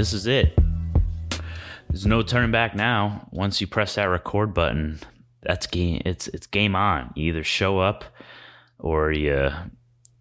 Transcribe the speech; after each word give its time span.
This 0.00 0.14
is 0.14 0.26
it. 0.26 0.58
There's 1.90 2.06
no 2.06 2.22
turning 2.22 2.50
back 2.50 2.74
now. 2.74 3.28
Once 3.32 3.60
you 3.60 3.66
press 3.66 3.96
that 3.96 4.04
record 4.04 4.54
button, 4.54 4.98
that's 5.42 5.66
game. 5.66 6.00
It's 6.06 6.26
it's 6.28 6.46
game 6.46 6.74
on. 6.74 7.12
You 7.14 7.28
either 7.28 7.44
show 7.44 7.80
up 7.80 8.06
or 8.78 9.12
you 9.12 9.50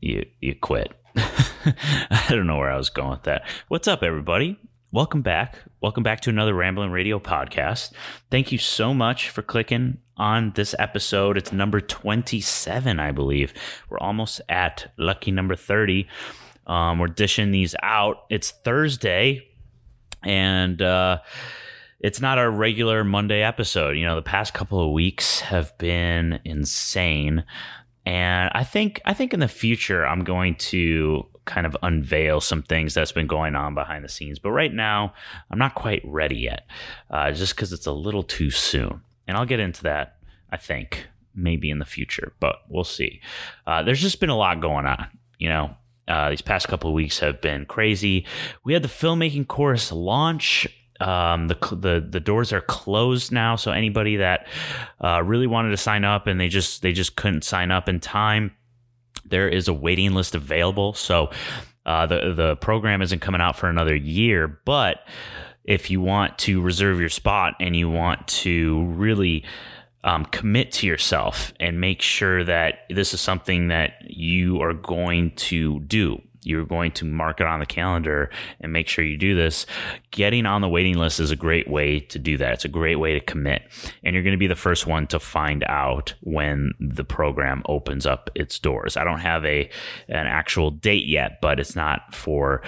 you 0.02 0.26
you 0.42 0.56
quit. 0.56 0.92
I 1.16 2.26
don't 2.28 2.46
know 2.46 2.58
where 2.58 2.70
I 2.70 2.76
was 2.76 2.90
going 2.90 3.12
with 3.12 3.24
that. 3.24 3.48
What's 3.70 3.88
up, 3.88 4.04
everybody? 4.04 4.60
Welcome 4.92 5.22
back. 5.22 5.56
Welcome 5.80 6.04
back 6.04 6.20
to 6.22 6.30
another 6.30 6.54
Rambling 6.54 6.92
Radio 6.92 7.18
podcast. 7.18 7.94
Thank 8.30 8.52
you 8.52 8.58
so 8.58 8.94
much 8.94 9.30
for 9.30 9.42
clicking 9.42 10.00
on 10.18 10.52
this 10.56 10.76
episode. 10.78 11.38
It's 11.38 11.54
number 11.54 11.80
27, 11.80 13.00
I 13.00 13.14
believe. 13.14 13.54
We're 13.90 14.00
almost 14.00 14.42
at 14.50 14.92
lucky 14.98 15.32
number 15.32 15.56
30. 15.56 16.06
Um, 16.68 17.00
we're 17.00 17.08
dishing 17.08 17.52
these 17.52 17.76
out. 17.82 18.26
It's 18.30 18.52
Thursday, 18.52 19.49
and 20.24 20.82
uh, 20.82 21.20
it's 22.00 22.22
not 22.22 22.38
our 22.38 22.50
regular 22.50 23.04
Monday 23.04 23.42
episode. 23.42 23.98
You 23.98 24.06
know, 24.06 24.16
the 24.16 24.22
past 24.22 24.54
couple 24.54 24.86
of 24.86 24.92
weeks 24.92 25.42
have 25.42 25.78
been 25.78 26.40
insane. 26.46 27.44
And 28.06 28.50
I 28.54 28.64
think 28.64 29.02
I 29.06 29.14
think 29.14 29.34
in 29.34 29.40
the 29.40 29.48
future 29.48 30.06
I'm 30.06 30.24
going 30.24 30.56
to 30.56 31.26
kind 31.46 31.66
of 31.66 31.76
unveil 31.82 32.40
some 32.40 32.62
things 32.62 32.94
that's 32.94 33.12
been 33.12 33.28
going 33.28 33.56
on 33.56 33.74
behind 33.74 34.06
the 34.06 34.10
scenes. 34.10 34.40
But 34.40 34.52
right 34.52 34.74
now, 34.74 35.14
I'm 35.50 35.58
not 35.58 35.76
quite 35.76 36.02
ready 36.06 36.38
yet, 36.38 36.68
uh, 37.10 37.32
just 37.32 37.56
because 37.56 37.74
it's 37.74 37.88
a 37.88 37.92
little 37.92 38.24
too 38.24 38.52
soon. 38.52 39.02
And 39.28 39.36
I'll 39.36 39.46
get 39.46 39.60
into 39.60 39.84
that, 39.84 40.18
I 40.52 40.58
think, 40.58 41.08
maybe 41.36 41.70
in 41.70 41.80
the 41.80 41.86
future, 41.86 42.34
but 42.40 42.58
we'll 42.70 42.84
see. 42.84 43.22
Uh, 43.66 43.84
there's 43.84 44.02
just 44.02 44.20
been 44.20 44.30
a 44.30 44.38
lot 44.38 44.62
going 44.62 44.86
on, 44.86 45.08
you 45.38 45.50
know. 45.50 45.76
Uh, 46.10 46.32
these 46.32 46.42
past 46.42 46.68
couple 46.68 46.90
of 46.90 46.94
weeks 46.94 47.20
have 47.20 47.40
been 47.40 47.66
crazy. 47.66 48.26
We 48.66 48.74
had 48.74 48.82
the 48.82 48.90
filmmaking 48.90 49.48
course 49.48 49.92
launch 49.92 50.68
um, 51.00 51.48
the, 51.48 51.56
the 51.72 52.06
the 52.08 52.20
doors 52.20 52.52
are 52.52 52.62
closed 52.62 53.32
now, 53.32 53.56
so 53.56 53.72
anybody 53.72 54.18
that 54.18 54.48
uh, 55.00 55.24
really 55.24 55.48
wanted 55.48 55.70
to 55.70 55.78
sign 55.78 56.04
up 56.04 56.28
and 56.28 56.40
they 56.40 56.50
just 56.50 56.82
they 56.82 56.92
just 56.92 57.16
couldn't 57.16 57.44
sign 57.44 57.72
up 57.72 57.88
in 57.88 58.00
time, 58.00 58.52
there 59.26 59.48
is 59.48 59.68
a 59.68 59.74
waiting 59.74 60.14
list 60.14 60.36
available. 60.36 60.94
So 60.94 61.32
uh, 61.86 62.06
the 62.06 62.34
the 62.34 62.56
program 62.58 63.02
isn't 63.02 63.20
coming 63.20 63.40
out 63.40 63.56
for 63.56 63.70
another 63.70 63.96
year, 63.96 64.60
but 64.66 65.08
if 65.64 65.90
you 65.90 66.02
want 66.02 66.38
to 66.40 66.62
reserve 66.62 67.00
your 67.00 67.10
spot 67.10 67.56
and 67.60 67.76
you 67.76 67.90
want 67.90 68.28
to 68.28 68.84
really 68.88 69.46
um, 70.04 70.26
commit 70.26 70.72
to 70.74 70.88
yourself 70.88 71.54
and 71.60 71.82
make 71.82 72.02
sure 72.02 72.44
that 72.44 72.86
this 72.90 73.14
is 73.14 73.22
something 73.22 73.68
that 73.68 73.94
you 74.10 74.62
are 74.62 74.74
going 74.74 75.32
to 75.32 75.80
do 75.82 76.22
you're 76.44 76.66
going 76.66 76.92
to 76.92 77.06
mark 77.06 77.42
it 77.42 77.48
on 77.48 77.60
the 77.60 77.66
calendar 77.66 78.30
and 78.60 78.72
make 78.72 78.88
sure 78.88 79.04
you 79.04 79.18
do 79.18 79.36
this, 79.36 79.66
getting 80.12 80.46
on 80.46 80.62
the 80.62 80.70
waiting 80.70 80.98
list 80.98 81.20
is 81.20 81.32
a 81.32 81.36
great 81.36 81.70
way 81.70 82.00
to 82.00 82.20
do 82.20 82.38
that. 82.38 82.54
It's 82.54 82.66
a 82.66 82.70
great 82.70 82.96
way 82.96 83.14
to 83.14 83.20
commit. 83.20 83.64
And 84.04 84.14
you're 84.14 84.24
going 84.24 84.34
to 84.34 84.38
be 84.38 84.48
the 84.48 84.56
first 84.56 84.88
one 84.88 85.08
to 85.08 85.20
find 85.20 85.64
out 85.66 86.14
when 86.22 86.74
the 86.80 87.04
program 87.04 87.64
opens 87.68 88.06
up 88.06 88.30
its 88.36 88.58
doors. 88.58 88.96
I 88.96 89.04
don't 89.04 89.20
have 89.20 89.46
a 89.46 89.70
an 90.08 90.28
actual 90.28 90.72
date 90.72 91.06
yet, 91.06 91.40
but 91.42 91.60
it's 91.60 91.76
not 91.76 92.16
for 92.16 92.62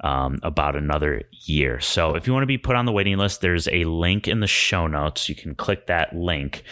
um, 0.00 0.38
about 0.42 0.76
another 0.76 1.22
year. 1.44 1.80
So 1.80 2.14
if 2.14 2.26
you 2.26 2.32
want 2.32 2.42
to 2.42 2.48
be 2.48 2.58
put 2.58 2.76
on 2.76 2.86
the 2.86 2.92
waiting 2.92 3.16
list, 3.16 3.40
there's 3.40 3.68
a 3.68 3.84
link 3.84 4.28
in 4.28 4.40
the 4.40 4.46
show 4.46 4.86
notes. 4.86 5.28
You 5.28 5.34
can 5.34 5.54
click 5.54 5.86
that 5.86 6.14
link 6.14 6.62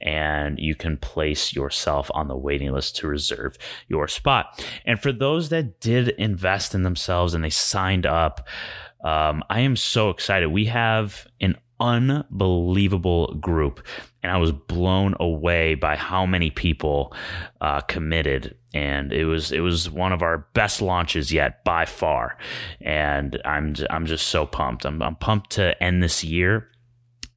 and 0.00 0.58
you 0.58 0.74
can 0.74 0.96
place 0.98 1.54
yourself 1.54 2.10
on 2.14 2.28
the 2.28 2.36
waiting 2.36 2.72
list 2.72 2.96
to 2.96 3.06
reserve 3.06 3.56
your 3.88 4.06
spot. 4.06 4.64
And 4.84 5.00
for 5.00 5.12
those 5.12 5.48
that 5.48 5.80
did 5.80 6.08
invest 6.10 6.74
in 6.74 6.82
themselves 6.82 7.32
and 7.32 7.42
they 7.42 7.50
signed 7.50 8.04
up, 8.04 8.46
um, 9.02 9.42
I 9.50 9.60
am 9.60 9.76
so 9.76 10.10
excited. 10.10 10.48
We 10.48 10.66
have 10.66 11.26
an 11.40 11.56
unbelievable 11.80 13.34
group, 13.34 13.86
and 14.22 14.32
I 14.32 14.36
was 14.36 14.52
blown 14.52 15.14
away 15.20 15.74
by 15.74 15.96
how 15.96 16.26
many 16.26 16.50
people 16.50 17.14
uh, 17.60 17.80
committed. 17.80 18.56
And 18.72 19.12
it 19.12 19.24
was 19.24 19.52
it 19.52 19.60
was 19.60 19.88
one 19.88 20.12
of 20.12 20.22
our 20.22 20.46
best 20.54 20.82
launches 20.82 21.32
yet 21.32 21.62
by 21.64 21.84
far, 21.84 22.36
and 22.80 23.40
I'm 23.44 23.74
I'm 23.90 24.06
just 24.06 24.26
so 24.28 24.46
pumped. 24.46 24.84
I'm, 24.84 25.00
I'm 25.02 25.16
pumped 25.16 25.50
to 25.52 25.80
end 25.82 26.02
this 26.02 26.24
year 26.24 26.70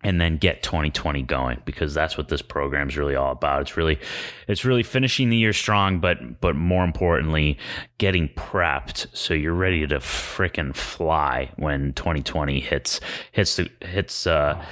and 0.03 0.21
then 0.21 0.37
get 0.37 0.61
2020 0.61 1.23
going 1.23 1.61
because 1.65 1.93
that's 1.93 2.17
what 2.17 2.27
this 2.29 2.41
program 2.41 2.89
is 2.89 2.97
really 2.97 3.15
all 3.15 3.31
about. 3.31 3.61
It's 3.61 3.77
really 3.77 3.99
it's 4.47 4.63
really 4.63 4.83
finishing 4.83 5.29
the 5.29 5.37
year 5.37 5.53
strong, 5.53 5.99
but 5.99 6.39
but 6.39 6.55
more 6.55 6.83
importantly, 6.83 7.57
getting 7.97 8.29
prepped 8.29 9.07
so 9.13 9.33
you're 9.33 9.53
ready 9.53 9.85
to 9.87 9.97
fricking 9.97 10.75
fly 10.75 11.51
when 11.57 11.93
2020 11.93 12.59
hits 12.59 12.99
hits 13.31 13.55
the 13.55 13.69
hits 13.81 14.27
uh 14.27 14.63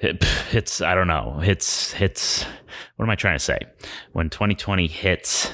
hits 0.50 0.80
I 0.80 0.94
don't 0.94 1.08
know 1.08 1.38
hits 1.38 1.92
hits 1.92 2.44
what 2.96 3.04
am 3.04 3.10
I 3.10 3.14
trying 3.14 3.36
to 3.36 3.44
say 3.44 3.58
when 4.12 4.28
2020 4.28 4.86
hits 4.86 5.52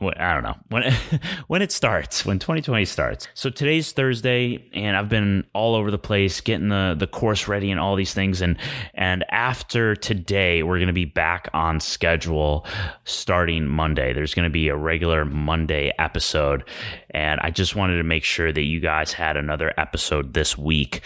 I 0.00 0.34
don't 0.34 0.42
know 0.42 0.56
when 0.68 0.92
when 1.46 1.62
it 1.62 1.72
starts 1.72 2.26
when 2.26 2.38
2020 2.38 2.84
starts. 2.84 3.28
So 3.34 3.48
today's 3.48 3.92
Thursday, 3.92 4.68
and 4.74 4.96
I've 4.96 5.08
been 5.08 5.44
all 5.54 5.74
over 5.74 5.90
the 5.90 5.98
place 5.98 6.40
getting 6.40 6.68
the 6.68 6.94
the 6.98 7.06
course 7.06 7.48
ready 7.48 7.70
and 7.70 7.80
all 7.80 7.96
these 7.96 8.12
things. 8.12 8.42
And 8.42 8.58
and 8.94 9.24
after 9.30 9.96
today, 9.96 10.62
we're 10.62 10.78
going 10.78 10.88
to 10.88 10.92
be 10.92 11.06
back 11.06 11.48
on 11.54 11.80
schedule 11.80 12.66
starting 13.04 13.66
Monday. 13.66 14.12
There's 14.12 14.34
going 14.34 14.44
to 14.44 14.50
be 14.50 14.68
a 14.68 14.76
regular 14.76 15.24
Monday 15.24 15.92
episode, 15.98 16.68
and 17.10 17.40
I 17.40 17.50
just 17.50 17.74
wanted 17.74 17.96
to 17.96 18.04
make 18.04 18.24
sure 18.24 18.52
that 18.52 18.64
you 18.64 18.80
guys 18.80 19.12
had 19.14 19.36
another 19.36 19.72
episode 19.78 20.34
this 20.34 20.58
week. 20.58 21.00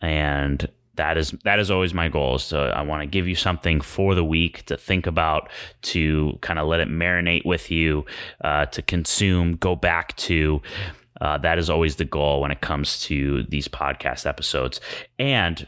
And 0.00 0.66
that 1.00 1.16
is 1.16 1.30
that 1.44 1.58
is 1.58 1.70
always 1.70 1.94
my 1.94 2.08
goal. 2.08 2.38
So 2.38 2.64
I 2.64 2.82
want 2.82 3.00
to 3.00 3.06
give 3.06 3.26
you 3.26 3.34
something 3.34 3.80
for 3.80 4.14
the 4.14 4.22
week 4.22 4.66
to 4.66 4.76
think 4.76 5.06
about, 5.06 5.48
to 5.82 6.38
kind 6.42 6.58
of 6.58 6.68
let 6.68 6.80
it 6.80 6.88
marinate 6.88 7.46
with 7.46 7.70
you, 7.70 8.04
uh, 8.44 8.66
to 8.66 8.82
consume, 8.82 9.56
go 9.56 9.74
back 9.74 10.14
to. 10.18 10.60
Uh, 11.18 11.38
that 11.38 11.58
is 11.58 11.70
always 11.70 11.96
the 11.96 12.04
goal 12.04 12.42
when 12.42 12.50
it 12.50 12.60
comes 12.60 13.00
to 13.00 13.44
these 13.44 13.66
podcast 13.66 14.26
episodes. 14.26 14.78
And 15.18 15.66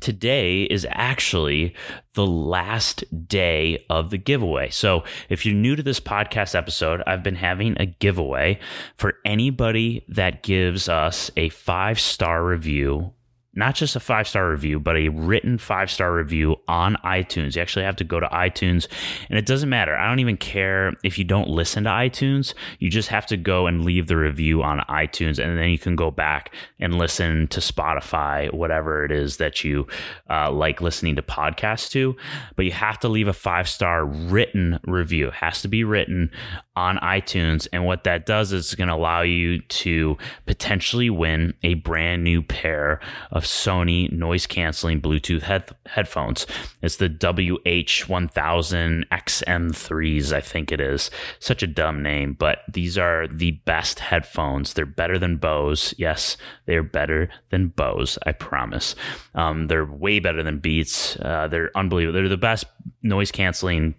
today 0.00 0.64
is 0.64 0.86
actually 0.90 1.74
the 2.14 2.26
last 2.26 3.04
day 3.26 3.84
of 3.88 4.10
the 4.10 4.18
giveaway. 4.18 4.68
So, 4.68 5.04
if 5.30 5.46
you're 5.46 5.54
new 5.54 5.76
to 5.76 5.82
this 5.82 6.00
podcast 6.00 6.54
episode, 6.54 7.02
I've 7.06 7.22
been 7.22 7.36
having 7.36 7.74
a 7.80 7.86
giveaway 7.86 8.60
for 8.98 9.14
anybody 9.24 10.04
that 10.08 10.42
gives 10.42 10.90
us 10.90 11.30
a 11.38 11.48
five 11.48 11.98
star 11.98 12.44
review 12.44 13.14
not 13.54 13.74
just 13.74 13.96
a 13.96 14.00
five 14.00 14.26
star 14.26 14.50
review, 14.50 14.80
but 14.80 14.96
a 14.96 15.08
written 15.08 15.58
five 15.58 15.90
star 15.90 16.12
review 16.12 16.56
on 16.68 16.96
iTunes. 17.04 17.54
You 17.54 17.62
actually 17.62 17.84
have 17.84 17.96
to 17.96 18.04
go 18.04 18.18
to 18.20 18.26
iTunes, 18.28 18.88
and 19.28 19.38
it 19.38 19.46
doesn't 19.46 19.68
matter. 19.68 19.96
I 19.96 20.08
don't 20.08 20.20
even 20.20 20.36
care 20.36 20.94
if 21.02 21.18
you 21.18 21.24
don't 21.24 21.48
listen 21.48 21.84
to 21.84 21.90
iTunes. 21.90 22.54
You 22.78 22.90
just 22.90 23.08
have 23.08 23.26
to 23.26 23.36
go 23.36 23.66
and 23.66 23.84
leave 23.84 24.06
the 24.06 24.16
review 24.16 24.62
on 24.62 24.80
iTunes, 24.88 25.38
and 25.38 25.58
then 25.58 25.68
you 25.68 25.78
can 25.78 25.96
go 25.96 26.10
back 26.10 26.54
and 26.80 26.96
listen 26.96 27.48
to 27.48 27.60
Spotify, 27.60 28.52
whatever 28.52 29.04
it 29.04 29.12
is 29.12 29.36
that 29.36 29.64
you 29.64 29.86
uh, 30.30 30.50
like 30.50 30.80
listening 30.80 31.16
to 31.16 31.22
podcasts 31.22 31.90
to. 31.90 32.16
But 32.56 32.64
you 32.64 32.72
have 32.72 32.98
to 33.00 33.08
leave 33.08 33.28
a 33.28 33.32
five 33.32 33.68
star 33.68 34.04
written 34.04 34.80
review. 34.86 35.28
It 35.28 35.34
has 35.34 35.62
to 35.62 35.68
be 35.68 35.84
written 35.84 36.30
on 36.74 36.96
iTunes. 36.98 37.68
And 37.72 37.84
what 37.84 38.04
that 38.04 38.24
does 38.24 38.52
is 38.52 38.66
it's 38.66 38.74
going 38.74 38.88
to 38.88 38.94
allow 38.94 39.20
you 39.22 39.60
to 39.60 40.16
potentially 40.46 41.10
win 41.10 41.54
a 41.62 41.74
brand 41.74 42.24
new 42.24 42.42
pair 42.42 43.00
of 43.30 43.41
Sony 43.42 44.10
noise 44.10 44.46
canceling 44.46 45.00
Bluetooth 45.00 45.42
head- 45.42 45.70
headphones. 45.86 46.46
It's 46.80 46.96
the 46.96 47.08
WH1000 47.08 49.04
XM3s, 49.10 50.32
I 50.32 50.40
think 50.40 50.72
it 50.72 50.80
is. 50.80 51.10
Such 51.38 51.62
a 51.62 51.66
dumb 51.66 52.02
name, 52.02 52.34
but 52.38 52.58
these 52.72 52.98
are 52.98 53.26
the 53.28 53.52
best 53.52 53.98
headphones. 54.00 54.74
They're 54.74 54.86
better 54.86 55.18
than 55.18 55.36
Bose. 55.36 55.94
Yes, 55.98 56.36
they're 56.66 56.82
better 56.82 57.28
than 57.50 57.68
Bose, 57.68 58.18
I 58.26 58.32
promise. 58.32 58.94
Um, 59.34 59.68
they're 59.68 59.84
way 59.84 60.18
better 60.18 60.42
than 60.42 60.58
Beats. 60.58 61.16
Uh, 61.16 61.48
they're 61.48 61.70
unbelievable. 61.76 62.18
They're 62.18 62.28
the 62.28 62.36
best 62.36 62.64
noise 63.02 63.30
canceling 63.30 63.94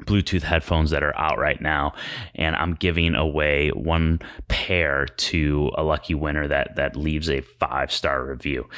Bluetooth 0.00 0.42
headphones 0.42 0.90
that 0.90 1.02
are 1.02 1.16
out 1.16 1.38
right 1.38 1.60
now, 1.60 1.94
and 2.34 2.56
I'm 2.56 2.74
giving 2.74 3.14
away 3.14 3.70
one 3.70 4.20
pair 4.48 5.06
to 5.06 5.70
a 5.76 5.82
lucky 5.82 6.14
winner 6.14 6.48
that 6.48 6.76
that 6.76 6.96
leaves 6.96 7.30
a 7.30 7.40
five 7.40 7.92
star 7.92 8.24
review. 8.24 8.68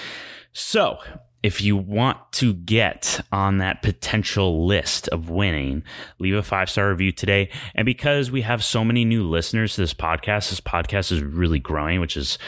So, 0.53 0.99
if 1.43 1.61
you 1.61 1.77
want 1.77 2.19
to 2.33 2.55
get 2.55 3.21
on 3.31 3.59
that 3.59 3.81
potential 3.81 4.67
list 4.67 5.07
of 5.09 5.31
winning, 5.31 5.85
leave 6.19 6.35
a 6.35 6.43
five 6.43 6.69
star 6.69 6.91
review 6.91 7.13
today. 7.13 7.51
And 7.75 7.87
because 7.87 8.31
we 8.31 8.43
have 8.43 8.65
so 8.65 8.85
many 8.85 9.05
new 9.05 9.23
listeners 9.29 9.75
to 9.75 9.83
this 9.83 9.95
podcast, 9.95 10.51
this 10.51 10.61
podcast 10.61 11.13
is 11.13 11.23
really 11.23 11.61
growing, 11.61 12.01
which 12.01 12.17
is 12.17 12.39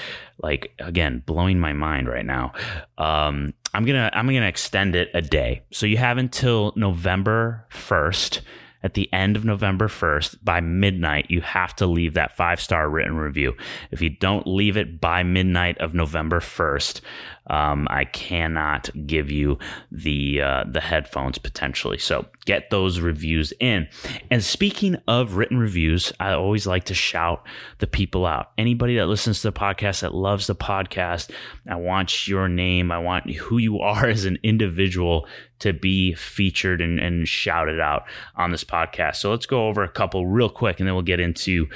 like 0.42 0.72
again 0.78 1.22
blowing 1.26 1.60
my 1.60 1.72
mind 1.72 2.08
right 2.08 2.26
now. 2.26 2.52
Um, 2.96 3.54
I'm 3.74 3.84
gonna 3.84 4.10
I'm 4.12 4.26
gonna 4.26 4.46
extend 4.46 4.96
it 4.96 5.10
a 5.14 5.22
day, 5.22 5.62
so 5.72 5.86
you 5.86 5.96
have 5.98 6.18
until 6.18 6.72
November 6.76 7.66
first 7.68 8.40
at 8.82 8.94
the 8.94 9.12
end 9.12 9.36
of 9.36 9.44
November 9.44 9.88
1st 9.88 10.36
by 10.42 10.60
midnight, 10.60 11.26
you 11.30 11.40
have 11.40 11.74
to 11.76 11.86
leave 11.86 12.14
that 12.14 12.36
five 12.36 12.60
star 12.60 12.88
written 12.88 13.16
review. 13.16 13.56
If 13.90 14.00
you 14.00 14.10
don't 14.10 14.46
leave 14.46 14.76
it 14.76 15.00
by 15.00 15.22
midnight 15.22 15.78
of 15.78 15.94
November 15.94 16.40
1st, 16.40 17.00
um, 17.48 17.86
I 17.90 18.04
cannot 18.04 18.90
give 19.06 19.30
you 19.30 19.58
the 19.90 20.42
uh, 20.42 20.64
the 20.70 20.80
headphones 20.80 21.38
potentially. 21.38 21.98
So 21.98 22.26
get 22.44 22.70
those 22.70 23.00
reviews 23.00 23.52
in. 23.60 23.88
And 24.30 24.42
speaking 24.44 24.96
of 25.06 25.34
written 25.34 25.58
reviews, 25.58 26.12
I 26.20 26.32
always 26.32 26.66
like 26.66 26.84
to 26.84 26.94
shout 26.94 27.44
the 27.78 27.86
people 27.86 28.26
out. 28.26 28.50
Anybody 28.58 28.96
that 28.96 29.06
listens 29.06 29.42
to 29.42 29.50
the 29.50 29.58
podcast 29.58 30.00
that 30.00 30.14
loves 30.14 30.46
the 30.46 30.54
podcast, 30.54 31.30
I 31.68 31.76
want 31.76 32.26
your 32.26 32.48
name. 32.48 32.90
I 32.90 32.98
want 32.98 33.30
who 33.30 33.58
you 33.58 33.80
are 33.80 34.06
as 34.06 34.24
an 34.24 34.38
individual 34.42 35.26
to 35.60 35.72
be 35.72 36.14
featured 36.14 36.80
and, 36.80 37.00
and 37.00 37.26
shouted 37.26 37.80
out 37.80 38.04
on 38.36 38.52
this 38.52 38.64
podcast. 38.64 39.16
So 39.16 39.30
let's 39.30 39.46
go 39.46 39.68
over 39.68 39.82
a 39.82 39.88
couple 39.88 40.26
real 40.26 40.48
quick 40.48 40.78
and 40.78 40.86
then 40.86 40.94
we'll 40.94 41.02
get 41.02 41.20
into 41.20 41.68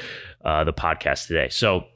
uh, 0.44 0.64
the 0.64 0.72
podcast 0.72 1.26
today. 1.26 1.48
So 1.48 1.86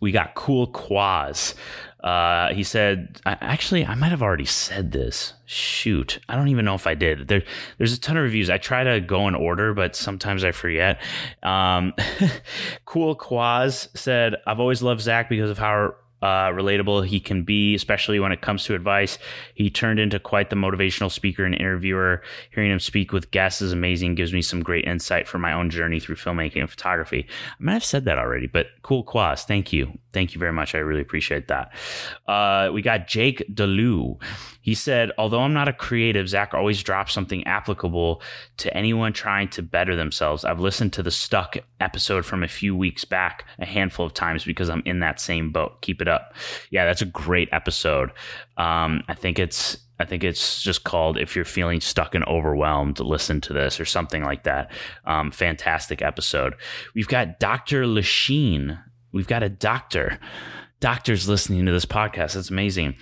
we 0.00 0.10
got 0.10 0.34
Cool 0.34 0.66
Quaz. 0.66 1.54
Uh, 2.02 2.52
he 2.52 2.64
said, 2.64 3.20
I, 3.24 3.36
actually, 3.40 3.86
I 3.86 3.94
might 3.94 4.10
have 4.10 4.22
already 4.22 4.44
said 4.44 4.90
this. 4.90 5.34
Shoot, 5.46 6.18
I 6.28 6.34
don't 6.34 6.48
even 6.48 6.64
know 6.64 6.74
if 6.74 6.86
I 6.86 6.94
did. 6.94 7.28
There, 7.28 7.42
there's 7.78 7.92
a 7.92 8.00
ton 8.00 8.16
of 8.16 8.24
reviews. 8.24 8.50
I 8.50 8.58
try 8.58 8.82
to 8.82 9.00
go 9.00 9.28
in 9.28 9.34
order, 9.34 9.72
but 9.72 9.94
sometimes 9.94 10.42
I 10.44 10.50
forget. 10.50 11.00
Um, 11.42 11.94
cool 12.86 13.14
Quaz 13.14 13.88
said, 13.94 14.36
I've 14.46 14.58
always 14.58 14.82
loved 14.82 15.00
Zach 15.00 15.28
because 15.28 15.50
of 15.50 15.58
how 15.58 15.94
uh, 16.22 16.48
relatable 16.50 17.06
he 17.06 17.20
can 17.20 17.42
be, 17.42 17.74
especially 17.74 18.20
when 18.20 18.32
it 18.32 18.40
comes 18.40 18.64
to 18.64 18.74
advice. 18.74 19.18
He 19.54 19.70
turned 19.70 19.98
into 19.98 20.18
quite 20.18 20.50
the 20.50 20.56
motivational 20.56 21.10
speaker 21.10 21.44
and 21.44 21.54
interviewer. 21.54 22.22
Hearing 22.50 22.70
him 22.70 22.80
speak 22.80 23.12
with 23.12 23.30
guests 23.32 23.60
is 23.60 23.72
amazing, 23.72 24.14
gives 24.14 24.32
me 24.32 24.42
some 24.42 24.62
great 24.62 24.84
insight 24.86 25.26
for 25.28 25.38
my 25.38 25.52
own 25.52 25.68
journey 25.68 26.00
through 26.00 26.16
filmmaking 26.16 26.60
and 26.60 26.70
photography. 26.70 27.26
I 27.28 27.62
might 27.62 27.72
have 27.74 27.84
said 27.84 28.04
that 28.04 28.18
already, 28.18 28.46
but 28.46 28.68
cool 28.82 29.02
Quas. 29.02 29.44
Thank 29.44 29.72
you. 29.72 29.98
Thank 30.12 30.34
you 30.34 30.38
very 30.38 30.52
much. 30.52 30.74
I 30.74 30.78
really 30.78 31.00
appreciate 31.00 31.48
that. 31.48 31.72
Uh, 32.26 32.70
we 32.72 32.82
got 32.82 33.08
Jake 33.08 33.42
DeLu. 33.52 34.20
He 34.60 34.74
said, 34.74 35.10
although 35.18 35.40
I'm 35.40 35.54
not 35.54 35.68
a 35.68 35.72
creative, 35.72 36.28
Zach 36.28 36.54
always 36.54 36.82
drops 36.82 37.12
something 37.12 37.44
applicable 37.46 38.22
to 38.58 38.76
anyone 38.76 39.12
trying 39.12 39.48
to 39.48 39.62
better 39.62 39.96
themselves. 39.96 40.44
I've 40.44 40.60
listened 40.60 40.92
to 40.92 41.02
the 41.02 41.10
Stuck 41.10 41.56
episode 41.80 42.24
from 42.24 42.42
a 42.42 42.48
few 42.48 42.76
weeks 42.76 43.04
back 43.04 43.44
a 43.58 43.66
handful 43.66 44.06
of 44.06 44.14
times 44.14 44.44
because 44.44 44.70
I'm 44.70 44.82
in 44.84 45.00
that 45.00 45.20
same 45.20 45.50
boat. 45.50 45.80
Keep 45.80 46.02
it 46.02 46.08
up. 46.08 46.11
Yeah, 46.70 46.84
that's 46.84 47.02
a 47.02 47.06
great 47.06 47.48
episode. 47.52 48.10
Um, 48.56 49.02
I 49.08 49.14
think 49.14 49.38
it's 49.38 49.76
I 49.98 50.04
think 50.04 50.24
it's 50.24 50.62
just 50.62 50.84
called 50.84 51.18
"If 51.18 51.36
You're 51.36 51.44
Feeling 51.44 51.80
Stuck 51.80 52.14
and 52.14 52.24
Overwhelmed, 52.24 52.98
Listen 53.00 53.40
to 53.42 53.52
This" 53.52 53.78
or 53.78 53.84
something 53.84 54.24
like 54.24 54.42
that. 54.44 54.70
Um, 55.04 55.30
fantastic 55.30 56.02
episode. 56.02 56.54
We've 56.94 57.08
got 57.08 57.38
Dr. 57.38 57.86
Lachine. 57.86 58.78
We've 59.12 59.28
got 59.28 59.42
a 59.42 59.48
doctor 59.48 60.18
doctors 60.82 61.28
listening 61.28 61.64
to 61.64 61.70
this 61.70 61.86
podcast. 61.86 62.34
That's 62.34 62.50
amazing. 62.50 62.96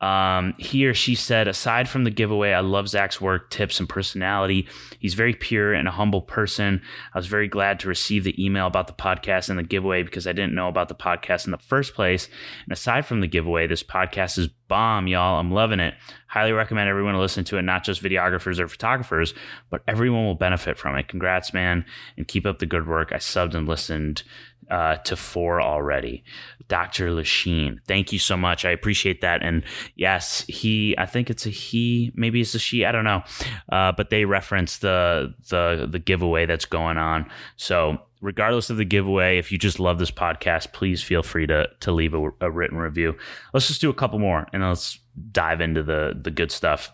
Um, 0.00 0.52
he 0.58 0.84
or 0.84 0.94
she 0.94 1.14
said, 1.14 1.46
aside 1.46 1.88
from 1.88 2.02
the 2.02 2.10
giveaway, 2.10 2.50
I 2.50 2.60
love 2.60 2.88
Zach's 2.88 3.20
work, 3.20 3.50
tips, 3.50 3.78
and 3.78 3.88
personality. 3.88 4.66
He's 4.98 5.14
very 5.14 5.34
pure 5.34 5.72
and 5.72 5.86
a 5.86 5.92
humble 5.92 6.22
person. 6.22 6.82
I 7.14 7.18
was 7.18 7.28
very 7.28 7.46
glad 7.46 7.78
to 7.80 7.88
receive 7.88 8.24
the 8.24 8.44
email 8.44 8.66
about 8.66 8.88
the 8.88 8.92
podcast 8.94 9.48
and 9.48 9.56
the 9.56 9.62
giveaway 9.62 10.02
because 10.02 10.26
I 10.26 10.32
didn't 10.32 10.56
know 10.56 10.66
about 10.66 10.88
the 10.88 10.94
podcast 10.96 11.44
in 11.44 11.52
the 11.52 11.58
first 11.58 11.94
place. 11.94 12.28
And 12.64 12.72
aside 12.72 13.06
from 13.06 13.20
the 13.20 13.28
giveaway, 13.28 13.68
this 13.68 13.84
podcast 13.84 14.36
is 14.36 14.48
bomb, 14.66 15.06
y'all. 15.06 15.38
I'm 15.38 15.52
loving 15.52 15.80
it. 15.80 15.94
Highly 16.26 16.52
recommend 16.52 16.88
everyone 16.88 17.14
to 17.14 17.20
listen 17.20 17.44
to 17.44 17.58
it, 17.58 17.62
not 17.62 17.84
just 17.84 18.02
videographers 18.02 18.58
or 18.58 18.66
photographers, 18.66 19.34
but 19.70 19.82
everyone 19.86 20.24
will 20.24 20.34
benefit 20.34 20.78
from 20.78 20.96
it. 20.96 21.06
Congrats, 21.06 21.54
man, 21.54 21.84
and 22.16 22.26
keep 22.26 22.44
up 22.44 22.58
the 22.58 22.66
good 22.66 22.88
work. 22.88 23.12
I 23.12 23.18
subbed 23.18 23.54
and 23.54 23.68
listened 23.68 24.24
uh, 24.70 24.96
to 24.96 25.16
four 25.16 25.60
already. 25.60 26.24
Dr. 26.68 27.12
Lachine, 27.12 27.80
thank 27.88 28.12
you 28.12 28.18
so 28.18 28.36
much. 28.36 28.64
I 28.64 28.70
appreciate 28.70 29.22
that. 29.22 29.42
And 29.42 29.64
yes, 29.96 30.44
he, 30.46 30.94
I 30.96 31.06
think 31.06 31.28
it's 31.28 31.44
a 31.44 31.50
he, 31.50 32.12
maybe 32.14 32.40
it's 32.40 32.54
a 32.54 32.60
she, 32.60 32.84
I 32.84 32.92
don't 32.92 33.04
know. 33.04 33.22
Uh, 33.70 33.92
but 33.92 34.10
they 34.10 34.24
reference 34.24 34.78
the 34.78 35.34
the 35.48 35.88
the 35.90 35.98
giveaway 35.98 36.46
that's 36.46 36.66
going 36.66 36.96
on. 36.96 37.28
So 37.56 37.98
regardless 38.20 38.70
of 38.70 38.76
the 38.76 38.84
giveaway, 38.84 39.38
if 39.38 39.50
you 39.50 39.58
just 39.58 39.80
love 39.80 39.98
this 39.98 40.10
podcast, 40.10 40.72
please 40.72 41.02
feel 41.02 41.22
free 41.22 41.46
to 41.48 41.68
to 41.80 41.92
leave 41.92 42.14
a, 42.14 42.30
a 42.40 42.50
written 42.50 42.78
review. 42.78 43.16
Let's 43.52 43.66
just 43.66 43.80
do 43.80 43.90
a 43.90 43.94
couple 43.94 44.18
more 44.18 44.46
and 44.52 44.62
let's 44.62 44.98
dive 45.32 45.60
into 45.60 45.82
the 45.82 46.18
the 46.20 46.30
good 46.30 46.52
stuff. 46.52 46.92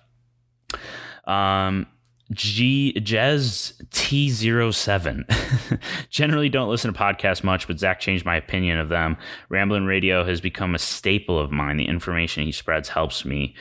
Um, 1.26 1.86
G 2.32 2.92
Jez 2.96 3.80
T07. 3.90 5.80
Generally 6.10 6.48
don't 6.48 6.68
listen 6.68 6.92
to 6.92 6.98
podcasts 6.98 7.44
much, 7.44 7.66
but 7.66 7.78
Zach 7.78 8.00
changed 8.00 8.24
my 8.24 8.36
opinion 8.36 8.78
of 8.78 8.88
them. 8.88 9.16
Ramblin' 9.48 9.86
Radio 9.86 10.24
has 10.24 10.40
become 10.40 10.74
a 10.74 10.78
staple 10.78 11.38
of 11.38 11.52
mine. 11.52 11.76
The 11.76 11.86
information 11.86 12.44
he 12.44 12.52
spreads 12.52 12.88
helps 12.88 13.24
me 13.24 13.54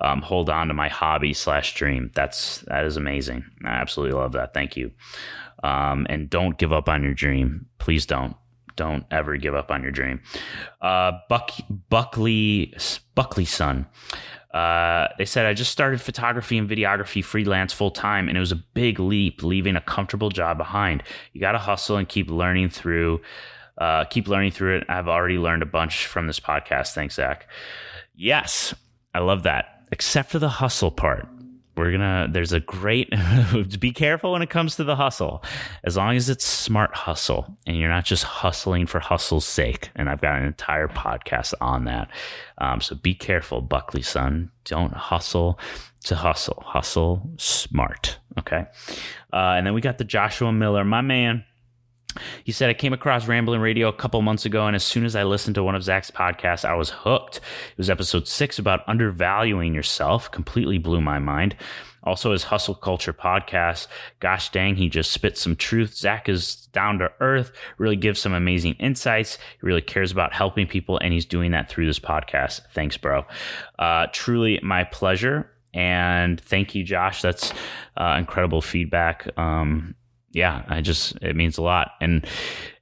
um, 0.00 0.22
hold 0.22 0.50
on 0.50 0.68
to 0.68 0.74
my 0.74 0.88
hobby 0.88 1.32
slash 1.34 1.74
dream. 1.74 2.10
That's 2.14 2.58
that 2.68 2.84
is 2.84 2.96
amazing. 2.96 3.44
I 3.64 3.70
absolutely 3.70 4.18
love 4.18 4.32
that. 4.32 4.54
Thank 4.54 4.76
you. 4.76 4.92
Um, 5.62 6.06
and 6.08 6.28
don't 6.30 6.58
give 6.58 6.72
up 6.72 6.88
on 6.88 7.02
your 7.02 7.14
dream. 7.14 7.66
Please 7.78 8.06
don't. 8.06 8.36
Don't 8.74 9.04
ever 9.10 9.36
give 9.36 9.54
up 9.54 9.70
on 9.70 9.82
your 9.82 9.92
dream. 9.92 10.20
Uh, 10.80 11.12
Buck 11.28 11.50
Buckley 11.90 12.74
Buckley 13.14 13.44
son. 13.44 13.86
Uh, 14.52 15.08
they 15.16 15.24
said, 15.24 15.46
I 15.46 15.54
just 15.54 15.72
started 15.72 16.00
photography 16.00 16.58
and 16.58 16.68
videography 16.68 17.24
freelance 17.24 17.72
full 17.72 17.90
time, 17.90 18.28
and 18.28 18.36
it 18.36 18.40
was 18.40 18.52
a 18.52 18.56
big 18.56 19.00
leap 19.00 19.42
leaving 19.42 19.76
a 19.76 19.80
comfortable 19.80 20.28
job 20.28 20.58
behind. 20.58 21.02
You 21.32 21.40
got 21.40 21.52
to 21.52 21.58
hustle 21.58 21.96
and 21.96 22.08
keep 22.08 22.30
learning 22.30 22.68
through. 22.68 23.22
Uh, 23.78 24.04
keep 24.04 24.28
learning 24.28 24.50
through 24.50 24.76
it. 24.76 24.84
I've 24.88 25.08
already 25.08 25.38
learned 25.38 25.62
a 25.62 25.66
bunch 25.66 26.06
from 26.06 26.26
this 26.26 26.38
podcast. 26.38 26.92
Thanks, 26.92 27.14
Zach. 27.14 27.48
Yes, 28.14 28.74
I 29.14 29.20
love 29.20 29.44
that, 29.44 29.86
except 29.90 30.30
for 30.30 30.38
the 30.38 30.50
hustle 30.50 30.90
part 30.90 31.26
we're 31.76 31.90
gonna 31.90 32.28
there's 32.30 32.52
a 32.52 32.60
great 32.60 33.10
be 33.80 33.92
careful 33.92 34.32
when 34.32 34.42
it 34.42 34.50
comes 34.50 34.76
to 34.76 34.84
the 34.84 34.96
hustle. 34.96 35.42
As 35.84 35.96
long 35.96 36.16
as 36.16 36.28
it's 36.28 36.44
smart 36.44 36.94
hustle 36.94 37.56
and 37.66 37.76
you're 37.76 37.88
not 37.88 38.04
just 38.04 38.24
hustling 38.24 38.86
for 38.86 39.00
hustle's 39.00 39.46
sake. 39.46 39.90
And 39.96 40.08
i've 40.08 40.20
got 40.20 40.38
an 40.38 40.44
entire 40.44 40.88
podcast 40.88 41.54
on 41.60 41.84
that. 41.86 42.10
Um, 42.58 42.80
so 42.80 42.94
be 42.94 43.14
careful 43.14 43.60
buckley 43.60 44.02
son. 44.02 44.50
Don't 44.64 44.92
hustle 44.92 45.58
to 46.04 46.14
hustle. 46.16 46.62
Hustle 46.66 47.30
smart 47.38 48.18
okay? 48.38 48.66
Uh, 49.32 49.54
and 49.56 49.66
then 49.66 49.74
we 49.74 49.80
got 49.80 49.98
the 49.98 50.04
joshua 50.04 50.52
miller 50.52 50.84
my 50.84 51.00
man 51.00 51.44
he 52.44 52.52
said, 52.52 52.70
I 52.70 52.74
came 52.74 52.92
across 52.92 53.26
Rambling 53.26 53.60
Radio 53.60 53.88
a 53.88 53.92
couple 53.92 54.20
months 54.22 54.44
ago, 54.44 54.66
and 54.66 54.76
as 54.76 54.84
soon 54.84 55.04
as 55.04 55.16
I 55.16 55.24
listened 55.24 55.54
to 55.56 55.64
one 55.64 55.74
of 55.74 55.82
Zach's 55.82 56.10
podcasts, 56.10 56.64
I 56.64 56.74
was 56.74 56.90
hooked. 56.90 57.36
It 57.36 57.78
was 57.78 57.90
episode 57.90 58.28
six 58.28 58.58
about 58.58 58.88
undervaluing 58.88 59.74
yourself, 59.74 60.30
completely 60.30 60.78
blew 60.78 61.00
my 61.00 61.18
mind. 61.18 61.56
Also, 62.04 62.32
his 62.32 62.42
Hustle 62.44 62.74
Culture 62.74 63.12
podcast. 63.12 63.86
Gosh 64.18 64.50
dang, 64.50 64.74
he 64.74 64.88
just 64.88 65.12
spits 65.12 65.40
some 65.40 65.54
truth. 65.54 65.94
Zach 65.94 66.28
is 66.28 66.66
down 66.72 66.98
to 66.98 67.12
earth, 67.20 67.52
really 67.78 67.94
gives 67.96 68.20
some 68.20 68.32
amazing 68.32 68.74
insights. 68.74 69.36
He 69.36 69.66
really 69.66 69.82
cares 69.82 70.10
about 70.10 70.32
helping 70.32 70.66
people, 70.66 70.98
and 70.98 71.12
he's 71.12 71.26
doing 71.26 71.52
that 71.52 71.68
through 71.68 71.86
this 71.86 72.00
podcast. 72.00 72.62
Thanks, 72.74 72.96
bro. 72.96 73.24
Uh, 73.78 74.08
truly 74.12 74.58
my 74.62 74.84
pleasure. 74.84 75.48
And 75.74 76.40
thank 76.40 76.74
you, 76.74 76.84
Josh. 76.84 77.22
That's 77.22 77.52
uh, 77.96 78.16
incredible 78.18 78.62
feedback. 78.62 79.28
Um, 79.38 79.94
yeah, 80.32 80.64
I 80.68 80.80
just 80.80 81.16
it 81.22 81.36
means 81.36 81.58
a 81.58 81.62
lot. 81.62 81.92
And 82.00 82.26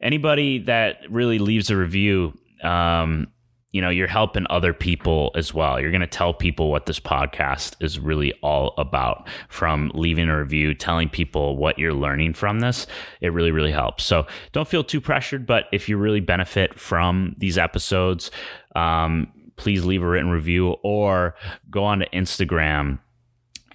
anybody 0.01 0.59
that 0.61 0.99
really 1.11 1.39
leaves 1.39 1.71
a 1.71 1.77
review, 1.77 2.33
um, 2.63 3.27
you 3.73 3.81
know, 3.81 3.91
you're 3.91 4.09
helping 4.09 4.47
other 4.51 4.73
people 4.73 5.31
as 5.37 5.55
well. 5.55 5.81
You're 5.81 5.93
going 5.93 6.01
to 6.01 6.07
tell 6.07 6.35
people 6.35 6.71
what 6.71 6.87
this 6.87 6.99
podcast 6.99 7.77
is 7.81 8.01
really 8.01 8.33
all 8.43 8.75
about 8.79 9.29
from 9.49 9.93
leaving 9.95 10.29
a 10.29 10.39
review, 10.39 10.75
telling 10.75 11.09
people 11.09 11.57
what 11.57 11.79
you're 11.79 11.95
learning 11.95 12.35
from 12.35 12.61
this. 12.61 12.87
It 13.21 13.33
really, 13.33 13.53
really 13.53 13.71
helps. 13.71 14.05
So 14.05 14.27
don't 14.53 14.67
feel 14.67 14.83
too 14.83 15.01
pressured, 15.01 15.47
but 15.47 15.67
if 15.73 15.89
you 15.89 15.97
really 15.99 16.21
benefit 16.21 16.79
from 16.79 17.35
these 17.39 17.59
episodes, 17.59 18.33
um, 18.75 19.33
please 19.57 19.85
leave 19.85 20.03
a 20.03 20.07
written 20.07 20.31
review 20.31 20.71
or 20.83 21.37
go 21.71 21.85
on 21.85 22.01
to 22.01 22.09
Instagram 22.11 22.99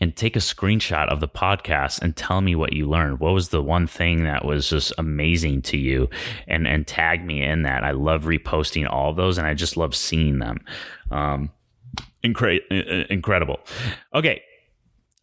and 0.02 0.16
take 0.16 0.36
a 0.36 0.40
screenshot 0.40 1.08
of 1.08 1.20
the 1.20 1.28
podcast 1.28 2.02
and 2.02 2.16
tell 2.16 2.42
me 2.42 2.56
what 2.56 2.74
you 2.74 2.90
learned. 2.90 3.20
What 3.20 3.34
was 3.34 3.50
the 3.50 3.62
one 3.62 3.88
thing 3.88 4.24
that 4.24 4.46
was 4.46 4.70
just 4.70 4.94
amazing 4.98 5.62
to 5.64 5.78
you? 5.78 6.10
And 6.48 6.68
and 6.68 6.86
tag 6.86 7.26
me 7.26 7.42
in 7.44 7.64
that. 7.64 7.84
I 7.84 7.92
love 7.92 8.24
reposting 8.24 8.90
all 8.90 9.14
those, 9.14 9.38
and 9.38 9.48
I 9.48 9.54
just 9.54 9.78
love 9.78 9.96
seeing 9.96 10.40
them. 10.40 10.60
Um, 11.12 11.52
incre- 12.24 13.08
incredible. 13.10 13.60
Okay, 14.14 14.42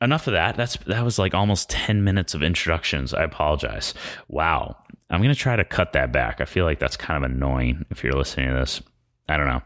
enough 0.01 0.27
of 0.27 0.33
that. 0.33 0.57
That's 0.57 0.77
that 0.87 1.05
was 1.05 1.19
like 1.19 1.35
almost 1.35 1.71
ten 1.71 2.05
minutes 2.05 2.35
of 2.35 2.43
introductions. 2.43 3.13
I 3.13 3.25
apologize. 3.25 3.95
Wow, 4.29 4.77
I'm 5.11 5.21
gonna 5.21 5.35
try 5.35 5.57
to 5.57 5.65
cut 5.65 5.93
that 5.93 6.13
back. 6.13 6.41
I 6.41 6.45
feel 6.45 6.65
like 6.65 6.79
that's 6.79 6.97
kind 6.97 7.23
of 7.23 7.31
annoying 7.31 7.85
if 7.91 8.03
you're 8.03 8.15
listening 8.15 8.49
to 8.49 8.55
this. 8.55 8.83
I 9.29 9.37
don't 9.37 9.47
know. 9.47 9.63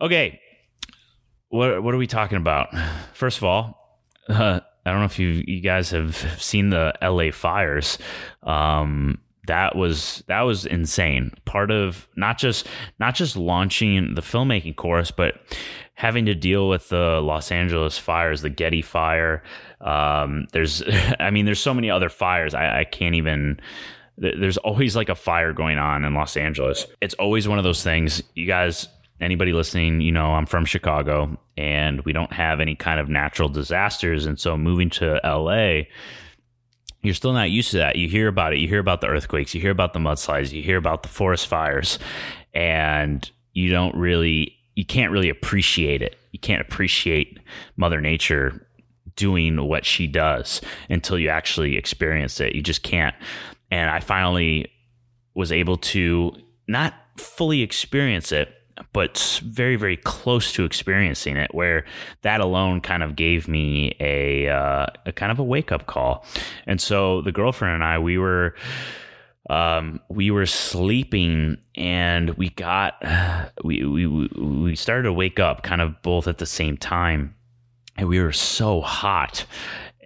Okay. 0.00 0.40
What, 1.50 1.82
what 1.82 1.94
are 1.94 1.98
we 1.98 2.06
talking 2.06 2.36
about? 2.36 2.68
First 3.14 3.38
of 3.38 3.44
all, 3.44 3.87
uh, 4.28 4.60
I 4.86 4.90
don't 4.90 5.00
know 5.00 5.06
if 5.06 5.18
you 5.18 5.42
you 5.46 5.60
guys 5.60 5.90
have 5.90 6.16
seen 6.38 6.70
the 6.70 6.92
LA 7.02 7.30
fires. 7.32 7.98
Um, 8.42 9.18
that 9.46 9.74
was 9.76 10.22
that 10.28 10.42
was 10.42 10.66
insane. 10.66 11.32
Part 11.44 11.70
of 11.70 12.06
not 12.16 12.38
just 12.38 12.66
not 12.98 13.14
just 13.14 13.36
launching 13.36 14.14
the 14.14 14.22
filmmaking 14.22 14.76
course, 14.76 15.10
but 15.10 15.40
having 15.98 16.26
to 16.26 16.34
deal 16.34 16.68
with 16.68 16.88
the 16.90 17.20
Los 17.20 17.50
Angeles 17.50 17.98
fires, 17.98 18.40
the 18.40 18.48
Getty 18.48 18.82
fire. 18.82 19.42
Um, 19.80 20.46
there's, 20.52 20.80
I 21.20 21.30
mean, 21.30 21.44
there's 21.44 21.60
so 21.60 21.74
many 21.74 21.90
other 21.90 22.08
fires. 22.08 22.54
I, 22.54 22.80
I 22.80 22.84
can't 22.84 23.16
even. 23.16 23.60
There's 24.16 24.56
always 24.58 24.96
like 24.96 25.08
a 25.08 25.14
fire 25.14 25.52
going 25.52 25.78
on 25.78 26.04
in 26.04 26.14
Los 26.14 26.36
Angeles. 26.36 26.86
It's 27.00 27.14
always 27.14 27.46
one 27.46 27.58
of 27.58 27.64
those 27.64 27.84
things. 27.84 28.22
You 28.34 28.46
guys, 28.46 28.88
anybody 29.20 29.52
listening, 29.52 30.00
you 30.00 30.12
know, 30.12 30.32
I'm 30.32 30.46
from 30.46 30.64
Chicago, 30.64 31.38
and 31.56 32.00
we 32.02 32.12
don't 32.12 32.32
have 32.32 32.60
any 32.60 32.74
kind 32.74 33.00
of 33.00 33.08
natural 33.08 33.48
disasters, 33.48 34.26
and 34.26 34.38
so 34.38 34.56
moving 34.56 34.90
to 34.90 35.20
LA 35.24 35.82
you're 37.02 37.14
still 37.14 37.32
not 37.32 37.50
used 37.50 37.70
to 37.70 37.78
that. 37.78 37.96
You 37.96 38.08
hear 38.08 38.28
about 38.28 38.52
it. 38.52 38.58
You 38.58 38.68
hear 38.68 38.80
about 38.80 39.00
the 39.00 39.06
earthquakes. 39.06 39.54
You 39.54 39.60
hear 39.60 39.70
about 39.70 39.92
the 39.92 40.00
mudslides. 40.00 40.52
You 40.52 40.62
hear 40.62 40.76
about 40.76 41.02
the 41.02 41.08
forest 41.08 41.46
fires, 41.46 41.98
and 42.54 43.30
you 43.52 43.70
don't 43.70 43.94
really, 43.94 44.56
you 44.74 44.84
can't 44.84 45.12
really 45.12 45.28
appreciate 45.28 46.02
it. 46.02 46.16
You 46.32 46.38
can't 46.38 46.60
appreciate 46.60 47.38
Mother 47.76 48.00
Nature 48.00 48.66
doing 49.16 49.64
what 49.66 49.84
she 49.84 50.06
does 50.06 50.60
until 50.90 51.18
you 51.18 51.28
actually 51.28 51.76
experience 51.76 52.40
it. 52.40 52.54
You 52.54 52.62
just 52.62 52.82
can't. 52.82 53.16
And 53.70 53.90
I 53.90 54.00
finally 54.00 54.70
was 55.34 55.52
able 55.52 55.76
to 55.76 56.32
not 56.66 56.94
fully 57.16 57.62
experience 57.62 58.32
it, 58.32 58.52
but 58.92 59.40
very 59.44 59.76
very 59.76 59.96
close 59.96 60.52
to 60.52 60.64
experiencing 60.64 61.36
it 61.36 61.54
where 61.54 61.84
that 62.22 62.40
alone 62.40 62.80
kind 62.80 63.02
of 63.02 63.16
gave 63.16 63.48
me 63.48 63.94
a, 64.00 64.48
uh, 64.48 64.86
a 65.06 65.12
kind 65.12 65.32
of 65.32 65.38
a 65.38 65.44
wake 65.44 65.72
up 65.72 65.86
call. 65.86 66.24
And 66.66 66.80
so 66.80 67.22
the 67.22 67.32
girlfriend 67.32 67.74
and 67.74 67.84
i 67.84 67.98
we 67.98 68.18
were 68.18 68.54
um, 69.50 70.00
we 70.08 70.30
were 70.30 70.46
sleeping 70.46 71.56
and 71.74 72.30
we 72.30 72.50
got 72.50 73.02
we, 73.64 73.84
we 73.84 74.06
we 74.06 74.76
started 74.76 75.04
to 75.04 75.12
wake 75.12 75.40
up 75.40 75.62
kind 75.62 75.80
of 75.80 76.00
both 76.02 76.28
at 76.28 76.38
the 76.38 76.46
same 76.46 76.76
time. 76.76 77.34
And 77.96 78.08
we 78.08 78.20
were 78.20 78.32
so 78.32 78.80
hot 78.80 79.44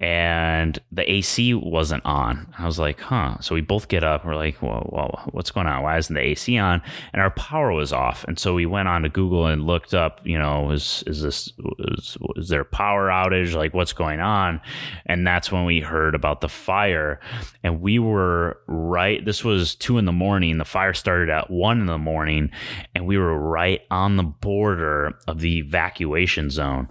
and 0.02 0.80
the 0.90 1.08
AC 1.08 1.54
wasn't 1.54 2.04
on. 2.04 2.52
I 2.58 2.66
was 2.66 2.76
like, 2.76 2.98
huh. 2.98 3.38
So 3.40 3.54
we 3.54 3.60
both 3.60 3.86
get 3.86 4.02
up. 4.02 4.24
We're 4.24 4.34
like, 4.34 4.60
well, 4.60 4.90
well, 4.92 5.28
what's 5.30 5.52
going 5.52 5.68
on? 5.68 5.84
Why 5.84 5.96
isn't 5.96 6.12
the 6.12 6.20
AC 6.20 6.58
on? 6.58 6.82
And 7.12 7.22
our 7.22 7.30
power 7.30 7.70
was 7.70 7.92
off. 7.92 8.24
And 8.26 8.36
so 8.36 8.52
we 8.52 8.66
went 8.66 8.88
on 8.88 9.02
to 9.02 9.08
Google 9.08 9.46
and 9.46 9.64
looked 9.64 9.94
up, 9.94 10.20
you 10.24 10.36
know, 10.36 10.72
is, 10.72 11.04
is 11.06 11.22
this, 11.22 11.52
is, 11.78 12.18
is 12.34 12.48
there 12.48 12.62
a 12.62 12.64
power 12.64 13.10
outage? 13.10 13.54
Like, 13.54 13.74
what's 13.74 13.92
going 13.92 14.18
on? 14.18 14.60
And 15.06 15.24
that's 15.24 15.52
when 15.52 15.64
we 15.66 15.78
heard 15.78 16.16
about 16.16 16.40
the 16.40 16.48
fire. 16.48 17.20
And 17.62 17.80
we 17.80 18.00
were 18.00 18.58
right. 18.66 19.24
This 19.24 19.44
was 19.44 19.76
two 19.76 19.98
in 19.98 20.04
the 20.04 20.10
morning. 20.10 20.58
The 20.58 20.64
fire 20.64 20.94
started 20.94 21.30
at 21.30 21.48
one 21.48 21.78
in 21.78 21.86
the 21.86 21.96
morning. 21.96 22.50
And 22.96 23.06
we 23.06 23.18
were 23.18 23.38
right 23.38 23.82
on 23.88 24.16
the 24.16 24.24
border 24.24 25.16
of 25.28 25.38
the 25.38 25.58
evacuation 25.58 26.50
zone. 26.50 26.88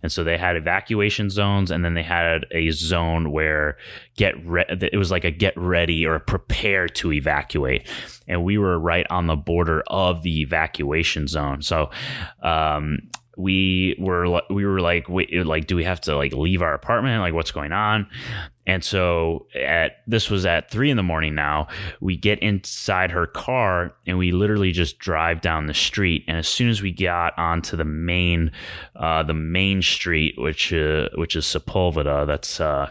And 0.00 0.12
so 0.12 0.22
they 0.22 0.38
had 0.38 0.54
evacuation 0.54 1.28
zones 1.28 1.72
and 1.72 1.84
then 1.84 1.94
they 1.94 2.04
had 2.04 2.46
a 2.52 2.70
zone 2.70 3.32
where 3.32 3.76
get 4.16 4.34
re- 4.46 4.64
it 4.68 4.96
was 4.96 5.10
like 5.10 5.24
a 5.24 5.30
get 5.30 5.56
ready 5.56 6.06
or 6.06 6.18
prepare 6.18 6.88
to 6.88 7.12
evacuate. 7.12 7.88
And 8.28 8.44
we 8.44 8.58
were 8.58 8.78
right 8.78 9.06
on 9.10 9.26
the 9.26 9.36
border 9.36 9.82
of 9.86 10.22
the 10.22 10.40
evacuation 10.40 11.26
zone. 11.26 11.62
So 11.62 11.90
um, 12.42 12.98
we 13.36 13.96
were 13.98 14.42
we 14.50 14.64
were 14.64 14.80
like 14.80 15.08
like 15.08 15.66
do 15.66 15.76
we 15.76 15.84
have 15.84 16.00
to 16.02 16.16
like 16.16 16.32
leave 16.32 16.62
our 16.62 16.74
apartment? 16.74 17.20
Like 17.20 17.34
what's 17.34 17.52
going 17.52 17.72
on 17.72 18.06
and 18.66 18.84
so 18.84 19.46
at 19.54 20.02
this 20.06 20.30
was 20.30 20.46
at 20.46 20.70
three 20.70 20.90
in 20.90 20.96
the 20.96 21.02
morning 21.02 21.34
now 21.34 21.66
we 22.00 22.16
get 22.16 22.38
inside 22.40 23.10
her 23.10 23.26
car 23.26 23.94
and 24.06 24.18
we 24.18 24.32
literally 24.32 24.72
just 24.72 24.98
drive 24.98 25.40
down 25.40 25.66
the 25.66 25.74
street 25.74 26.24
and 26.28 26.36
as 26.36 26.48
soon 26.48 26.68
as 26.68 26.80
we 26.80 26.92
got 26.92 27.36
onto 27.38 27.76
the 27.76 27.84
main 27.84 28.50
uh, 28.96 29.22
the 29.22 29.34
main 29.34 29.82
street 29.82 30.34
which 30.38 30.72
uh, 30.72 31.08
which 31.14 31.34
is 31.34 31.44
Sepulveda 31.44 32.26
that's 32.26 32.60
uh, 32.60 32.90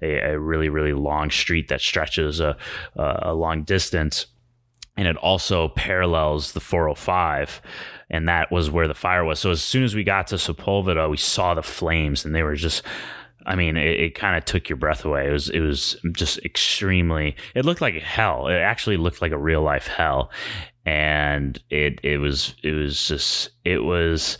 a, 0.00 0.32
a, 0.32 0.38
really 0.38 0.68
really 0.68 0.92
long 0.92 1.30
street 1.30 1.68
that 1.68 1.80
stretches 1.80 2.40
a, 2.40 2.56
a 2.96 3.34
long 3.34 3.64
distance 3.64 4.26
and 4.96 5.06
it 5.06 5.16
also 5.16 5.68
parallels 5.68 6.52
the 6.52 6.60
405 6.60 7.60
and 8.10 8.28
that 8.28 8.50
was 8.50 8.70
where 8.70 8.88
the 8.88 8.94
fire 8.94 9.24
was. 9.24 9.38
So 9.38 9.50
as 9.50 9.62
soon 9.62 9.84
as 9.84 9.94
we 9.94 10.02
got 10.02 10.28
to 10.28 10.36
Sepulveda, 10.36 11.10
we 11.10 11.16
saw 11.16 11.54
the 11.54 11.62
flames, 11.62 12.24
and 12.24 12.34
they 12.34 12.42
were 12.42 12.56
just. 12.56 12.82
I 13.48 13.54
mean, 13.54 13.78
it, 13.78 14.00
it 14.00 14.14
kind 14.14 14.36
of 14.36 14.44
took 14.44 14.68
your 14.68 14.76
breath 14.76 15.06
away. 15.06 15.26
It 15.26 15.32
was 15.32 15.48
it 15.48 15.60
was 15.60 15.96
just 16.12 16.38
extremely. 16.44 17.34
It 17.54 17.64
looked 17.64 17.80
like 17.80 17.94
hell. 17.94 18.46
It 18.46 18.56
actually 18.56 18.98
looked 18.98 19.22
like 19.22 19.32
a 19.32 19.38
real 19.38 19.62
life 19.62 19.86
hell, 19.86 20.30
and 20.84 21.58
it 21.70 21.98
it 22.04 22.18
was 22.18 22.54
it 22.62 22.72
was 22.72 23.08
just 23.08 23.50
it 23.64 23.82
was 23.82 24.36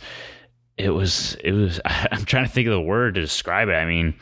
it 0.77 0.91
was 0.91 1.35
it 1.43 1.53
was. 1.53 1.81
I'm 1.85 2.23
trying 2.23 2.45
to 2.45 2.51
think 2.51 2.67
of 2.67 2.73
the 2.73 2.81
word 2.81 3.15
to 3.15 3.21
describe 3.21 3.67
it. 3.67 3.73
I 3.73 3.85
mean, 3.85 4.13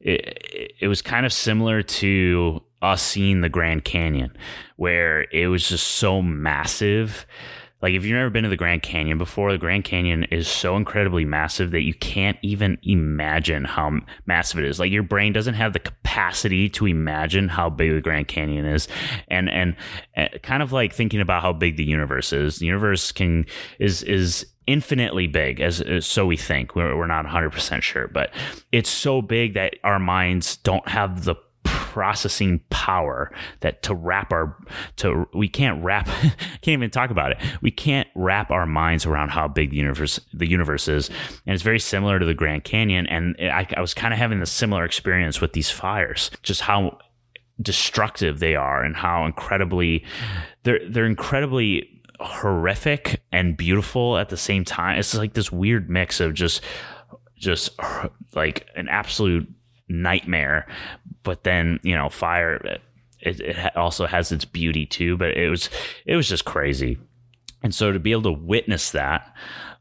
it 0.00 0.74
it 0.80 0.88
was 0.88 1.02
kind 1.02 1.24
of 1.24 1.32
similar 1.32 1.82
to 1.82 2.60
us 2.82 3.02
seeing 3.02 3.42
the 3.42 3.48
Grand 3.48 3.84
Canyon, 3.84 4.36
where 4.74 5.28
it 5.32 5.46
was 5.46 5.68
just 5.68 5.86
so 5.86 6.20
massive 6.20 7.26
like 7.82 7.92
if 7.92 8.04
you've 8.04 8.16
never 8.16 8.30
been 8.30 8.44
to 8.44 8.48
the 8.48 8.56
Grand 8.56 8.82
Canyon 8.82 9.18
before, 9.18 9.52
the 9.52 9.58
Grand 9.58 9.84
Canyon 9.84 10.24
is 10.24 10.48
so 10.48 10.76
incredibly 10.76 11.24
massive 11.24 11.72
that 11.72 11.82
you 11.82 11.92
can't 11.94 12.38
even 12.42 12.78
imagine 12.82 13.64
how 13.64 14.00
massive 14.24 14.60
it 14.60 14.64
is. 14.64 14.80
Like 14.80 14.90
your 14.90 15.02
brain 15.02 15.32
doesn't 15.32 15.54
have 15.54 15.74
the 15.74 15.78
capacity 15.78 16.68
to 16.70 16.86
imagine 16.86 17.48
how 17.48 17.68
big 17.68 17.92
the 17.92 18.00
Grand 18.00 18.28
Canyon 18.28 18.64
is. 18.64 18.88
And 19.28 19.50
and, 19.50 19.76
and 20.14 20.30
kind 20.42 20.62
of 20.62 20.72
like 20.72 20.94
thinking 20.94 21.20
about 21.20 21.42
how 21.42 21.52
big 21.52 21.76
the 21.76 21.84
universe 21.84 22.32
is. 22.32 22.58
The 22.58 22.66
universe 22.66 23.12
can 23.12 23.44
is 23.78 24.02
is 24.02 24.46
infinitely 24.66 25.28
big 25.28 25.60
as, 25.60 25.80
as, 25.80 26.04
so 26.04 26.26
we 26.26 26.36
think 26.36 26.74
we're, 26.74 26.96
we're 26.96 27.06
not 27.06 27.24
100% 27.24 27.82
sure 27.82 28.08
but 28.08 28.34
it's 28.72 28.90
so 28.90 29.22
big 29.22 29.54
that 29.54 29.76
our 29.84 30.00
minds 30.00 30.56
don't 30.56 30.88
have 30.88 31.24
the 31.24 31.36
processing 31.96 32.60
power 32.68 33.32
that 33.60 33.82
to 33.82 33.94
wrap 33.94 34.30
our 34.30 34.54
to 34.96 35.26
we 35.32 35.48
can't 35.48 35.82
wrap 35.82 36.04
can't 36.60 36.74
even 36.74 36.90
talk 36.90 37.08
about 37.08 37.32
it. 37.32 37.38
We 37.62 37.70
can't 37.70 38.06
wrap 38.14 38.50
our 38.50 38.66
minds 38.66 39.06
around 39.06 39.30
how 39.30 39.48
big 39.48 39.70
the 39.70 39.78
universe 39.78 40.20
the 40.34 40.46
universe 40.46 40.88
is. 40.88 41.08
And 41.46 41.54
it's 41.54 41.62
very 41.62 41.80
similar 41.80 42.18
to 42.18 42.26
the 42.26 42.34
grand 42.34 42.64
canyon. 42.64 43.06
And 43.06 43.34
i, 43.40 43.66
I 43.74 43.80
was 43.80 43.94
kind 43.94 44.12
of 44.12 44.18
having 44.18 44.40
the 44.40 44.46
similar 44.46 44.84
experience 44.84 45.40
with 45.40 45.54
these 45.54 45.70
fires 45.70 46.30
just 46.42 46.60
how 46.60 46.98
destructive 47.62 48.40
they 48.40 48.56
are 48.56 48.84
and 48.84 48.94
how 48.94 49.24
incredibly 49.24 50.04
they're 50.64 50.86
they're 50.90 51.06
incredibly 51.06 51.88
horrific 52.20 53.22
and 53.32 53.56
beautiful 53.56 54.18
at 54.18 54.28
the 54.28 54.36
same 54.36 54.66
time. 54.66 54.98
It's 54.98 55.14
like 55.14 55.32
this 55.32 55.50
weird 55.50 55.88
mix 55.88 56.20
of 56.20 56.34
just 56.34 56.60
just 57.38 57.70
like 58.34 58.66
an 58.76 58.86
absolute 58.90 59.48
nightmare. 59.88 60.66
But 61.22 61.44
then 61.44 61.80
you 61.82 61.94
know, 61.94 62.08
fire 62.08 62.56
it, 63.20 63.40
it 63.40 63.76
also 63.76 64.06
has 64.06 64.32
its 64.32 64.44
beauty 64.44 64.86
too. 64.86 65.16
But 65.16 65.36
it 65.36 65.50
was 65.50 65.70
it 66.04 66.16
was 66.16 66.28
just 66.28 66.44
crazy, 66.44 66.98
and 67.62 67.74
so 67.74 67.92
to 67.92 67.98
be 67.98 68.12
able 68.12 68.22
to 68.22 68.32
witness 68.32 68.90
that. 68.92 69.34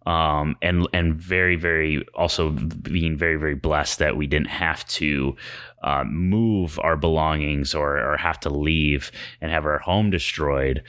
Um, 0.06 0.56
and 0.62 0.88
and 0.94 1.16
very 1.16 1.56
very 1.56 2.06
also 2.14 2.52
being 2.52 3.18
very 3.18 3.38
very 3.38 3.56
blessed 3.56 3.98
that 4.00 4.16
we 4.16 4.28
didn't 4.28 4.50
have 4.50 4.88
to 4.90 5.36
uh, 5.82 6.04
move 6.04 6.80
our 6.80 6.96
belongings 6.96 7.74
or 7.74 7.98
or 7.98 8.18
have 8.18 8.40
to 8.42 8.50
leave 8.50 9.12
and 9.42 9.52
have 9.52 9.66
our 9.66 9.80
home 9.80 10.12
destroyed 10.12 10.84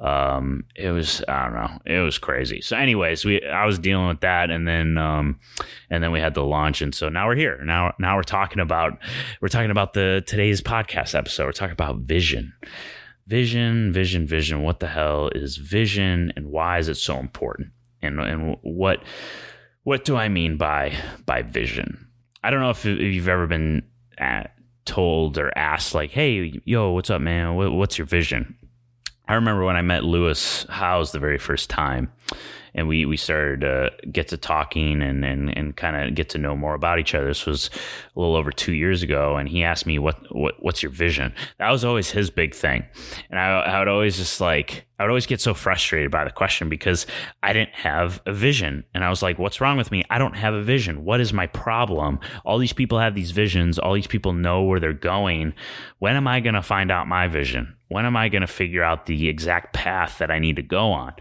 um, 0.00 0.64
it 0.76 0.90
was 0.90 1.22
I 1.26 1.44
don't 1.44 1.54
know, 1.54 1.78
it 1.84 2.00
was 2.00 2.18
crazy. 2.18 2.60
So, 2.60 2.76
anyways, 2.76 3.24
we 3.24 3.42
I 3.44 3.66
was 3.66 3.78
dealing 3.78 4.06
with 4.06 4.20
that, 4.20 4.50
and 4.50 4.66
then 4.66 4.96
um, 4.96 5.40
and 5.90 6.02
then 6.02 6.12
we 6.12 6.20
had 6.20 6.34
the 6.34 6.44
launch, 6.44 6.82
and 6.82 6.94
so 6.94 7.08
now 7.08 7.26
we're 7.26 7.34
here. 7.34 7.60
Now 7.64 7.94
now 7.98 8.16
we're 8.16 8.22
talking 8.22 8.60
about 8.60 8.98
we're 9.40 9.48
talking 9.48 9.70
about 9.70 9.94
the 9.94 10.22
today's 10.26 10.62
podcast 10.62 11.14
episode. 11.14 11.46
We're 11.46 11.52
talking 11.52 11.72
about 11.72 11.98
vision, 11.98 12.52
vision, 13.26 13.92
vision, 13.92 14.26
vision. 14.26 14.62
What 14.62 14.78
the 14.78 14.86
hell 14.86 15.30
is 15.34 15.56
vision, 15.56 16.32
and 16.36 16.46
why 16.46 16.78
is 16.78 16.88
it 16.88 16.96
so 16.96 17.18
important? 17.18 17.70
And 18.00 18.20
and 18.20 18.56
what 18.62 19.02
what 19.82 20.04
do 20.04 20.16
I 20.16 20.28
mean 20.28 20.56
by 20.58 20.94
by 21.26 21.42
vision? 21.42 22.06
I 22.44 22.50
don't 22.50 22.60
know 22.60 22.70
if, 22.70 22.84
you've 22.84 23.26
ever 23.26 23.48
been 23.48 23.82
at, 24.16 24.46
uh, 24.46 24.48
told 24.84 25.38
or 25.38 25.50
asked 25.58 25.92
like, 25.92 26.12
"Hey, 26.12 26.60
yo, 26.64 26.92
what's 26.92 27.10
up, 27.10 27.20
man? 27.20 27.56
What, 27.56 27.72
what's 27.72 27.98
your 27.98 28.06
vision?" 28.06 28.54
I 29.28 29.34
remember 29.34 29.64
when 29.64 29.76
I 29.76 29.82
met 29.82 30.04
Lewis 30.04 30.64
Howes 30.70 31.12
the 31.12 31.18
very 31.18 31.38
first 31.38 31.68
time, 31.68 32.10
and 32.74 32.88
we 32.88 33.04
we 33.04 33.18
started 33.18 33.60
to 33.60 33.90
get 34.10 34.28
to 34.28 34.38
talking 34.38 35.02
and 35.02 35.24
and, 35.24 35.56
and 35.56 35.76
kind 35.76 35.96
of 35.96 36.14
get 36.14 36.30
to 36.30 36.38
know 36.38 36.56
more 36.56 36.74
about 36.74 36.98
each 36.98 37.14
other. 37.14 37.28
This 37.28 37.44
was 37.44 37.68
a 38.16 38.18
little 38.18 38.36
over 38.36 38.50
two 38.50 38.72
years 38.72 39.02
ago, 39.02 39.36
and 39.36 39.48
he 39.48 39.62
asked 39.62 39.84
me 39.84 39.98
what 39.98 40.34
what 40.34 40.54
what's 40.62 40.82
your 40.82 40.92
vision. 40.92 41.34
That 41.58 41.70
was 41.70 41.84
always 41.84 42.10
his 42.10 42.30
big 42.30 42.54
thing, 42.54 42.86
and 43.30 43.38
I 43.38 43.60
I 43.60 43.78
would 43.78 43.88
always 43.88 44.16
just 44.16 44.40
like 44.40 44.87
I 44.98 45.04
would 45.04 45.10
always 45.10 45.26
get 45.26 45.40
so 45.40 45.54
frustrated 45.54 46.10
by 46.10 46.24
the 46.24 46.30
question 46.30 46.68
because 46.68 47.06
I 47.42 47.52
didn't 47.52 47.74
have 47.74 48.20
a 48.26 48.32
vision. 48.32 48.84
And 48.94 49.04
I 49.04 49.10
was 49.10 49.22
like, 49.22 49.38
what's 49.38 49.60
wrong 49.60 49.76
with 49.76 49.92
me? 49.92 50.04
I 50.10 50.18
don't 50.18 50.36
have 50.36 50.54
a 50.54 50.62
vision. 50.62 51.04
What 51.04 51.20
is 51.20 51.32
my 51.32 51.46
problem? 51.46 52.18
All 52.44 52.58
these 52.58 52.72
people 52.72 52.98
have 52.98 53.14
these 53.14 53.30
visions. 53.30 53.78
All 53.78 53.94
these 53.94 54.08
people 54.08 54.32
know 54.32 54.62
where 54.62 54.80
they're 54.80 54.92
going. 54.92 55.54
When 56.00 56.16
am 56.16 56.26
I 56.26 56.40
going 56.40 56.54
to 56.54 56.62
find 56.62 56.90
out 56.90 57.06
my 57.06 57.28
vision? 57.28 57.76
When 57.88 58.04
am 58.04 58.16
I 58.16 58.28
going 58.28 58.42
to 58.42 58.48
figure 58.48 58.82
out 58.82 59.06
the 59.06 59.28
exact 59.28 59.72
path 59.72 60.18
that 60.18 60.30
I 60.30 60.38
need 60.38 60.56
to 60.56 60.62
go 60.62 60.92
on? 60.92 61.14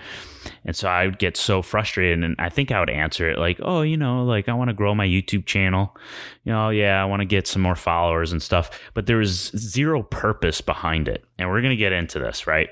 And 0.66 0.76
so 0.76 0.90
I 0.90 1.06
would 1.06 1.20
get 1.20 1.38
so 1.38 1.62
frustrated. 1.62 2.24
And 2.24 2.36
I 2.40 2.50
think 2.50 2.72
I 2.72 2.80
would 2.80 2.90
answer 2.90 3.30
it 3.30 3.38
like, 3.38 3.60
oh, 3.62 3.84
you 3.84 3.96
know, 3.96 4.26
like 4.26 4.50
I 4.50 4.54
want 4.54 4.70
to 4.70 4.74
grow 4.74 4.94
my 4.94 5.08
YouTube 5.08 5.46
channel. 5.46 5.96
You 6.44 6.52
know, 6.52 6.70
yeah, 6.70 7.02
I 7.02 7.06
want 7.06 7.22
to 7.22 7.26
get 7.26 7.48
some 7.48 7.62
more 7.62 7.76
followers 7.76 8.32
and 8.32 8.42
stuff. 8.42 8.70
But 8.94 9.06
there 9.06 9.18
was 9.18 9.52
zero 9.56 10.04
purpose 10.04 10.62
behind 10.62 11.08
it. 11.08 11.24
And 11.38 11.50
we're 11.50 11.62
going 11.62 11.72
to 11.72 11.78
get 11.78 11.94
into 11.94 12.20
this, 12.20 12.48
right? 12.48 12.70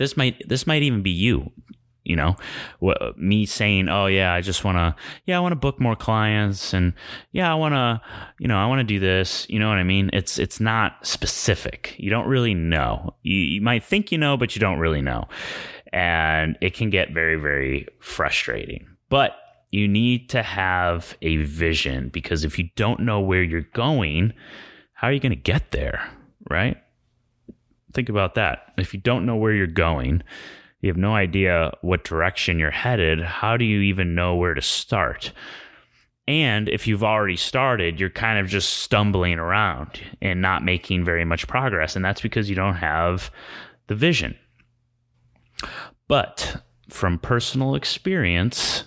This 0.00 0.16
might 0.16 0.48
this 0.48 0.66
might 0.66 0.82
even 0.82 1.02
be 1.02 1.10
you 1.10 1.52
you 2.02 2.16
know? 2.16 2.36
Me 3.16 3.46
saying 3.46 3.88
oh 3.88 4.06
yeah 4.06 4.32
i 4.32 4.40
just 4.40 4.64
want 4.64 4.76
to 4.76 4.96
yeah 5.26 5.36
i 5.36 5.40
want 5.40 5.52
to 5.52 5.56
book 5.56 5.78
more 5.78 5.94
clients 5.94 6.72
and 6.72 6.94
yeah 7.32 7.52
i 7.52 7.54
want 7.54 7.74
to 7.74 8.00
you 8.38 8.48
know 8.48 8.56
i 8.56 8.66
want 8.66 8.80
to 8.80 8.84
do 8.84 8.98
this. 8.98 9.46
You 9.48 9.58
know 9.58 9.68
what 9.68 9.78
i 9.78 9.84
mean? 9.84 10.10
It's 10.12 10.38
it's 10.38 10.60
not 10.60 11.06
specific. 11.06 11.94
You 11.98 12.10
don't 12.10 12.26
really 12.26 12.54
know. 12.54 13.14
You, 13.22 13.36
you 13.36 13.60
might 13.60 13.84
think 13.84 14.10
you 14.10 14.18
know 14.18 14.36
but 14.36 14.56
you 14.56 14.60
don't 14.60 14.78
really 14.78 15.02
know. 15.02 15.28
And 15.92 16.56
it 16.60 16.74
can 16.74 16.90
get 16.90 17.12
very 17.12 17.36
very 17.36 17.86
frustrating. 18.00 18.86
But 19.08 19.36
you 19.70 19.86
need 19.86 20.30
to 20.30 20.42
have 20.42 21.16
a 21.22 21.36
vision 21.36 22.08
because 22.08 22.44
if 22.44 22.58
you 22.58 22.70
don't 22.76 23.00
know 23.00 23.20
where 23.20 23.42
you're 23.42 23.68
going 23.74 24.32
how 24.94 25.08
are 25.08 25.12
you 25.12 25.20
going 25.20 25.30
to 25.30 25.36
get 25.36 25.70
there? 25.70 26.10
Right 26.48 26.76
Think 27.92 28.08
about 28.08 28.34
that. 28.34 28.72
If 28.78 28.94
you 28.94 29.00
don't 29.00 29.26
know 29.26 29.36
where 29.36 29.52
you're 29.52 29.66
going, 29.66 30.22
you 30.80 30.88
have 30.88 30.96
no 30.96 31.14
idea 31.14 31.72
what 31.82 32.04
direction 32.04 32.58
you're 32.58 32.70
headed, 32.70 33.20
how 33.20 33.56
do 33.56 33.64
you 33.64 33.80
even 33.80 34.14
know 34.14 34.36
where 34.36 34.54
to 34.54 34.62
start? 34.62 35.32
And 36.26 36.68
if 36.68 36.86
you've 36.86 37.02
already 37.02 37.36
started, 37.36 37.98
you're 37.98 38.08
kind 38.08 38.38
of 38.38 38.46
just 38.46 38.78
stumbling 38.78 39.38
around 39.38 40.00
and 40.22 40.40
not 40.40 40.64
making 40.64 41.04
very 41.04 41.24
much 41.24 41.48
progress. 41.48 41.96
And 41.96 42.04
that's 42.04 42.20
because 42.20 42.48
you 42.48 42.54
don't 42.54 42.76
have 42.76 43.30
the 43.88 43.96
vision. 43.96 44.36
But 46.06 46.62
from 46.88 47.18
personal 47.18 47.74
experience, 47.74 48.84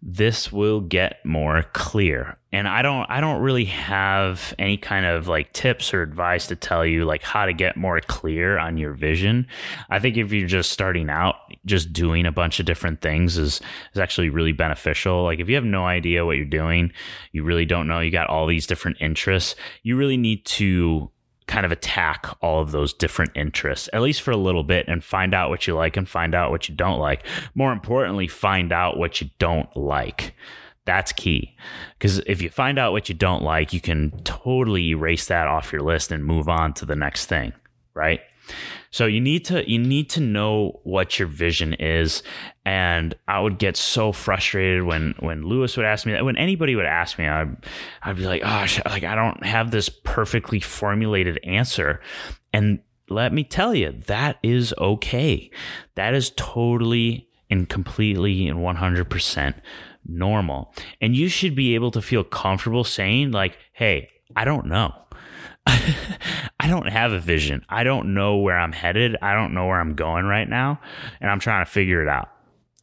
this 0.00 0.52
will 0.52 0.80
get 0.80 1.24
more 1.24 1.64
clear. 1.72 2.36
And 2.50 2.66
i 2.66 2.80
don't 2.80 3.04
i 3.10 3.20
don't 3.20 3.42
really 3.42 3.66
have 3.66 4.54
any 4.58 4.78
kind 4.78 5.04
of 5.04 5.28
like 5.28 5.52
tips 5.52 5.92
or 5.92 6.00
advice 6.00 6.46
to 6.46 6.56
tell 6.56 6.86
you 6.86 7.04
like 7.04 7.22
how 7.22 7.44
to 7.44 7.52
get 7.52 7.76
more 7.76 8.00
clear 8.00 8.58
on 8.58 8.78
your 8.78 8.94
vision. 8.94 9.46
I 9.90 9.98
think 9.98 10.16
if 10.16 10.32
you're 10.32 10.48
just 10.48 10.72
starting 10.72 11.10
out 11.10 11.36
just 11.66 11.92
doing 11.92 12.24
a 12.24 12.32
bunch 12.32 12.58
of 12.58 12.64
different 12.64 13.02
things 13.02 13.36
is 13.36 13.60
is 13.92 14.00
actually 14.00 14.30
really 14.30 14.52
beneficial. 14.52 15.24
Like 15.24 15.40
if 15.40 15.48
you 15.48 15.56
have 15.56 15.64
no 15.64 15.84
idea 15.84 16.24
what 16.24 16.36
you're 16.36 16.46
doing 16.46 16.92
you 17.32 17.42
really 17.42 17.66
don't 17.66 17.88
know 17.88 18.00
you 18.00 18.10
got 18.10 18.28
all 18.28 18.46
these 18.46 18.66
different 18.66 18.96
interests 19.00 19.54
you 19.82 19.96
really 19.96 20.16
need 20.16 20.44
to 20.46 21.10
kind 21.48 21.66
of 21.66 21.72
attack 21.72 22.26
all 22.40 22.60
of 22.60 22.70
those 22.70 22.92
different 22.92 23.32
interests, 23.34 23.88
at 23.92 24.02
least 24.02 24.22
for 24.22 24.30
a 24.30 24.36
little 24.36 24.62
bit, 24.62 24.86
and 24.86 25.02
find 25.02 25.34
out 25.34 25.50
what 25.50 25.66
you 25.66 25.74
like 25.74 25.96
and 25.96 26.08
find 26.08 26.34
out 26.34 26.50
what 26.50 26.68
you 26.68 26.74
don't 26.74 27.00
like. 27.00 27.26
More 27.54 27.72
importantly, 27.72 28.28
find 28.28 28.70
out 28.70 28.98
what 28.98 29.20
you 29.20 29.30
don't 29.38 29.74
like. 29.76 30.34
That's 30.84 31.12
key. 31.12 31.56
Because 31.98 32.18
if 32.20 32.40
you 32.40 32.48
find 32.48 32.78
out 32.78 32.92
what 32.92 33.08
you 33.08 33.14
don't 33.14 33.42
like, 33.42 33.72
you 33.72 33.80
can 33.80 34.12
totally 34.24 34.90
erase 34.90 35.26
that 35.26 35.48
off 35.48 35.72
your 35.72 35.82
list 35.82 36.12
and 36.12 36.24
move 36.24 36.48
on 36.48 36.72
to 36.74 36.86
the 36.86 36.96
next 36.96 37.26
thing, 37.26 37.52
right? 37.94 38.20
So 38.90 39.06
you 39.06 39.20
need 39.20 39.44
to 39.46 39.68
you 39.70 39.78
need 39.78 40.10
to 40.10 40.20
know 40.20 40.80
what 40.84 41.18
your 41.18 41.28
vision 41.28 41.74
is. 41.74 42.22
And 42.64 43.14
I 43.26 43.40
would 43.40 43.58
get 43.58 43.76
so 43.76 44.12
frustrated 44.12 44.84
when 44.84 45.14
when 45.20 45.46
Lewis 45.46 45.76
would 45.76 45.86
ask 45.86 46.06
me 46.06 46.12
that. 46.12 46.24
When 46.24 46.36
anybody 46.36 46.76
would 46.76 46.86
ask 46.86 47.18
me, 47.18 47.26
I'd 47.26 47.56
I'd 48.02 48.16
be 48.16 48.26
like, 48.26 48.42
oh, 48.44 48.66
like 48.86 49.04
I 49.04 49.14
don't 49.14 49.44
have 49.44 49.70
this 49.70 49.88
perfectly 49.88 50.60
formulated 50.60 51.38
answer. 51.44 52.00
And 52.52 52.80
let 53.10 53.32
me 53.32 53.44
tell 53.44 53.74
you, 53.74 53.92
that 54.06 54.38
is 54.42 54.74
okay. 54.78 55.50
That 55.94 56.14
is 56.14 56.30
totally 56.36 57.28
and 57.50 57.68
completely 57.68 58.46
and 58.48 58.58
100% 58.58 59.54
normal. 60.06 60.74
And 61.00 61.16
you 61.16 61.28
should 61.28 61.54
be 61.54 61.74
able 61.74 61.90
to 61.92 62.02
feel 62.02 62.24
comfortable 62.24 62.84
saying, 62.84 63.30
like, 63.30 63.56
hey, 63.72 64.10
I 64.36 64.44
don't 64.44 64.66
know. 64.66 64.94
I 66.60 66.66
don't 66.68 66.88
have 66.88 67.12
a 67.12 67.20
vision. 67.20 67.64
I 67.68 67.84
don't 67.84 68.14
know 68.14 68.36
where 68.36 68.58
I'm 68.58 68.72
headed. 68.72 69.16
I 69.22 69.34
don't 69.34 69.54
know 69.54 69.66
where 69.66 69.80
I'm 69.80 69.94
going 69.94 70.24
right 70.24 70.48
now, 70.48 70.80
and 71.20 71.30
I'm 71.30 71.40
trying 71.40 71.64
to 71.64 71.70
figure 71.70 72.02
it 72.02 72.08
out. 72.08 72.30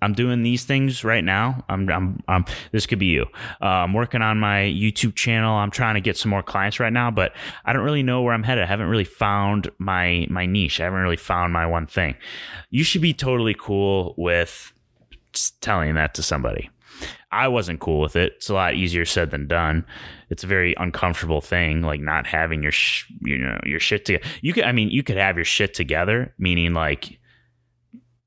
I'm 0.01 0.13
doing 0.13 0.43
these 0.43 0.65
things 0.65 1.03
right 1.03 1.23
now. 1.23 1.63
I'm, 1.67 1.89
I'm, 1.89 2.23
I'm 2.27 2.45
this 2.71 2.85
could 2.85 2.99
be 2.99 3.07
you. 3.07 3.25
Uh, 3.61 3.65
I'm 3.65 3.93
working 3.93 4.21
on 4.21 4.39
my 4.39 4.59
YouTube 4.59 5.15
channel. 5.15 5.55
I'm 5.55 5.71
trying 5.71 5.95
to 5.95 6.01
get 6.01 6.17
some 6.17 6.29
more 6.29 6.43
clients 6.43 6.79
right 6.79 6.93
now, 6.93 7.09
but 7.09 7.33
I 7.63 7.73
don't 7.73 7.83
really 7.83 8.03
know 8.03 8.21
where 8.21 8.33
I'm 8.33 8.43
headed. 8.43 8.63
I 8.63 8.67
haven't 8.67 8.87
really 8.87 9.05
found 9.05 9.71
my, 9.79 10.27
my 10.29 10.45
niche. 10.45 10.79
I 10.79 10.83
haven't 10.83 10.99
really 10.99 11.15
found 11.15 11.53
my 11.53 11.65
one 11.65 11.87
thing. 11.87 12.15
You 12.69 12.83
should 12.83 13.01
be 13.01 13.13
totally 13.13 13.55
cool 13.57 14.13
with 14.17 14.73
telling 15.61 15.95
that 15.95 16.13
to 16.15 16.23
somebody. 16.23 16.69
I 17.31 17.47
wasn't 17.47 17.79
cool 17.79 17.99
with 17.99 18.15
it. 18.15 18.33
It's 18.37 18.49
a 18.49 18.53
lot 18.53 18.75
easier 18.75 19.05
said 19.05 19.31
than 19.31 19.47
done. 19.47 19.85
It's 20.29 20.43
a 20.43 20.47
very 20.47 20.73
uncomfortable 20.77 21.41
thing, 21.41 21.81
like 21.81 21.99
not 21.99 22.25
having 22.25 22.63
your, 22.63 22.71
sh- 22.71 23.11
you 23.21 23.37
know, 23.37 23.59
your 23.65 23.79
shit 23.79 24.05
together. 24.05 24.25
You 24.41 24.53
could, 24.53 24.63
I 24.63 24.71
mean, 24.71 24.89
you 24.89 25.03
could 25.03 25.17
have 25.17 25.35
your 25.35 25.45
shit 25.45 25.73
together, 25.73 26.33
meaning 26.37 26.73
like, 26.73 27.19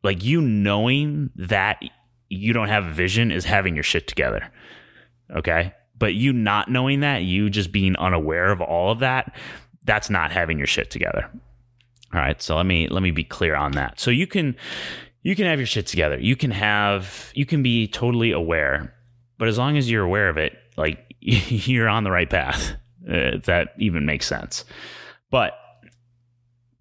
like 0.02 0.22
you 0.22 0.40
knowing 0.40 1.30
that 1.36 1.82
you 2.28 2.52
don't 2.52 2.68
have 2.68 2.84
a 2.84 2.92
vision 2.92 3.30
is 3.30 3.44
having 3.44 3.74
your 3.74 3.82
shit 3.82 4.06
together. 4.06 4.50
Okay. 5.34 5.74
But 5.96 6.14
you 6.14 6.32
not 6.32 6.70
knowing 6.70 7.00
that, 7.00 7.24
you 7.24 7.50
just 7.50 7.72
being 7.72 7.96
unaware 7.96 8.52
of 8.52 8.60
all 8.60 8.92
of 8.92 9.00
that, 9.00 9.34
that's 9.84 10.10
not 10.10 10.30
having 10.30 10.58
your 10.58 10.66
shit 10.66 10.90
together. 10.90 11.30
All 12.12 12.20
right. 12.20 12.40
So 12.40 12.56
let 12.56 12.66
me, 12.66 12.88
let 12.88 13.02
me 13.02 13.10
be 13.10 13.24
clear 13.24 13.56
on 13.56 13.72
that. 13.72 13.98
So 13.98 14.10
you 14.10 14.26
can, 14.26 14.54
you 15.28 15.36
can 15.36 15.44
have 15.44 15.58
your 15.58 15.66
shit 15.66 15.86
together. 15.86 16.18
You 16.18 16.36
can 16.36 16.50
have 16.52 17.30
you 17.34 17.44
can 17.44 17.62
be 17.62 17.86
totally 17.86 18.32
aware, 18.32 18.94
but 19.36 19.46
as 19.46 19.58
long 19.58 19.76
as 19.76 19.90
you're 19.90 20.02
aware 20.02 20.30
of 20.30 20.38
it, 20.38 20.56
like 20.78 21.04
you're 21.20 21.86
on 21.86 22.04
the 22.04 22.10
right 22.10 22.30
path. 22.30 22.72
Uh, 23.06 23.36
if 23.36 23.44
that 23.44 23.74
even 23.76 24.06
makes 24.06 24.26
sense. 24.26 24.64
But 25.30 25.52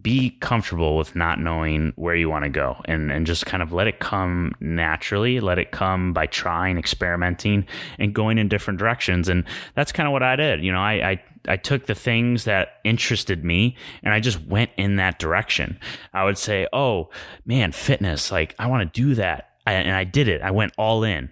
be 0.02 0.30
comfortable 0.40 0.96
with 0.96 1.14
not 1.14 1.42
knowing 1.42 1.92
where 1.98 2.16
you 2.16 2.30
want 2.30 2.46
to 2.46 2.50
go 2.50 2.80
and, 2.86 3.12
and 3.12 3.26
just 3.26 3.46
kind 3.46 3.62
of 3.62 3.74
let 3.74 3.88
it 3.88 4.00
come 4.00 4.54
naturally. 4.62 5.42
Let 5.42 5.60
it 5.60 5.72
come 5.72 6.14
by 6.14 6.28
trying, 6.28 6.78
experimenting, 6.78 7.66
and 8.00 8.14
going 8.14 8.38
in 8.38 8.48
different 8.48 8.80
directions. 8.80 9.28
And 9.28 9.44
that's 9.76 9.92
kind 9.92 10.08
of 10.08 10.14
what 10.14 10.24
I 10.24 10.38
did. 10.38 10.64
You 10.64 10.72
know, 10.72 10.80
I, 10.80 11.10
I 11.10 11.24
I 11.48 11.58
took 11.58 11.86
the 11.86 11.96
things 11.96 12.44
that 12.46 12.80
interested 12.84 13.44
me 13.44 13.76
and 14.04 14.14
I 14.14 14.20
just 14.20 14.42
went 14.46 14.72
in 14.78 14.98
that 14.98 15.20
direction. 15.20 15.80
I 16.14 16.24
would 16.26 16.38
say, 16.38 16.68
"Oh 16.74 17.10
man, 17.46 17.72
fitness! 17.72 18.32
Like 18.32 18.56
I 18.60 18.68
want 18.68 18.94
to 18.94 19.02
do 19.02 19.16
that," 19.16 19.52
and 19.66 19.96
I 19.96 20.04
did 20.04 20.28
it. 20.28 20.42
I 20.42 20.52
went 20.52 20.74
all 20.78 21.04
in. 21.04 21.32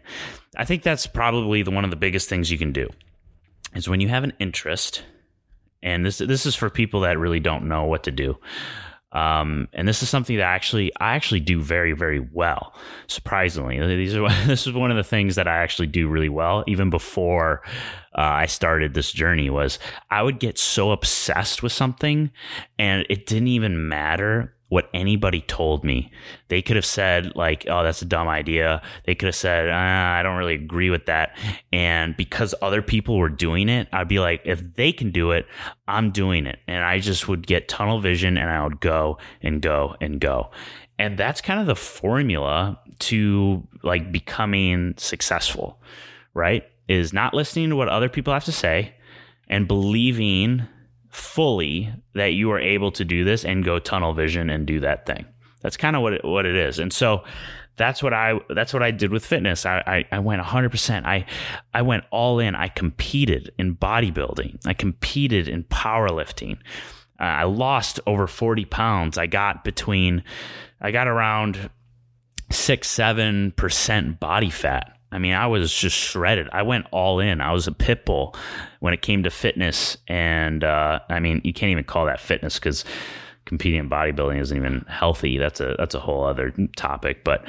I 0.58 0.66
think 0.66 0.84
that's 0.84 1.08
probably 1.08 1.64
the 1.64 1.72
one 1.72 1.84
of 1.84 1.90
the 1.90 1.96
biggest 1.96 2.30
things 2.30 2.52
you 2.52 2.58
can 2.58 2.72
do 2.72 2.90
is 3.76 3.90
when 3.90 4.00
you 4.00 4.08
have 4.08 4.24
an 4.24 4.34
interest 4.40 5.04
and 5.84 6.06
this 6.06 6.18
this 6.18 6.46
is 6.46 6.56
for 6.56 6.70
people 6.70 7.02
that 7.02 7.20
really 7.20 7.40
don't 7.40 7.68
know 7.68 7.84
what 7.84 8.04
to 8.04 8.12
do. 8.12 8.38
Um, 9.16 9.70
and 9.72 9.88
this 9.88 10.04
is 10.04 10.10
something 10.10 10.36
that 10.36 10.44
actually 10.44 10.92
I 11.00 11.16
actually 11.16 11.40
do 11.40 11.62
very 11.62 11.94
very 11.94 12.20
well. 12.20 12.76
Surprisingly, 13.08 13.80
these 13.96 14.16
are 14.16 14.28
this 14.46 14.68
is 14.68 14.74
one 14.74 14.92
of 14.92 14.98
the 14.98 15.04
things 15.04 15.36
that 15.36 15.48
I 15.48 15.58
actually 15.58 15.88
do 15.88 16.08
really 16.08 16.30
well. 16.30 16.64
Even 16.68 16.90
before 16.90 17.62
uh, 18.18 18.22
I 18.22 18.46
started 18.46 18.94
this 18.94 19.12
journey, 19.12 19.50
was 19.50 19.80
I 20.12 20.22
would 20.22 20.40
get 20.40 20.58
so 20.58 20.92
obsessed 20.92 21.64
with 21.64 21.72
something, 21.72 22.30
and 22.78 23.06
it 23.10 23.26
didn't 23.26 23.48
even 23.48 23.88
matter 23.88 24.55
what 24.76 24.90
anybody 24.94 25.40
told 25.40 25.86
me. 25.86 26.12
They 26.50 26.62
could 26.62 26.76
have 26.76 26.86
said, 26.86 27.34
like, 27.34 27.66
oh, 27.70 27.82
that's 27.82 28.02
a 28.02 28.06
dumb 28.06 28.28
idea. 28.28 28.82
They 29.06 29.16
could 29.16 29.28
have 29.28 29.36
said, 29.36 29.70
ah, 29.72 30.16
I 30.16 30.22
don't 30.22 30.36
really 30.36 30.56
agree 30.56 30.90
with 30.90 31.06
that. 31.06 31.38
And 31.72 32.18
because 32.18 32.54
other 32.62 32.82
people 32.82 33.18
were 33.18 33.30
doing 33.30 33.70
it, 33.70 33.88
I'd 33.94 34.10
be 34.10 34.20
like, 34.20 34.42
if 34.44 34.76
they 34.76 34.92
can 34.92 35.12
do 35.12 35.32
it, 35.32 35.48
I'm 35.88 36.12
doing 36.12 36.46
it. 36.46 36.60
And 36.68 36.84
I 36.84 37.00
just 37.00 37.30
would 37.30 37.48
get 37.48 37.70
tunnel 37.70 38.02
vision 38.02 38.38
and 38.38 38.50
I 38.50 38.66
would 38.66 38.82
go 38.82 39.18
and 39.42 39.62
go 39.62 39.96
and 40.02 40.20
go. 40.20 40.52
And 41.00 41.18
that's 41.18 41.40
kind 41.40 41.62
of 41.62 41.68
the 41.68 41.76
formula 41.78 42.78
to 43.00 43.66
like 43.82 44.12
becoming 44.12 44.94
successful, 44.98 45.80
right? 46.34 46.66
Is 46.90 47.14
not 47.14 47.34
listening 47.34 47.70
to 47.70 47.78
what 47.78 47.88
other 47.88 48.10
people 48.10 48.34
have 48.34 48.44
to 48.44 48.52
say 48.52 48.94
and 49.48 49.70
believing 49.70 50.68
fully 51.16 51.92
that 52.14 52.34
you 52.34 52.52
are 52.52 52.60
able 52.60 52.92
to 52.92 53.06
do 53.06 53.24
this 53.24 53.46
and 53.46 53.64
go 53.64 53.80
tunnel 53.80 54.14
vision 54.14 54.50
and 54.50 54.68
do 54.68 54.82
that 54.82 55.06
thing. 55.06 55.26
That's 55.62 55.78
kind 55.78 55.96
of 55.96 56.02
what 56.02 56.14
it, 56.14 56.26
what 56.26 56.46
it 56.46 56.56
is. 56.56 56.78
And 56.78 56.92
so 56.92 57.24
that's 57.78 58.04
what 58.04 58.14
I 58.14 58.40
that's 58.50 58.74
what 58.74 58.84
I 58.84 58.92
did 58.92 59.12
with 59.12 59.26
fitness. 59.26 59.66
I, 59.66 59.84
I, 60.12 60.16
I 60.18 60.20
went 60.20 60.42
100%. 60.42 61.06
I 61.06 61.26
I 61.74 61.82
went 61.82 62.04
all 62.12 62.40
in. 62.40 62.54
I 62.56 62.68
competed 62.68 63.52
in 63.58 63.76
bodybuilding. 63.76 64.66
I 64.66 64.74
competed 64.74 65.48
in 65.48 65.64
powerlifting. 65.64 66.58
Uh, 67.20 67.24
I 67.24 67.44
lost 67.44 68.00
over 68.06 68.28
40 68.28 68.66
pounds. 68.66 69.18
I 69.18 69.26
got 69.28 69.64
between 69.64 70.24
I 70.82 70.92
got 70.92 71.08
around 71.08 71.70
6 72.52 72.88
7% 72.88 74.20
body 74.20 74.50
fat. 74.50 74.95
I 75.16 75.18
mean, 75.18 75.34
I 75.34 75.48
was 75.48 75.74
just 75.74 75.96
shredded. 75.96 76.50
I 76.52 76.64
went 76.64 76.88
all 76.92 77.22
in. 77.22 77.40
I 77.40 77.54
was 77.54 77.68
a 77.68 77.72
pit 77.72 78.04
bull 78.04 78.36
when 78.82 78.94
it 78.94 79.02
came 79.02 79.24
to 79.24 79.30
fitness. 79.30 79.96
And 80.10 80.62
uh, 80.62 81.00
I 81.10 81.22
mean, 81.22 81.40
you 81.46 81.54
can't 81.54 81.72
even 81.72 81.86
call 81.86 82.06
that 82.08 82.20
fitness 82.20 82.56
because 82.60 82.84
competing 83.46 83.80
in 83.80 83.90
bodybuilding 83.90 84.42
isn't 84.42 84.58
even 84.58 84.86
healthy. 84.90 85.38
That's 85.38 85.62
a 85.62 85.76
that's 85.80 85.96
a 85.96 86.02
whole 86.02 86.26
other 86.26 86.54
topic. 86.76 87.24
But 87.24 87.48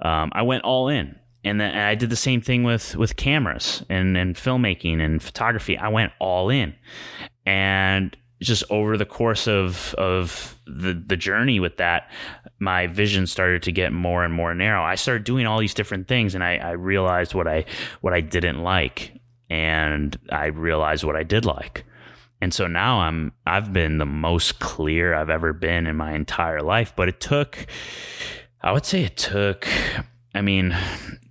um, 0.00 0.30
I 0.34 0.42
went 0.42 0.64
all 0.64 0.88
in, 0.88 1.18
and 1.42 1.58
then 1.58 1.74
I 1.74 1.94
did 1.94 2.10
the 2.10 2.16
same 2.16 2.42
thing 2.42 2.64
with 2.64 2.94
with 2.96 3.16
cameras 3.16 3.82
and 3.88 4.14
and 4.18 4.36
filmmaking 4.36 5.00
and 5.00 5.22
photography. 5.22 5.78
I 5.78 5.88
went 5.88 6.12
all 6.20 6.50
in, 6.50 6.74
and 7.46 8.14
just 8.40 8.64
over 8.70 8.96
the 8.96 9.06
course 9.06 9.48
of 9.48 9.94
of 9.94 10.58
the 10.66 10.92
the 10.92 11.16
journey 11.16 11.60
with 11.60 11.78
that, 11.78 12.10
my 12.58 12.86
vision 12.86 13.26
started 13.26 13.62
to 13.64 13.72
get 13.72 13.92
more 13.92 14.24
and 14.24 14.32
more 14.32 14.54
narrow. 14.54 14.82
I 14.82 14.94
started 14.94 15.24
doing 15.24 15.46
all 15.46 15.58
these 15.58 15.74
different 15.74 16.08
things, 16.08 16.34
and 16.34 16.44
I, 16.44 16.56
I 16.56 16.70
realized 16.72 17.34
what 17.34 17.48
I 17.48 17.64
what 18.00 18.12
I 18.12 18.20
didn't 18.20 18.62
like, 18.62 19.18
and 19.48 20.16
I 20.30 20.46
realized 20.46 21.04
what 21.04 21.16
I 21.16 21.22
did 21.22 21.44
like. 21.44 21.84
And 22.40 22.52
so 22.52 22.66
now 22.66 23.00
I'm 23.00 23.32
I've 23.46 23.72
been 23.72 23.98
the 23.98 24.06
most 24.06 24.58
clear 24.58 25.14
I've 25.14 25.30
ever 25.30 25.52
been 25.52 25.86
in 25.86 25.96
my 25.96 26.12
entire 26.14 26.60
life. 26.60 26.92
But 26.94 27.08
it 27.08 27.20
took 27.20 27.66
I 28.60 28.72
would 28.72 28.84
say 28.84 29.04
it 29.04 29.16
took 29.16 29.66
I 30.34 30.42
mean, 30.42 30.76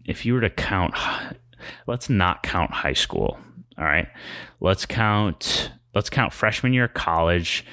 if 0.06 0.26
you 0.26 0.34
were 0.34 0.41
to 0.41 0.50
count 0.50 0.96
let's 1.88 2.10
not 2.10 2.44
count 2.44 2.72
high 2.72 2.94
school. 2.94 3.38
All 3.78 3.86
right. 3.86 4.08
Let's 4.60 4.86
count 4.86 5.72
let's 5.96 6.10
count 6.10 6.34
freshman 6.34 6.74
year 6.74 6.86
of 6.86 6.94
college 6.94 7.66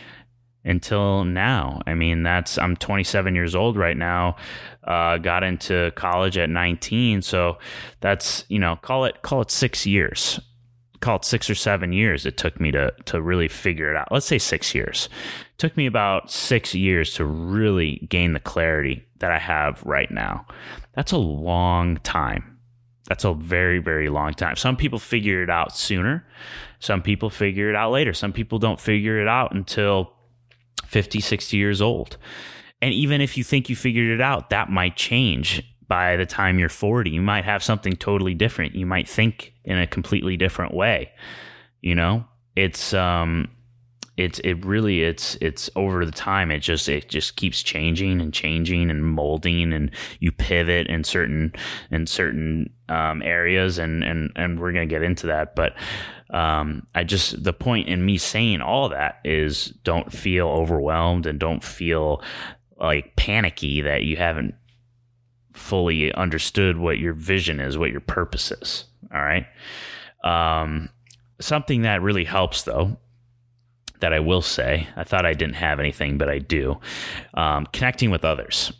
until 0.65 1.25
now. 1.25 1.83
I 1.87 1.95
mean, 1.95 2.23
that's 2.23 2.57
I'm 2.57 2.77
27 2.77 3.35
years 3.35 3.55
old 3.55 3.77
right 3.77 3.97
now. 3.97 4.37
Uh, 4.85 5.19
got 5.19 5.43
into 5.43 5.93
college 5.97 6.39
at 6.39 6.49
19, 6.49 7.23
so 7.23 7.59
that's 8.01 8.45
you 8.49 8.59
know 8.59 8.77
call 8.77 9.05
it 9.05 9.21
call 9.23 9.43
it 9.43 9.51
six 9.51 9.85
years 9.85 10.41
call 11.03 11.17
it 11.17 11.25
six 11.25 11.51
or 11.51 11.55
seven 11.55 11.93
years 11.93 12.25
it 12.25 12.39
took 12.39 12.61
me 12.61 12.71
to 12.71 12.95
to 13.05 13.21
really 13.21 13.49
figure 13.49 13.91
it 13.91 13.97
out. 13.97 14.11
Let's 14.11 14.25
say 14.25 14.39
six 14.39 14.75
years. 14.75 15.09
It 15.53 15.59
took 15.59 15.77
me 15.77 15.85
about 15.85 16.31
six 16.31 16.75
years 16.75 17.13
to 17.15 17.27
really 17.27 18.07
gain 18.09 18.33
the 18.33 18.41
clarity 18.41 19.05
that 19.19 19.31
I 19.31 19.39
have 19.39 19.83
right 19.85 20.11
now. 20.11 20.47
That's 20.95 21.13
a 21.13 21.19
long 21.19 21.99
time. 21.99 22.59
That's 23.09 23.25
a 23.25 23.35
very, 23.35 23.79
very 23.79 24.09
long 24.09 24.33
time. 24.33 24.57
Some 24.57 24.77
people 24.77 24.99
figure 24.99 25.43
it 25.43 25.51
out 25.51 25.77
sooner. 25.77 26.25
Some 26.83 27.01
people 27.01 27.31
figure 27.31 27.71
it 27.71 27.77
out 27.77 27.92
later. 27.92 28.12
Some 28.12 28.33
people 28.33 28.59
don't 28.59 28.81
figure 28.81 29.21
it 29.21 29.29
out 29.29 29.55
until 29.55 30.12
50, 30.88 31.21
60 31.21 31.57
years 31.57 31.81
old. 31.81 32.16
And 32.81 32.92
even 32.92 33.21
if 33.21 33.38
you 33.38 33.45
think 33.45 33.71
you 33.71 33.77
figured 33.77 34.11
it 34.11 34.21
out, 34.21 34.51
that 34.51 34.68
might 34.68 34.97
change 34.97 35.62
by 35.87 36.16
the 36.16 36.27
time 36.27 36.59
you're 36.59 36.68
40. 36.68 37.09
You 37.09 37.23
might 37.23 37.45
have 37.45 37.62
something 37.62 37.92
totally 37.92 38.35
different. 38.35 38.75
You 38.75 38.85
might 38.85 39.09
think 39.09 39.53
in 39.64 39.79
a 39.79 39.87
completely 39.87 40.37
different 40.37 40.75
way. 40.75 41.12
You 41.83 41.95
know, 41.95 42.25
it's 42.57 42.92
um, 42.92 43.49
it's 44.16 44.38
it 44.40 44.64
really 44.64 45.03
it's 45.03 45.37
it's 45.40 45.70
over 45.77 46.05
the 46.05 46.12
time. 46.12 46.51
It 46.51 46.61
just 46.61 46.88
it 46.88 47.09
just 47.09 47.37
keeps 47.37 47.62
changing 47.62 48.20
and 48.20 48.33
changing 48.33 48.90
and 48.90 49.05
molding, 49.05 49.72
and 49.72 49.90
you 50.20 50.33
pivot 50.33 50.87
in 50.88 51.05
certain 51.05 51.53
in 51.90 52.07
certain 52.07 52.72
um, 52.88 53.22
areas, 53.22 53.79
and 53.79 54.05
and 54.05 54.31
and 54.37 54.61
we're 54.61 54.72
gonna 54.72 54.87
get 54.87 55.03
into 55.03 55.27
that, 55.29 55.55
but. 55.55 55.75
Um, 56.31 56.87
I 56.94 57.05
just 57.05 57.44
the 57.44 57.53
point 57.53 57.88
in 57.88 58.07
me 58.07 58.16
saying 58.16 58.62
all 58.62 58.88
that 58.88 59.20
is 59.22 59.66
don't 59.85 60.11
feel 60.11 60.48
overwhelmed 60.48 61.27
and 61.27 61.38
don't 61.38 61.62
feel 61.62 62.22
like 62.79 63.16
panicky 63.16 63.83
that 63.83 64.05
you 64.05 64.16
haven't 64.16 64.55
fully 65.53 66.12
understood 66.14 66.79
what 66.79 66.98
your 66.98 67.12
vision 67.12 67.61
is, 67.61 67.77
what 67.77 67.90
your 67.90 68.01
purpose 68.01 68.51
is. 68.51 68.85
All 69.12 69.20
right. 69.20 69.46
Um, 70.25 70.88
something 71.40 71.83
that 71.83 72.03
really 72.03 72.25
helps, 72.25 72.62
though, 72.62 72.96
that 74.03 74.12
I 74.12 74.21
will 74.21 74.43
say, 74.43 74.87
I 74.95 75.05
thought 75.05 75.25
I 75.25 75.33
didn't 75.33 75.55
have 75.55 75.81
anything, 75.81 76.19
but 76.19 76.29
I 76.29 76.38
do. 76.38 76.79
Um, 77.35 77.67
connecting 77.73 78.11
with 78.11 78.25
others. 78.25 78.73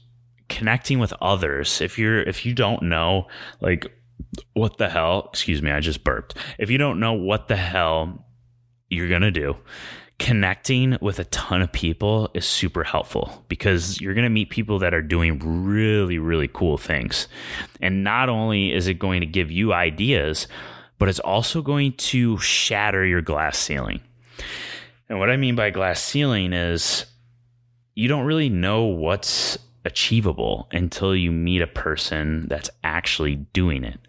Connecting 0.49 0.99
with 0.99 1.15
others. 1.23 1.81
If 1.81 1.99
you're, 1.99 2.23
if 2.23 2.45
you 2.45 2.55
don't 2.55 2.83
know, 2.83 3.27
like, 3.61 3.87
what 4.53 4.79
the 4.79 4.89
hell, 4.89 5.29
excuse 5.33 5.63
me, 5.63 5.71
I 5.71 5.81
just 5.81 6.05
burped. 6.05 6.37
If 6.59 6.71
you 6.71 6.79
don't 6.79 7.01
know 7.01 7.15
what 7.15 7.49
the 7.49 7.57
hell 7.57 8.27
you're 8.89 9.09
to 9.19 9.31
do, 9.31 9.57
connecting 10.19 10.97
with 11.01 11.19
a 11.19 11.25
ton 11.27 11.63
of 11.63 11.73
people 11.73 12.31
is 12.35 12.47
super 12.47 12.85
helpful 12.85 13.45
because 13.49 14.01
you're 14.01 14.15
going 14.15 14.25
to 14.25 14.31
meet 14.31 14.51
people 14.51 14.79
that 14.79 14.95
are 14.95 15.03
doing 15.03 15.39
really, 15.67 16.19
really 16.19 16.49
cool 16.49 16.79
things. 16.79 17.27
And 17.81 18.05
not 18.05 18.29
only 18.29 18.73
is 18.73 18.87
it 18.87 18.99
going 18.99 19.21
to 19.21 19.27
give 19.27 19.51
you 19.51 19.73
ideas, 19.73 20.47
but 20.99 21.09
it's 21.09 21.19
also 21.21 21.63
going 21.63 21.95
to 21.95 22.39
shatter 22.39 23.05
your 23.05 23.23
glass 23.23 23.59
ceiling. 23.59 24.01
And 25.13 25.19
what 25.19 25.29
I 25.29 25.37
mean 25.37 25.55
by 25.55 25.69
glass 25.69 26.03
ceiling 26.03 26.55
is 26.55 27.05
you 27.95 28.09
don't 28.09 28.25
really 28.25 28.49
know 28.49 28.85
what's 28.85 29.59
achievable 29.85 30.69
until 30.73 31.15
you 31.15 31.31
meet 31.31 31.61
a 31.61 31.67
person 31.67 32.49
that's 32.49 32.71
actually 32.83 33.37
doing 33.37 33.85
it. 33.85 34.01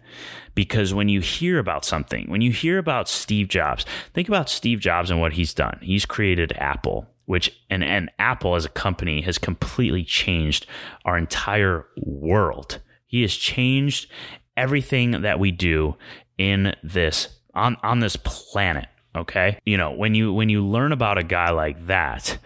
Because 0.54 0.94
when 0.94 1.10
you 1.10 1.20
hear 1.20 1.58
about 1.58 1.84
something, 1.84 2.30
when 2.30 2.40
you 2.40 2.52
hear 2.52 2.78
about 2.78 3.10
Steve 3.10 3.48
Jobs, 3.48 3.84
think 4.14 4.28
about 4.28 4.48
Steve 4.48 4.80
Jobs 4.80 5.10
and 5.10 5.20
what 5.20 5.34
he's 5.34 5.52
done. 5.52 5.78
He's 5.82 6.06
created 6.06 6.54
Apple, 6.56 7.06
which 7.26 7.54
and, 7.68 7.84
and 7.84 8.10
Apple 8.18 8.54
as 8.54 8.64
a 8.64 8.70
company 8.70 9.20
has 9.20 9.36
completely 9.36 10.04
changed 10.04 10.66
our 11.04 11.18
entire 11.18 11.86
world. 11.98 12.80
He 13.06 13.20
has 13.20 13.34
changed 13.34 14.10
everything 14.56 15.20
that 15.20 15.38
we 15.38 15.50
do 15.50 15.96
in 16.38 16.74
this 16.82 17.28
on 17.52 17.76
on 17.82 18.00
this 18.00 18.16
planet 18.16 18.86
okay 19.14 19.58
you 19.64 19.76
know 19.76 19.92
when 19.92 20.14
you 20.14 20.32
when 20.32 20.48
you 20.48 20.64
learn 20.64 20.92
about 20.92 21.18
a 21.18 21.22
guy 21.22 21.50
like 21.50 21.86
that 21.86 22.38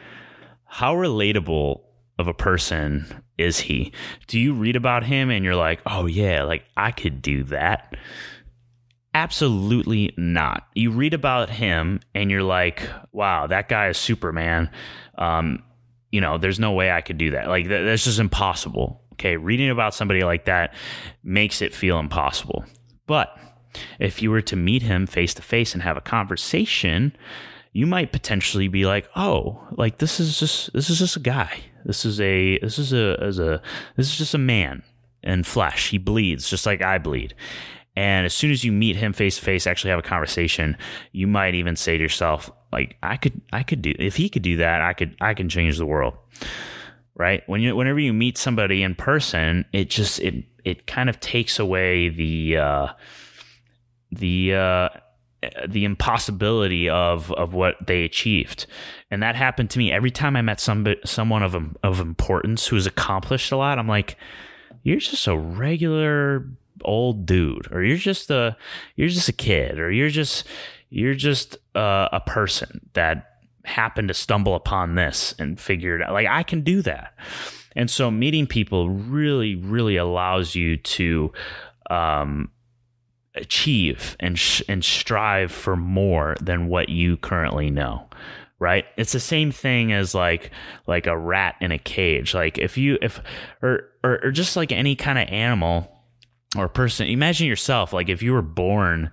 how 0.65 0.95
relatable 0.95 1.81
of 2.19 2.27
a 2.27 2.35
person 2.35 3.23
is 3.39 3.61
he? 3.61 3.93
Do 4.27 4.39
you 4.39 4.53
read 4.53 4.77
about 4.77 5.05
him 5.05 5.31
and 5.31 5.45
you're 5.45 5.57
like, 5.57 5.81
oh 5.87 6.07
yeah, 6.07 6.43
like 6.43 6.65
I 6.77 6.91
could 6.91 7.23
do 7.23 7.45
that? 7.45 7.97
Absolutely 9.15 10.13
not. 10.17 10.67
You 10.75 10.91
read 10.91 11.15
about 11.15 11.49
him 11.49 12.01
and 12.15 12.31
you're 12.31 12.43
like, 12.43 12.89
wow, 13.13 13.47
that 13.47 13.69
guy 13.69 13.89
is 13.89 13.97
Superman. 13.97 14.71
Um, 15.17 15.63
you 16.11 16.21
know, 16.21 16.39
there's 16.39 16.59
no 16.59 16.73
way 16.73 16.91
I 16.91 17.01
could 17.01 17.19
do 17.19 17.31
that. 17.33 17.49
Like, 17.49 17.69
that's 17.69 18.05
just 18.05 18.19
impossible. 18.19 19.03
Okay. 19.15 19.37
Reading 19.37 19.71
about 19.71 19.95
somebody 19.95 20.25
like 20.25 20.45
that 20.47 20.75
makes 21.23 21.63
it 21.63 21.75
feel 21.75 21.99
impossible. 21.99 22.65
But 23.07 23.37
if 23.99 24.23
you 24.23 24.31
were 24.31 24.43
to 24.43 24.57
meet 24.57 24.83
him 24.83 25.07
face 25.07 25.35
to 25.35 25.43
face 25.43 25.75
and 25.75 25.83
have 25.83 25.97
a 25.97 26.03
conversation, 26.03 27.17
you 27.73 27.87
might 27.87 28.13
potentially 28.13 28.69
be 28.69 28.87
like, 28.87 29.09
oh, 29.15 29.67
like 29.73 29.99
this 29.99 30.21
is 30.21 30.39
just 30.39 30.73
this 30.73 30.91
is 30.91 30.99
just 30.99 31.17
a 31.17 31.21
guy. 31.21 31.61
This 31.85 32.05
is 32.05 32.21
a 32.21 32.59
this 32.59 32.79
is 32.79 32.93
a 32.93 33.17
as 33.21 33.39
a 33.39 33.63
this 33.97 34.09
is 34.09 34.17
just 34.17 34.35
a 34.35 34.39
man 34.39 34.83
in 35.23 35.45
flesh. 35.45 35.91
He 35.91 35.99
bleeds 35.99 36.49
just 36.49 36.67
like 36.67 36.83
I 36.83 36.99
bleed. 36.99 37.35
And 37.97 38.27
as 38.27 38.35
soon 38.35 38.53
as 38.53 38.63
you 38.63 38.71
meet 38.71 38.95
him 38.95 39.13
face 39.13 39.37
to 39.37 39.43
face, 39.43 39.67
actually 39.67 39.91
have 39.91 39.99
a 39.99 40.03
conversation, 40.03 40.77
you 41.11 41.27
might 41.27 41.57
even 41.57 41.75
say 41.75 41.97
to 41.97 42.03
yourself, 42.03 42.49
like, 42.73 42.97
I 43.03 43.17
could 43.17 43.41
I 43.53 43.63
could 43.63 43.83
do 43.83 43.93
if 43.99 44.17
he 44.17 44.29
could 44.29 44.43
do 44.43 44.59
that, 44.59 44.81
I 44.81 44.93
could 44.93 45.17
I 45.21 45.35
can 45.35 45.49
change 45.49 45.79
the 45.79 45.87
world. 45.87 46.15
Right? 47.17 47.43
When 47.47 47.61
you 47.61 47.75
whenever 47.75 47.99
you 47.99 48.13
meet 48.13 48.39
somebody 48.39 48.83
in 48.83 48.95
person, 48.95 49.65
it 49.73 49.91
just 49.91 50.21
it 50.21 50.45
it 50.65 50.87
kind 50.87 51.09
of 51.09 51.19
takes 51.19 51.59
away 51.59 52.09
the 52.09 52.59
uh 52.59 52.87
the 54.11 54.55
uh 54.55 54.89
the 55.69 55.85
impossibility 55.85 56.89
of 56.89 57.31
of 57.33 57.55
what 57.55 57.77
they 57.87 58.05
achieved. 58.05 58.67
And 59.11 59.23
that 59.23 59.37
happened 59.37 59.71
to 59.71 59.79
me 59.79 59.93
every 59.93 60.11
time 60.11 60.37
i 60.37 60.43
met 60.43 60.61
some 60.61 60.87
someone 61.05 61.43
of 61.43 61.55
of 61.83 62.01
importance 62.01 62.67
who's 62.67 62.87
accomplished 62.87 63.53
a 63.53 63.57
lot 63.57 63.79
i'm 63.79 63.89
like 63.89 64.17
you're 64.83 64.99
just 64.99 65.27
a 65.27 65.37
regular 65.37 66.47
old 66.85 67.27
dude 67.27 67.71
or 67.73 67.83
you're 67.83 67.97
just 67.97 68.31
a 68.31 68.57
you're 68.97 69.09
just 69.09 69.29
a 69.29 69.33
kid 69.33 69.79
or 69.79 69.91
you're 69.91 70.09
just 70.09 70.45
you're 70.91 71.15
just 71.15 71.57
a, 71.75 72.09
a 72.13 72.21
person 72.21 72.81
that 72.95 73.41
happened 73.65 74.09
to 74.09 74.15
stumble 74.15 74.55
upon 74.55 74.95
this 74.95 75.35
and 75.39 75.61
figure 75.61 75.97
it 75.97 76.03
out 76.03 76.13
like 76.13 76.27
i 76.27 76.43
can 76.43 76.63
do 76.63 76.83
that. 76.83 77.15
And 77.77 77.89
so 77.89 78.11
meeting 78.11 78.47
people 78.47 78.89
really 78.89 79.55
really 79.55 79.97
allows 79.97 80.55
you 80.55 80.77
to 80.79 81.33
um 81.91 82.51
achieve 83.35 84.17
and 84.21 84.39
sh- 84.39 84.63
and 84.69 84.85
strive 84.85 85.53
for 85.53 85.77
more 85.77 86.37
than 86.41 86.69
what 86.69 86.89
you 86.89 87.17
currently 87.17 87.71
know 87.71 88.09
right 88.59 88.87
it's 88.97 89.13
the 89.13 89.21
same 89.21 89.53
thing 89.53 89.93
as 89.93 90.15
like 90.15 90.51
like 90.87 91.07
a 91.07 91.17
rat 91.17 91.55
in 91.61 91.71
a 91.71 91.79
cage 91.79 92.35
like 92.35 92.59
if 92.59 92.77
you 92.77 92.99
if 93.01 93.21
or 93.63 93.85
or, 94.03 94.25
or 94.25 94.31
just 94.31 94.57
like 94.57 94.73
any 94.73 94.97
kind 94.97 95.19
of 95.19 95.29
animal 95.29 95.91
or 96.57 96.69
person 96.69 97.07
imagine 97.07 97.47
yourself 97.47 97.93
like 97.93 98.09
if 98.09 98.23
you 98.23 98.33
were 98.33 98.43
born 98.43 99.11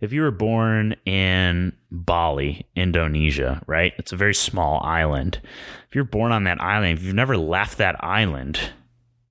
if 0.00 0.12
you 0.12 0.22
were 0.22 0.30
born 0.30 0.94
in 1.06 1.72
Bali, 1.90 2.66
Indonesia, 2.76 3.62
right? 3.66 3.94
It's 3.98 4.12
a 4.12 4.16
very 4.16 4.34
small 4.34 4.82
island. 4.84 5.40
If 5.88 5.94
you're 5.94 6.04
born 6.04 6.32
on 6.32 6.44
that 6.44 6.60
island, 6.60 6.98
if 6.98 7.04
you've 7.04 7.14
never 7.14 7.36
left 7.36 7.78
that 7.78 8.02
island 8.04 8.60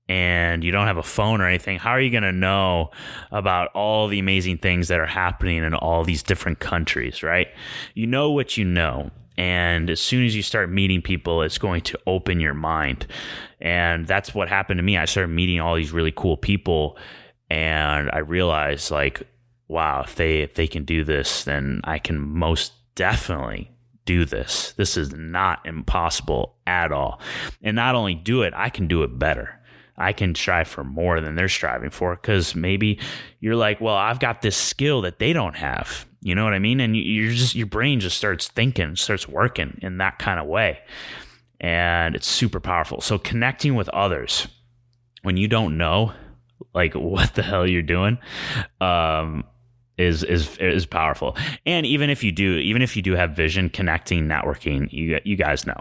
and 0.08 0.62
you 0.62 0.70
don't 0.70 0.86
have 0.86 0.96
a 0.96 1.02
phone 1.02 1.40
or 1.40 1.46
anything, 1.46 1.78
how 1.78 1.90
are 1.90 2.00
you 2.00 2.10
going 2.10 2.22
to 2.22 2.32
know 2.32 2.90
about 3.32 3.70
all 3.74 4.08
the 4.08 4.18
amazing 4.18 4.58
things 4.58 4.88
that 4.88 5.00
are 5.00 5.06
happening 5.06 5.64
in 5.64 5.74
all 5.74 6.04
these 6.04 6.22
different 6.22 6.60
countries, 6.60 7.22
right? 7.22 7.48
You 7.94 8.06
know 8.06 8.30
what 8.30 8.56
you 8.56 8.64
know. 8.64 9.10
And 9.38 9.90
as 9.90 10.00
soon 10.00 10.24
as 10.24 10.34
you 10.34 10.42
start 10.42 10.70
meeting 10.70 11.02
people, 11.02 11.42
it's 11.42 11.58
going 11.58 11.82
to 11.82 11.98
open 12.06 12.40
your 12.40 12.54
mind. 12.54 13.06
And 13.60 14.06
that's 14.06 14.34
what 14.34 14.48
happened 14.48 14.78
to 14.78 14.82
me. 14.82 14.96
I 14.96 15.04
started 15.04 15.28
meeting 15.28 15.60
all 15.60 15.74
these 15.74 15.92
really 15.92 16.12
cool 16.14 16.36
people 16.36 16.96
and 17.50 18.10
I 18.12 18.18
realized 18.18 18.90
like 18.90 19.22
wow, 19.68 20.02
if 20.02 20.14
they 20.14 20.40
if 20.40 20.54
they 20.54 20.66
can 20.66 20.84
do 20.84 21.04
this, 21.04 21.44
then 21.44 21.80
I 21.84 21.98
can 21.98 22.18
most 22.18 22.72
definitely 22.94 23.70
do 24.04 24.24
this. 24.24 24.72
This 24.76 24.96
is 24.96 25.12
not 25.12 25.66
impossible 25.66 26.56
at 26.66 26.92
all. 26.92 27.20
And 27.62 27.76
not 27.76 27.94
only 27.94 28.14
do 28.14 28.42
it, 28.42 28.54
I 28.56 28.70
can 28.70 28.86
do 28.86 29.02
it 29.02 29.18
better. 29.18 29.60
I 29.98 30.12
can 30.12 30.34
strive 30.34 30.68
for 30.68 30.84
more 30.84 31.20
than 31.20 31.34
they're 31.34 31.48
striving 31.48 31.90
for 31.90 32.16
because 32.16 32.54
maybe 32.54 32.98
you're 33.40 33.56
like, 33.56 33.80
well, 33.80 33.94
I've 33.94 34.20
got 34.20 34.42
this 34.42 34.56
skill 34.56 35.02
that 35.02 35.18
they 35.18 35.32
don't 35.32 35.56
have. 35.56 36.06
You 36.20 36.34
know 36.34 36.44
what 36.44 36.54
I 36.54 36.58
mean? 36.58 36.80
And 36.80 36.96
you're 36.96 37.32
just 37.32 37.54
your 37.54 37.66
brain 37.66 38.00
just 38.00 38.16
starts 38.16 38.48
thinking, 38.48 38.96
starts 38.96 39.28
working 39.28 39.78
in 39.82 39.98
that 39.98 40.18
kind 40.18 40.40
of 40.40 40.46
way, 40.46 40.80
and 41.60 42.14
it's 42.14 42.26
super 42.26 42.60
powerful. 42.60 43.00
So 43.00 43.18
connecting 43.18 43.74
with 43.74 43.88
others 43.90 44.48
when 45.22 45.36
you 45.36 45.48
don't 45.48 45.78
know 45.78 46.12
like 46.74 46.94
what 46.94 47.34
the 47.34 47.42
hell 47.42 47.66
you're 47.66 47.82
doing, 47.82 48.18
um, 48.80 49.44
is 49.98 50.22
is 50.22 50.56
is 50.58 50.84
powerful. 50.84 51.36
And 51.64 51.86
even 51.86 52.10
if 52.10 52.22
you 52.22 52.32
do, 52.32 52.56
even 52.56 52.82
if 52.82 52.96
you 52.96 53.02
do 53.02 53.14
have 53.14 53.34
vision, 53.34 53.70
connecting, 53.70 54.26
networking, 54.26 54.92
you 54.92 55.18
you 55.24 55.36
guys 55.36 55.66
know. 55.66 55.78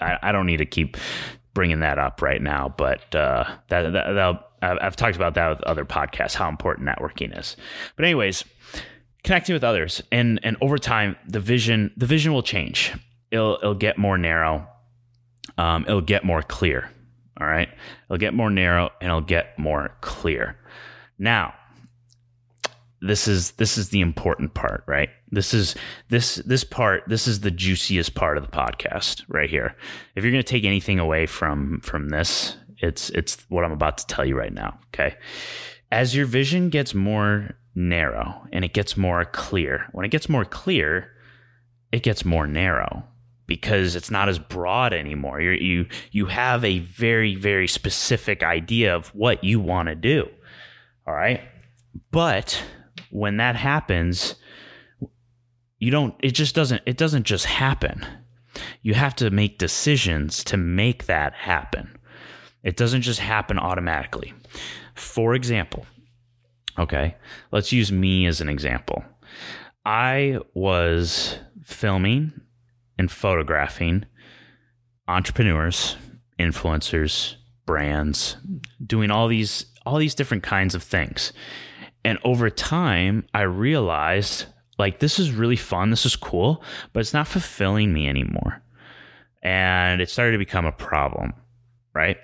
I, 0.00 0.18
I 0.22 0.32
don't 0.32 0.46
need 0.46 0.58
to 0.58 0.66
keep 0.66 0.96
bringing 1.54 1.80
that 1.80 1.98
up 1.98 2.22
right 2.22 2.40
now, 2.40 2.74
but 2.76 3.14
uh, 3.14 3.44
that, 3.68 3.92
that 3.92 4.44
I've 4.62 4.96
talked 4.96 5.16
about 5.16 5.34
that 5.34 5.48
with 5.50 5.62
other 5.62 5.84
podcasts 5.84 6.34
how 6.34 6.48
important 6.48 6.88
networking 6.88 7.38
is. 7.38 7.56
But 7.96 8.04
anyways, 8.04 8.44
connecting 9.24 9.52
with 9.52 9.64
others 9.64 10.02
and 10.10 10.40
and 10.42 10.56
over 10.60 10.78
time, 10.78 11.16
the 11.26 11.40
vision 11.40 11.92
the 11.96 12.06
vision 12.06 12.32
will 12.32 12.42
change. 12.42 12.92
It'll 13.30 13.56
it'll 13.56 13.74
get 13.74 13.98
more 13.98 14.18
narrow. 14.18 14.66
Um, 15.56 15.84
it'll 15.88 16.00
get 16.00 16.24
more 16.24 16.42
clear. 16.42 16.90
All 17.40 17.46
right, 17.46 17.68
it'll 18.06 18.18
get 18.18 18.34
more 18.34 18.50
narrow 18.50 18.90
and 19.00 19.10
it'll 19.10 19.20
get 19.20 19.58
more 19.58 19.96
clear. 20.00 20.56
Now, 21.18 21.54
this 23.00 23.28
is 23.28 23.52
this 23.52 23.78
is 23.78 23.90
the 23.90 24.00
important 24.00 24.54
part, 24.54 24.82
right? 24.86 25.10
This 25.30 25.52
is 25.52 25.74
this 26.08 26.36
this 26.36 26.64
part 26.64 27.04
this 27.06 27.28
is 27.28 27.40
the 27.40 27.50
juiciest 27.50 28.14
part 28.14 28.38
of 28.38 28.44
the 28.44 28.50
podcast 28.50 29.24
right 29.28 29.50
here. 29.50 29.76
If 30.14 30.24
you're 30.24 30.32
going 30.32 30.42
to 30.42 30.48
take 30.48 30.64
anything 30.64 30.98
away 30.98 31.26
from 31.26 31.80
from 31.80 32.08
this, 32.08 32.56
it's 32.78 33.10
it's 33.10 33.44
what 33.48 33.64
I'm 33.64 33.72
about 33.72 33.98
to 33.98 34.06
tell 34.06 34.24
you 34.24 34.36
right 34.36 34.52
now, 34.52 34.78
okay? 34.94 35.16
As 35.90 36.14
your 36.14 36.26
vision 36.26 36.70
gets 36.70 36.94
more 36.94 37.56
narrow 37.74 38.46
and 38.52 38.64
it 38.64 38.74
gets 38.74 38.96
more 38.96 39.24
clear. 39.24 39.86
When 39.92 40.04
it 40.04 40.10
gets 40.10 40.28
more 40.28 40.44
clear, 40.44 41.12
it 41.92 42.02
gets 42.02 42.24
more 42.24 42.46
narrow 42.46 43.04
because 43.46 43.94
it's 43.96 44.10
not 44.10 44.28
as 44.28 44.38
broad 44.38 44.92
anymore. 44.92 45.40
you 45.40 45.52
you 45.52 45.86
you 46.10 46.26
have 46.26 46.64
a 46.64 46.80
very 46.80 47.34
very 47.34 47.68
specific 47.68 48.42
idea 48.42 48.94
of 48.94 49.08
what 49.08 49.42
you 49.44 49.60
want 49.60 49.88
to 49.88 49.94
do. 49.94 50.28
All 51.06 51.14
right? 51.14 51.40
But 52.10 52.62
when 53.10 53.38
that 53.38 53.56
happens, 53.56 54.34
you 55.78 55.90
don't 55.90 56.14
it 56.20 56.32
just 56.32 56.54
doesn't 56.54 56.82
it 56.86 56.96
doesn't 56.96 57.24
just 57.24 57.46
happen. 57.46 58.06
You 58.82 58.94
have 58.94 59.14
to 59.16 59.30
make 59.30 59.58
decisions 59.58 60.42
to 60.44 60.56
make 60.56 61.06
that 61.06 61.34
happen. 61.34 61.98
It 62.62 62.76
doesn't 62.76 63.02
just 63.02 63.20
happen 63.20 63.58
automatically. 63.58 64.34
For 64.94 65.34
example, 65.34 65.86
okay, 66.78 67.16
let's 67.52 67.72
use 67.72 67.92
me 67.92 68.26
as 68.26 68.40
an 68.40 68.48
example. 68.48 69.04
I 69.84 70.38
was 70.54 71.38
filming 71.62 72.32
and 72.98 73.10
photographing 73.10 74.04
entrepreneurs, 75.06 75.96
influencers, 76.38 77.36
brands, 77.64 78.36
doing 78.84 79.10
all 79.10 79.28
these 79.28 79.66
all 79.86 79.98
these 79.98 80.14
different 80.14 80.42
kinds 80.42 80.74
of 80.74 80.82
things. 80.82 81.32
And 82.04 82.18
over 82.24 82.50
time, 82.50 83.26
I 83.32 83.42
realized 83.42 84.46
like 84.78 85.00
this 85.00 85.18
is 85.18 85.32
really 85.32 85.56
fun, 85.56 85.90
this 85.90 86.06
is 86.06 86.16
cool, 86.16 86.62
but 86.92 87.00
it's 87.00 87.14
not 87.14 87.28
fulfilling 87.28 87.92
me 87.92 88.08
anymore. 88.08 88.62
And 89.42 90.00
it 90.00 90.10
started 90.10 90.32
to 90.32 90.38
become 90.38 90.66
a 90.66 90.72
problem, 90.72 91.32
right? 91.94 92.16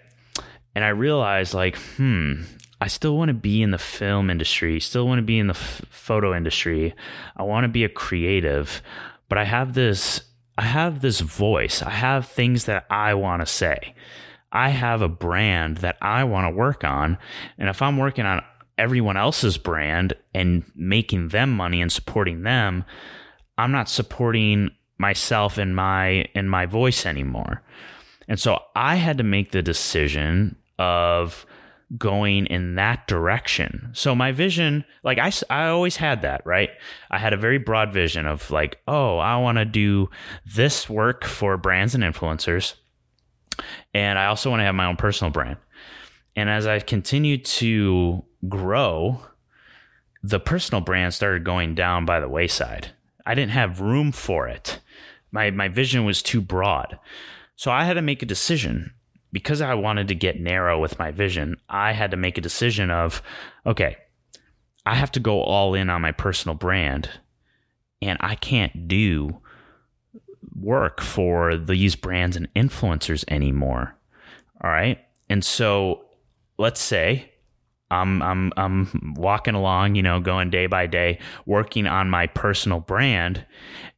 And 0.75 0.85
I 0.85 0.89
realized 0.89 1.55
like, 1.55 1.77
hmm, 1.97 2.43
I 2.81 2.89
still 2.89 3.17
want 3.17 3.29
to 3.29 3.35
be 3.35 3.63
in 3.63 3.71
the 3.71 3.79
film 3.79 4.31
industry, 4.31 4.81
still 4.81 5.07
want 5.07 5.19
to 5.19 5.23
be 5.23 5.39
in 5.39 5.47
the 5.47 5.55
f- 5.55 5.83
photo 5.91 6.35
industry. 6.35 6.95
I 7.37 7.43
want 7.45 7.65
to 7.65 7.69
be 7.69 7.85
a 7.85 7.89
creative, 7.89 8.83
but 9.29 9.39
I 9.39 9.45
have 9.45 9.75
this 9.75 10.21
I 10.57 10.63
have 10.63 11.01
this 11.01 11.21
voice. 11.21 11.83
I 11.83 11.91
have 11.91 12.29
things 12.29 12.67
that 12.67 12.87
I 12.89 13.15
want 13.15 13.43
to 13.43 13.47
say. 13.47 13.95
I 14.53 14.69
have 14.69 15.03
a 15.03 15.09
brand 15.09 15.79
that 15.79 15.97
I 16.01 16.23
want 16.25 16.45
to 16.47 16.57
work 16.57 16.85
on. 16.85 17.19
And 17.59 17.69
if 17.69 17.83
I'm 17.83 17.99
working 17.99 18.25
on 18.25 18.45
everyone 18.79 19.17
else's 19.17 19.59
brand 19.59 20.15
and 20.35 20.65
making 20.75 21.29
them 21.29 21.51
money 21.51 21.81
and 21.81 21.93
supporting 21.93 22.43
them, 22.43 22.85
I'm 23.57 23.73
not 23.73 23.89
supporting 23.89 24.71
myself 24.99 25.59
and 25.59 25.75
my 25.75 26.27
and 26.35 26.51
my 26.51 26.67
voice 26.67 27.07
anymore. 27.07 27.63
And 28.29 28.41
so 28.41 28.59
I 28.75 28.97
had 28.97 29.19
to 29.19 29.25
make 29.25 29.53
the 29.53 29.63
decision 29.63 30.57
of 30.79 31.47
going 31.99 32.47
in 32.47 32.75
that 32.77 33.07
direction. 33.07 33.91
So 33.93 34.15
my 34.15 34.33
vision, 34.33 34.85
like 35.03 35.19
I, 35.19 35.31
I 35.51 35.69
always 35.69 35.97
had 35.97 36.23
that, 36.23 36.45
right? 36.45 36.71
I 37.11 37.19
had 37.19 37.33
a 37.33 37.37
very 37.37 37.59
broad 37.59 37.93
vision 37.93 38.27
of 38.27 38.51
like, 38.51 38.81
oh, 38.89 39.19
I 39.19 39.37
want 39.37 39.59
to 39.59 39.65
do 39.65 40.11
this 40.47 40.89
work 40.89 41.25
for 41.25 41.57
brands 41.57 41.95
and 41.95 42.03
influencers. 42.03 42.75
And 43.93 44.19
I 44.19 44.27
also 44.27 44.51
want 44.51 44.61
to 44.61 44.65
have 44.65 44.75
my 44.75 44.87
own 44.87 44.97
personal 44.97 45.31
brand. 45.31 45.59
And 46.37 46.51
as 46.51 46.67
I 46.67 46.81
continued 46.81 47.45
to 47.47 48.25
grow, 48.49 49.21
the 50.23 50.41
personal 50.41 50.81
brand 50.81 51.15
started 51.15 51.45
going 51.45 51.75
down 51.75 52.07
by 52.07 52.21
the 52.21 52.29
wayside. 52.29 52.93
I 53.27 53.35
didn't 53.35 53.53
have 53.53 53.81
room 53.81 54.13
for 54.13 54.49
it. 54.49 54.81
My 55.31 55.51
my 55.51 55.69
vision 55.69 56.05
was 56.05 56.23
too 56.23 56.41
broad. 56.41 56.99
So 57.57 57.71
I 57.71 57.85
had 57.85 57.95
to 57.95 58.03
make 58.03 58.23
a 58.23 58.27
decision 58.27 58.93
because 59.33 59.61
I 59.61 59.75
wanted 59.75 60.09
to 60.09 60.15
get 60.15 60.41
narrow 60.41 60.81
with 60.81 60.99
my 60.99 61.11
vision. 61.11 61.57
I 61.69 61.93
had 61.93 62.11
to 62.11 62.17
make 62.17 62.39
a 62.39 62.43
decision 62.43 62.91
of 62.91 63.23
okay, 63.67 63.97
I 64.87 64.95
have 64.95 65.13
to 65.13 65.21
go 65.21 65.41
all 65.41 65.75
in 65.75 65.91
on 65.91 66.03
my 66.03 66.13
personal 66.13 66.55
brand 66.55 67.11
and 68.03 68.19
I 68.21 68.35
can't 68.35 68.89
do 68.89 69.41
work 70.55 71.01
for 71.01 71.57
these 71.57 71.97
brands 71.97 72.37
and 72.37 72.53
influencers 72.55 73.25
anymore. 73.29 73.97
All 74.63 74.71
right? 74.71 74.99
And 75.29 75.45
so 75.45 76.04
let's 76.59 76.81
say 76.81 77.31
I'm 77.91 78.23
I'm 78.23 78.53
I'm 78.57 79.15
walking 79.17 79.55
along, 79.55 79.95
you 79.95 80.03
know, 80.03 80.21
going 80.21 80.51
day 80.51 80.67
by 80.67 80.87
day, 80.87 81.19
working 81.47 81.87
on 81.87 82.11
my 82.11 82.27
personal 82.27 82.81
brand, 82.81 83.45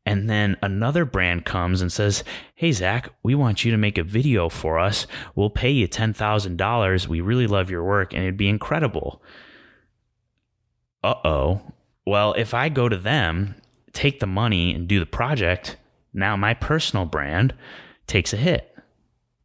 and 0.04 0.28
then 0.28 0.56
another 0.62 1.04
brand 1.04 1.44
comes 1.44 1.80
and 1.80 1.90
says, 1.90 2.24
"Hey 2.54 2.72
Zach, 2.72 3.08
we 3.22 3.34
want 3.34 3.64
you 3.64 3.70
to 3.70 3.78
make 3.78 3.96
a 3.96 4.02
video 4.02 4.48
for 4.48 4.78
us. 4.78 5.06
We'll 5.34 5.50
pay 5.50 5.70
you 5.70 5.86
ten 5.86 6.12
thousand 6.12 6.56
dollars. 6.58 7.08
We 7.08 7.20
really 7.20 7.46
love 7.46 7.70
your 7.70 7.84
work, 7.84 8.12
and 8.12 8.22
it'd 8.22 8.36
be 8.36 8.48
incredible." 8.48 9.22
Uh 11.02 11.14
oh. 11.24 11.72
Well, 12.04 12.34
if 12.34 12.54
I 12.54 12.68
go 12.68 12.88
to 12.88 12.96
them, 12.96 13.54
take 13.92 14.20
the 14.20 14.26
money, 14.26 14.74
and 14.74 14.86
do 14.86 15.00
the 15.00 15.06
project, 15.06 15.76
now 16.12 16.36
my 16.36 16.54
personal 16.54 17.04
brand 17.04 17.54
takes 18.06 18.32
a 18.32 18.36
hit, 18.36 18.76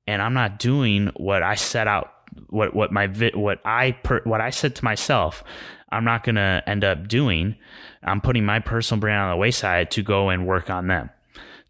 and 0.07 0.21
I'm 0.21 0.33
not 0.33 0.59
doing 0.59 1.07
what 1.15 1.41
I 1.41 1.55
set 1.55 1.87
out 1.87 2.20
what 2.49 2.75
what 2.75 2.91
my 2.91 3.07
what 3.33 3.59
I 3.65 3.91
per, 3.91 4.21
what 4.23 4.41
I 4.41 4.49
said 4.49 4.75
to 4.75 4.83
myself, 4.83 5.43
I'm 5.91 6.03
not 6.03 6.23
going 6.23 6.35
to 6.35 6.63
end 6.65 6.83
up 6.83 7.07
doing. 7.07 7.55
I'm 8.03 8.21
putting 8.21 8.45
my 8.45 8.59
personal 8.59 8.99
brand 8.99 9.21
on 9.21 9.29
the 9.31 9.37
wayside 9.37 9.91
to 9.91 10.03
go 10.03 10.29
and 10.29 10.47
work 10.47 10.69
on 10.69 10.87
them, 10.87 11.09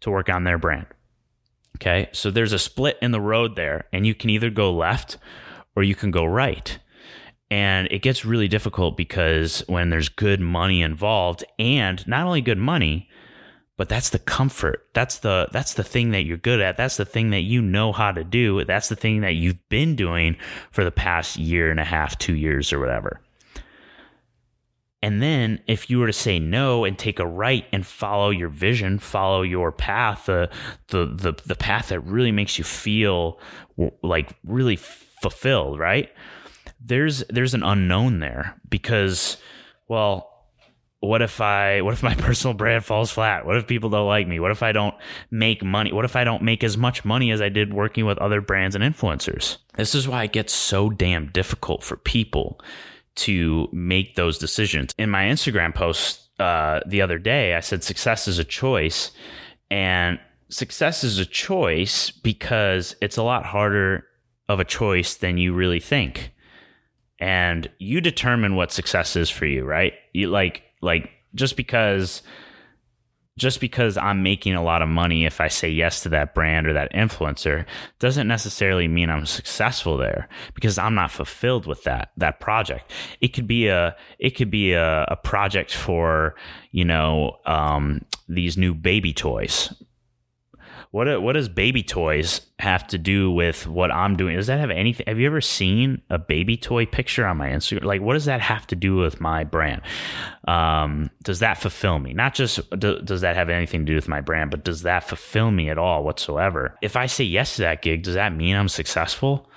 to 0.00 0.10
work 0.10 0.28
on 0.28 0.44
their 0.44 0.58
brand. 0.58 0.86
Okay, 1.76 2.08
so 2.12 2.30
there's 2.30 2.52
a 2.52 2.58
split 2.58 2.96
in 3.02 3.10
the 3.10 3.20
road 3.20 3.56
there, 3.56 3.86
and 3.92 4.06
you 4.06 4.14
can 4.14 4.30
either 4.30 4.50
go 4.50 4.72
left 4.72 5.18
or 5.74 5.82
you 5.82 5.94
can 5.94 6.10
go 6.10 6.24
right. 6.24 6.78
And 7.50 7.88
it 7.90 8.02
gets 8.02 8.24
really 8.24 8.48
difficult 8.48 8.96
because 8.96 9.62
when 9.66 9.90
there's 9.90 10.08
good 10.08 10.40
money 10.40 10.80
involved, 10.80 11.44
and 11.58 12.06
not 12.06 12.26
only 12.26 12.40
good 12.40 12.58
money, 12.58 13.10
but 13.82 13.88
that's 13.88 14.10
the 14.10 14.20
comfort. 14.20 14.86
That's 14.92 15.18
the 15.18 15.48
that's 15.50 15.74
the 15.74 15.82
thing 15.82 16.12
that 16.12 16.22
you're 16.22 16.36
good 16.36 16.60
at. 16.60 16.76
That's 16.76 16.98
the 16.98 17.04
thing 17.04 17.30
that 17.30 17.40
you 17.40 17.60
know 17.60 17.90
how 17.90 18.12
to 18.12 18.22
do. 18.22 18.64
That's 18.64 18.88
the 18.88 18.94
thing 18.94 19.22
that 19.22 19.32
you've 19.32 19.68
been 19.70 19.96
doing 19.96 20.36
for 20.70 20.84
the 20.84 20.92
past 20.92 21.36
year 21.36 21.68
and 21.68 21.80
a 21.80 21.84
half 21.84 22.16
two 22.16 22.36
years 22.36 22.72
or 22.72 22.78
whatever. 22.78 23.20
And 25.02 25.20
then 25.20 25.62
if 25.66 25.90
you 25.90 25.98
were 25.98 26.06
to 26.06 26.12
say 26.12 26.38
no 26.38 26.84
and 26.84 26.96
take 26.96 27.18
a 27.18 27.26
right 27.26 27.64
and 27.72 27.84
follow 27.84 28.30
your 28.30 28.50
vision 28.50 29.00
follow 29.00 29.42
your 29.42 29.72
path 29.72 30.26
the 30.26 30.48
the 30.86 31.04
the, 31.06 31.32
the 31.44 31.56
path 31.56 31.88
that 31.88 31.98
really 32.02 32.30
makes 32.30 32.58
you 32.58 32.62
feel 32.62 33.40
like 34.00 34.30
really 34.44 34.76
fulfilled 34.76 35.80
right? 35.80 36.08
There's 36.80 37.24
there's 37.30 37.52
an 37.52 37.64
unknown 37.64 38.20
there 38.20 38.54
because 38.70 39.38
well 39.88 40.31
what 41.02 41.20
if 41.20 41.40
I 41.40 41.82
what 41.82 41.94
if 41.94 42.02
my 42.02 42.14
personal 42.18 42.54
brand 42.54 42.84
falls 42.84 43.10
flat? 43.10 43.44
What 43.44 43.56
if 43.56 43.66
people 43.66 43.90
don't 43.90 44.06
like 44.06 44.28
me? 44.28 44.38
What 44.38 44.52
if 44.52 44.62
I 44.62 44.70
don't 44.70 44.94
make 45.32 45.62
money? 45.62 45.92
What 45.92 46.04
if 46.04 46.14
I 46.14 46.22
don't 46.22 46.42
make 46.42 46.62
as 46.62 46.76
much 46.76 47.04
money 47.04 47.32
as 47.32 47.42
I 47.42 47.48
did 47.48 47.74
working 47.74 48.06
with 48.06 48.18
other 48.18 48.40
brands 48.40 48.76
and 48.76 48.84
influencers? 48.84 49.58
This 49.76 49.96
is 49.96 50.06
why 50.06 50.24
it 50.24 50.32
gets 50.32 50.52
so 50.52 50.90
damn 50.90 51.26
difficult 51.26 51.82
for 51.82 51.96
people 51.96 52.60
to 53.16 53.68
make 53.72 54.14
those 54.14 54.38
decisions. 54.38 54.94
In 54.96 55.10
my 55.10 55.24
Instagram 55.24 55.74
post 55.74 56.30
uh, 56.38 56.80
the 56.86 57.02
other 57.02 57.18
day, 57.18 57.56
I 57.56 57.60
said 57.60 57.82
success 57.82 58.28
is 58.28 58.38
a 58.38 58.44
choice, 58.44 59.10
and 59.72 60.20
success 60.50 61.02
is 61.02 61.18
a 61.18 61.26
choice 61.26 62.12
because 62.12 62.94
it's 63.02 63.16
a 63.16 63.24
lot 63.24 63.44
harder 63.44 64.06
of 64.48 64.60
a 64.60 64.64
choice 64.64 65.16
than 65.16 65.36
you 65.36 65.52
really 65.52 65.80
think. 65.80 66.32
And 67.18 67.68
you 67.78 68.00
determine 68.00 68.54
what 68.54 68.70
success 68.70 69.16
is 69.16 69.30
for 69.30 69.46
you, 69.46 69.64
right? 69.64 69.94
You 70.12 70.28
like 70.28 70.62
like 70.82 71.10
just 71.34 71.56
because 71.56 72.22
just 73.38 73.60
because 73.60 73.96
I'm 73.96 74.22
making 74.22 74.54
a 74.54 74.62
lot 74.62 74.82
of 74.82 74.88
money 74.90 75.24
if 75.24 75.40
I 75.40 75.48
say 75.48 75.70
yes 75.70 76.02
to 76.02 76.10
that 76.10 76.34
brand 76.34 76.66
or 76.66 76.74
that 76.74 76.92
influencer 76.92 77.64
doesn't 77.98 78.28
necessarily 78.28 78.88
mean 78.88 79.08
I'm 79.08 79.24
successful 79.24 79.96
there 79.96 80.28
because 80.54 80.76
I'm 80.76 80.94
not 80.94 81.10
fulfilled 81.10 81.66
with 81.66 81.82
that 81.84 82.10
that 82.18 82.40
project. 82.40 82.90
It 83.20 83.28
could 83.28 83.46
be 83.46 83.68
a 83.68 83.96
it 84.18 84.30
could 84.30 84.50
be 84.50 84.72
a, 84.72 85.04
a 85.04 85.16
project 85.16 85.74
for 85.74 86.34
you 86.72 86.84
know 86.84 87.38
um, 87.46 88.02
these 88.28 88.58
new 88.58 88.74
baby 88.74 89.14
toys 89.14 89.72
what 90.92 91.22
what 91.22 91.32
does 91.32 91.48
baby 91.48 91.82
toys 91.82 92.42
have 92.58 92.86
to 92.88 92.98
do 92.98 93.32
with 93.32 93.66
what 93.66 93.90
I'm 93.90 94.14
doing? 94.14 94.36
Does 94.36 94.46
that 94.46 94.60
have 94.60 94.70
anything? 94.70 95.04
Have 95.06 95.18
you 95.18 95.26
ever 95.26 95.40
seen 95.40 96.02
a 96.10 96.18
baby 96.18 96.56
toy 96.56 96.84
picture 96.84 97.26
on 97.26 97.38
my 97.38 97.48
Instagram? 97.48 97.84
Like, 97.84 98.02
what 98.02 98.12
does 98.12 98.26
that 98.26 98.42
have 98.42 98.66
to 98.68 98.76
do 98.76 98.96
with 98.96 99.18
my 99.18 99.42
brand? 99.42 99.80
Um, 100.46 101.10
does 101.22 101.38
that 101.40 101.58
fulfill 101.58 101.98
me? 101.98 102.12
Not 102.12 102.34
just 102.34 102.60
do, 102.78 103.00
does 103.00 103.22
that 103.22 103.36
have 103.36 103.48
anything 103.48 103.80
to 103.80 103.86
do 103.86 103.94
with 103.94 104.06
my 104.06 104.20
brand, 104.20 104.50
but 104.50 104.64
does 104.64 104.82
that 104.82 105.04
fulfill 105.04 105.50
me 105.50 105.70
at 105.70 105.78
all 105.78 106.04
whatsoever? 106.04 106.76
If 106.82 106.94
I 106.94 107.06
say 107.06 107.24
yes 107.24 107.56
to 107.56 107.62
that 107.62 107.80
gig, 107.80 108.02
does 108.02 108.14
that 108.14 108.36
mean 108.36 108.54
I'm 108.54 108.68
successful? 108.68 109.48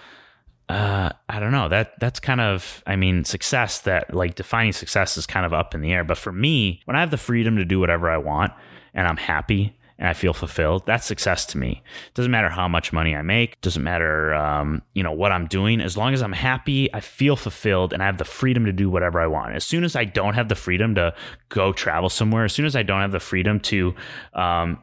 uh, 0.69 1.11
I 1.29 1.39
don't 1.39 1.51
know. 1.51 1.69
That 1.69 1.99
that's 1.99 2.19
kind 2.19 2.41
of 2.41 2.81
I 2.87 2.95
mean, 2.95 3.25
success 3.25 3.81
that 3.81 4.13
like 4.13 4.35
defining 4.35 4.71
success 4.71 5.17
is 5.17 5.27
kind 5.27 5.45
of 5.45 5.53
up 5.53 5.75
in 5.75 5.81
the 5.81 5.91
air. 5.91 6.03
But 6.03 6.17
for 6.17 6.31
me, 6.31 6.81
when 6.85 6.95
I 6.95 7.01
have 7.01 7.11
the 7.11 7.17
freedom 7.17 7.57
to 7.57 7.65
do 7.65 7.79
whatever 7.79 8.09
I 8.09 8.17
want 8.17 8.53
and 8.93 9.07
I'm 9.07 9.17
happy 9.17 9.77
and 9.97 10.07
I 10.07 10.13
feel 10.13 10.33
fulfilled, 10.33 10.83
that's 10.85 11.05
success 11.05 11.45
to 11.47 11.57
me. 11.57 11.81
Doesn't 12.13 12.31
matter 12.31 12.49
how 12.49 12.67
much 12.67 12.91
money 12.91 13.15
I 13.15 13.21
make, 13.21 13.59
doesn't 13.61 13.83
matter, 13.83 14.33
um, 14.33 14.81
you 14.93 15.03
know, 15.03 15.11
what 15.11 15.31
I'm 15.31 15.47
doing. 15.47 15.79
As 15.79 15.95
long 15.95 16.13
as 16.13 16.21
I'm 16.21 16.33
happy, 16.33 16.93
I 16.93 16.99
feel 16.99 17.35
fulfilled, 17.35 17.93
and 17.93 18.03
I 18.03 18.05
have 18.05 18.17
the 18.17 18.25
freedom 18.25 18.65
to 18.65 18.73
do 18.73 18.89
whatever 18.89 19.21
I 19.21 19.27
want. 19.27 19.55
As 19.55 19.63
soon 19.63 19.83
as 19.83 19.95
I 19.95 20.03
don't 20.03 20.33
have 20.33 20.49
the 20.49 20.55
freedom 20.55 20.95
to 20.95 21.13
go 21.49 21.71
travel 21.71 22.09
somewhere, 22.09 22.43
as 22.43 22.53
soon 22.53 22.65
as 22.65 22.75
I 22.75 22.83
don't 22.83 23.01
have 23.01 23.11
the 23.11 23.19
freedom 23.19 23.59
to 23.61 23.95
um, 24.33 24.79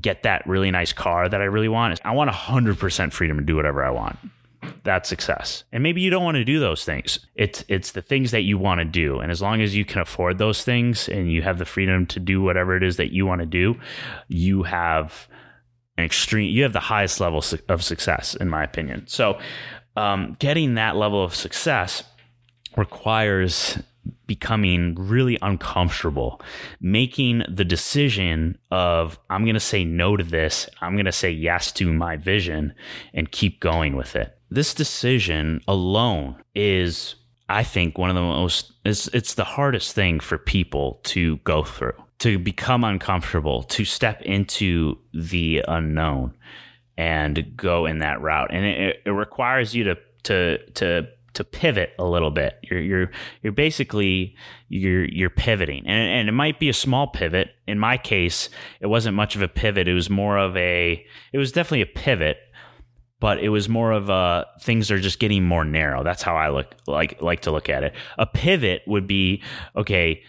get 0.00 0.22
that 0.22 0.46
really 0.46 0.70
nice 0.70 0.92
car 0.92 1.28
that 1.28 1.40
I 1.40 1.44
really 1.44 1.68
want, 1.68 2.00
I 2.04 2.12
want 2.12 2.30
100% 2.30 3.12
freedom 3.12 3.38
to 3.38 3.44
do 3.44 3.56
whatever 3.56 3.84
I 3.84 3.90
want 3.90 4.18
that's 4.84 5.08
success. 5.08 5.64
And 5.72 5.82
maybe 5.82 6.00
you 6.00 6.10
don't 6.10 6.24
want 6.24 6.36
to 6.36 6.44
do 6.44 6.58
those 6.58 6.84
things. 6.84 7.18
It's 7.34 7.64
it's 7.68 7.92
the 7.92 8.02
things 8.02 8.30
that 8.30 8.42
you 8.42 8.58
want 8.58 8.80
to 8.80 8.84
do. 8.84 9.20
And 9.20 9.30
as 9.30 9.42
long 9.42 9.60
as 9.60 9.74
you 9.74 9.84
can 9.84 10.00
afford 10.00 10.38
those 10.38 10.64
things 10.64 11.08
and 11.08 11.30
you 11.30 11.42
have 11.42 11.58
the 11.58 11.64
freedom 11.64 12.06
to 12.06 12.20
do 12.20 12.42
whatever 12.42 12.76
it 12.76 12.82
is 12.82 12.96
that 12.96 13.12
you 13.12 13.26
want 13.26 13.40
to 13.40 13.46
do, 13.46 13.76
you 14.28 14.62
have 14.62 15.28
an 15.98 16.04
extreme 16.04 16.50
you 16.50 16.62
have 16.62 16.72
the 16.72 16.80
highest 16.80 17.20
level 17.20 17.42
of 17.68 17.82
success 17.82 18.34
in 18.34 18.48
my 18.48 18.64
opinion. 18.64 19.06
So, 19.06 19.38
um, 19.96 20.36
getting 20.38 20.74
that 20.74 20.96
level 20.96 21.22
of 21.22 21.34
success 21.34 22.02
requires 22.76 23.78
becoming 24.26 24.94
really 24.96 25.38
uncomfortable, 25.42 26.40
making 26.80 27.42
the 27.48 27.64
decision 27.64 28.56
of, 28.70 29.18
I'm 29.28 29.44
going 29.44 29.54
to 29.54 29.60
say 29.60 29.84
no 29.84 30.16
to 30.16 30.24
this, 30.24 30.68
I'm 30.80 30.94
going 30.94 31.06
to 31.06 31.12
say 31.12 31.30
yes 31.30 31.70
to 31.72 31.92
my 31.92 32.16
vision 32.16 32.74
and 33.12 33.30
keep 33.30 33.60
going 33.60 33.94
with 33.94 34.16
it 34.16 34.36
this 34.54 34.74
decision 34.74 35.60
alone 35.66 36.36
is 36.54 37.14
I 37.48 37.64
think 37.64 37.98
one 37.98 38.10
of 38.10 38.16
the 38.16 38.22
most 38.22 38.72
it's 38.84 39.08
it's 39.08 39.34
the 39.34 39.44
hardest 39.44 39.94
thing 39.94 40.20
for 40.20 40.38
people 40.38 41.00
to 41.04 41.36
go 41.38 41.64
through, 41.64 41.94
to 42.20 42.38
become 42.38 42.84
uncomfortable, 42.84 43.62
to 43.64 43.84
step 43.84 44.22
into 44.22 44.98
the 45.12 45.64
unknown 45.68 46.34
and 46.96 47.56
go 47.56 47.86
in 47.86 47.98
that 47.98 48.20
route. 48.20 48.50
And 48.52 48.64
it, 48.64 49.02
it 49.04 49.10
requires 49.10 49.74
you 49.74 49.84
to 49.84 49.96
to 50.24 50.58
to 50.72 51.08
to 51.34 51.44
pivot 51.44 51.92
a 51.98 52.04
little 52.04 52.30
bit. 52.30 52.58
You're 52.62 52.80
you're 52.80 53.10
you're 53.42 53.52
basically 53.52 54.36
you're 54.68 55.04
you're 55.06 55.30
pivoting, 55.30 55.86
and 55.86 56.20
and 56.20 56.28
it 56.28 56.32
might 56.32 56.58
be 56.58 56.68
a 56.68 56.74
small 56.74 57.06
pivot. 57.06 57.50
In 57.66 57.78
my 57.78 57.96
case, 57.96 58.48
it 58.80 58.86
wasn't 58.86 59.16
much 59.16 59.34
of 59.34 59.42
a 59.42 59.48
pivot. 59.48 59.88
It 59.88 59.94
was 59.94 60.10
more 60.10 60.38
of 60.38 60.56
a. 60.56 61.04
It 61.32 61.38
was 61.38 61.52
definitely 61.52 61.82
a 61.82 61.86
pivot, 61.86 62.38
but 63.22 63.38
it 63.38 63.50
was 63.50 63.68
more 63.68 63.92
of 63.92 64.08
a 64.08 64.44
things 64.60 64.90
are 64.90 64.98
just 64.98 65.20
getting 65.20 65.44
more 65.44 65.64
narrow. 65.64 66.02
That's 66.02 66.22
how 66.22 66.34
I 66.34 66.48
look 66.48 66.74
like 66.88 67.22
like 67.22 67.42
to 67.42 67.52
look 67.52 67.68
at 67.68 67.84
it. 67.84 67.94
A 68.18 68.26
pivot 68.26 68.82
would 68.88 69.06
be 69.06 69.44
okay. 69.76 70.24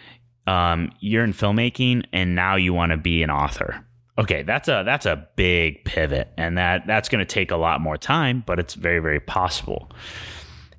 Um, 0.46 0.92
you're 1.00 1.24
in 1.24 1.32
filmmaking 1.32 2.04
and 2.12 2.36
now 2.36 2.54
you 2.54 2.72
want 2.72 2.92
to 2.92 2.96
be 2.96 3.24
an 3.24 3.30
author. 3.30 3.84
Okay, 4.16 4.44
that's 4.44 4.68
a 4.68 4.84
that's 4.86 5.06
a 5.06 5.26
big 5.34 5.84
pivot, 5.84 6.28
and 6.36 6.56
that 6.56 6.86
that's 6.86 7.08
going 7.08 7.18
to 7.18 7.24
take 7.24 7.50
a 7.50 7.56
lot 7.56 7.80
more 7.80 7.96
time, 7.96 8.44
but 8.46 8.60
it's 8.60 8.74
very 8.74 9.00
very 9.00 9.18
possible. 9.18 9.90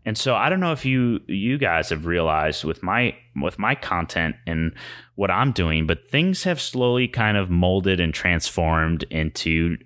And 0.06 0.18
so 0.18 0.36
I 0.36 0.48
don't 0.48 0.62
know 0.62 0.72
if 0.72 0.86
you 0.86 1.20
you 1.28 1.58
guys 1.58 1.90
have 1.90 2.06
realized 2.06 2.64
with 2.64 2.82
my 2.82 3.14
with 3.36 3.60
my 3.60 3.76
content 3.76 4.38
and 4.48 4.72
what 5.16 5.32
I'm 5.32 5.52
doing, 5.52 5.86
but 5.86 6.10
things 6.10 6.44
have 6.44 6.62
slowly 6.62 7.10
kind 7.10 7.36
of 7.36 7.50
molded 7.50 8.00
and 8.00 8.14
transformed 8.14 9.04
into 9.10 9.78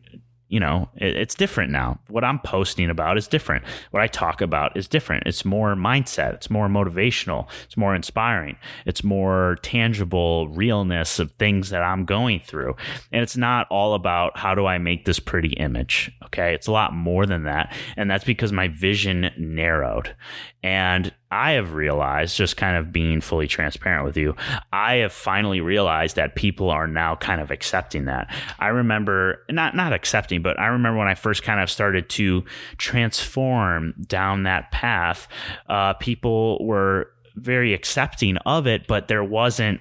you 0.50 0.60
know, 0.60 0.90
it, 0.96 1.16
it's 1.16 1.36
different 1.36 1.72
now. 1.72 2.00
What 2.10 2.24
I'm 2.24 2.40
posting 2.40 2.90
about 2.90 3.18
is 3.18 3.28
different. 3.28 3.64
What 3.92 4.02
I 4.02 4.08
talk 4.08 4.42
about 4.42 4.76
is 4.76 4.88
different. 4.88 5.28
It's 5.28 5.46
more 5.46 5.76
mindset. 5.76 6.34
It's 6.34 6.50
more 6.50 6.68
motivational. 6.68 7.48
It's 7.66 7.78
more 7.78 7.96
inspiring. 7.96 8.58
It's 8.86 9.04
more 9.04 9.58
tangible 9.62 10.50
realness 10.50 11.20
of 11.20 11.32
things 11.34 11.70
that 11.70 11.84
I'm 11.84 12.04
going 12.04 12.42
through. 12.42 12.76
And 13.12 13.22
it's 13.22 13.38
not 13.38 13.68
all 13.70 13.94
about 13.94 14.38
how 14.38 14.56
do 14.56 14.66
I 14.66 14.80
make 14.80 15.06
this 15.06 15.20
pretty 15.20 15.50
image. 15.50 16.12
Okay. 16.26 16.54
It's 16.54 16.68
a 16.68 16.72
lot 16.72 16.94
more 16.94 17.26
than 17.26 17.44
that. 17.44 17.74
And 17.96 18.10
that's 18.10 18.26
because 18.26 18.52
my 18.52 18.68
vision 18.68 19.32
narrowed. 19.38 20.16
And 20.62 21.13
I 21.32 21.52
have 21.52 21.74
realized, 21.74 22.36
just 22.36 22.58
kind 22.58 22.76
of 22.76 22.91
being 22.91 23.22
fully 23.22 23.48
transparent 23.48 24.04
with 24.04 24.17
you, 24.17 24.36
I 24.74 24.95
have 24.95 25.13
finally 25.13 25.62
realized 25.62 26.17
that 26.17 26.36
people 26.36 26.69
are 26.69 26.88
now 26.88 27.15
kind 27.15 27.39
of 27.39 27.50
accepting 27.50 28.06
that. 28.06 28.34
I 28.60 28.67
remember 28.67 29.45
not 29.50 29.76
not 29.76 29.93
accepting, 29.93 30.41
but 30.41 30.60
I 30.60 30.67
remember 30.67 31.00
when 31.00 31.08
I 31.08 31.15
first 31.15 31.43
kind 31.43 31.62
of 31.62 31.69
started 31.69 32.10
to 32.10 32.43
transform 32.78 33.93
down 34.06 34.43
that 34.43 34.72
path, 34.72 35.30
uh, 35.69 35.93
people 35.93 36.65
were 36.65 37.10
very 37.36 37.74
accepting 37.74 38.36
of 38.38 38.67
it, 38.67 38.86
but 38.86 39.08
there 39.08 39.24
wasn't 39.24 39.80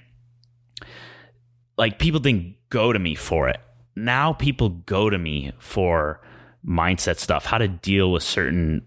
like 1.77 1.99
people 1.99 2.21
didn't 2.21 2.55
go 2.71 2.93
to 2.93 2.99
me 3.01 3.17
for 3.17 3.49
it. 3.49 3.61
Now 3.97 4.33
people 4.33 4.69
go 4.69 5.11
to 5.11 5.19
me 5.19 5.53
for 5.59 6.21
mindset 6.65 7.19
stuff, 7.19 7.47
how 7.47 7.59
to 7.59 7.67
deal 7.67 8.13
with 8.13 8.23
certain 8.23 8.87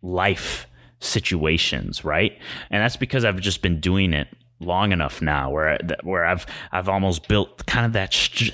life 0.00 0.66
situations, 1.04 2.04
right? 2.04 2.38
And 2.70 2.82
that's 2.82 2.96
because 2.96 3.24
I've 3.24 3.40
just 3.40 3.62
been 3.62 3.80
doing 3.80 4.12
it 4.12 4.28
long 4.60 4.92
enough 4.92 5.20
now 5.20 5.50
where 5.50 5.78
where 6.02 6.24
I've 6.24 6.46
I've 6.72 6.88
almost 6.88 7.28
built 7.28 7.66
kind 7.66 7.86
of 7.86 7.92
that 7.92 8.12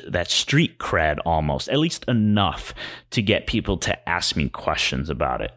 that 0.08 0.30
street 0.30 0.78
cred 0.78 1.18
almost 1.24 1.68
at 1.68 1.78
least 1.78 2.04
enough 2.08 2.74
to 3.10 3.22
get 3.22 3.46
people 3.46 3.76
to 3.78 4.08
ask 4.08 4.36
me 4.36 4.48
questions 4.48 5.10
about 5.10 5.40
it. 5.40 5.52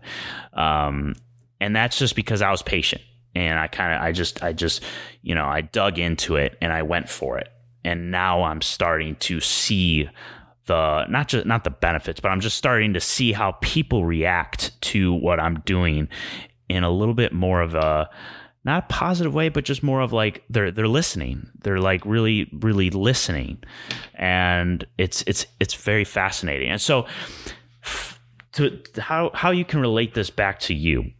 Um, 0.54 1.16
and 1.60 1.76
that's 1.76 1.98
just 1.98 2.16
because 2.16 2.42
I 2.42 2.52
was 2.52 2.62
patient 2.62 3.02
and 3.36 3.60
I 3.60 3.68
kind 3.68 3.94
of 3.94 4.02
I 4.02 4.12
just 4.12 4.44
I 4.44 4.54
just 4.54 4.84
you 5.22 5.36
know 5.36 5.46
I 5.46 5.62
dug 5.62 6.00
into 6.00 6.36
it 6.36 6.58
and 6.62 6.72
I 6.72 6.84
went 6.84 7.10
for 7.10 7.38
it. 7.38 7.50
And 7.86 8.12
now 8.12 8.44
I'm 8.44 8.62
starting 8.62 9.16
to 9.18 9.42
see 9.42 10.10
the 10.66 11.06
not 11.08 11.28
just 11.28 11.46
not 11.46 11.64
the 11.64 11.70
benefits, 11.70 12.20
but 12.20 12.30
I'm 12.30 12.40
just 12.40 12.58
starting 12.58 12.94
to 12.94 13.02
see 13.02 13.34
how 13.34 13.54
people 13.62 14.06
react 14.06 14.80
to 14.84 15.14
what 15.14 15.40
I'm 15.40 15.60
doing 15.62 16.08
in 16.70 16.84
a 16.84 16.92
little 16.92 17.14
bit 17.14 17.34
more 17.34 17.62
of 17.62 17.76
a 17.76 18.10
not 18.66 18.86
a 18.86 18.88
positive 18.88 19.34
way, 19.34 19.50
but 19.50 19.66
just 19.66 19.84
more 19.84 20.02
of 20.02 20.14
like 20.14 20.44
they're 20.50 20.72
they're 20.72 20.88
listening. 20.88 21.50
They're 21.62 21.80
like 21.80 22.06
really 22.06 22.50
really 22.54 22.90
listening, 22.90 23.62
and 24.16 24.86
it's 24.98 25.24
it's 25.28 25.46
it's 25.60 25.74
very 25.74 26.06
fascinating. 26.06 26.70
And 26.70 26.80
so, 26.80 27.06
to 28.54 28.80
how 28.98 29.32
how 29.34 29.52
you 29.52 29.66
can 29.66 29.82
relate 29.82 30.14
this 30.14 30.30
back 30.30 30.60
to 30.62 30.74
you, 30.74 31.12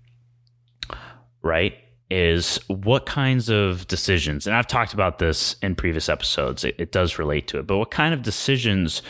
right? 1.42 1.74
Is 2.10 2.60
what 2.68 3.06
kinds 3.06 3.50
of 3.50 3.88
decisions, 3.88 4.48
and 4.48 4.56
I've 4.56 4.68
talked 4.68 4.94
about 4.94 5.20
this 5.20 5.56
in 5.62 5.76
previous 5.76 6.08
episodes. 6.08 6.64
It, 6.64 6.76
it 6.78 6.92
does 6.92 7.20
relate 7.20 7.48
to 7.50 7.60
it, 7.60 7.68
but 7.68 7.78
what 7.78 7.92
kind 7.92 8.14
of 8.14 8.22
decisions 8.22 9.02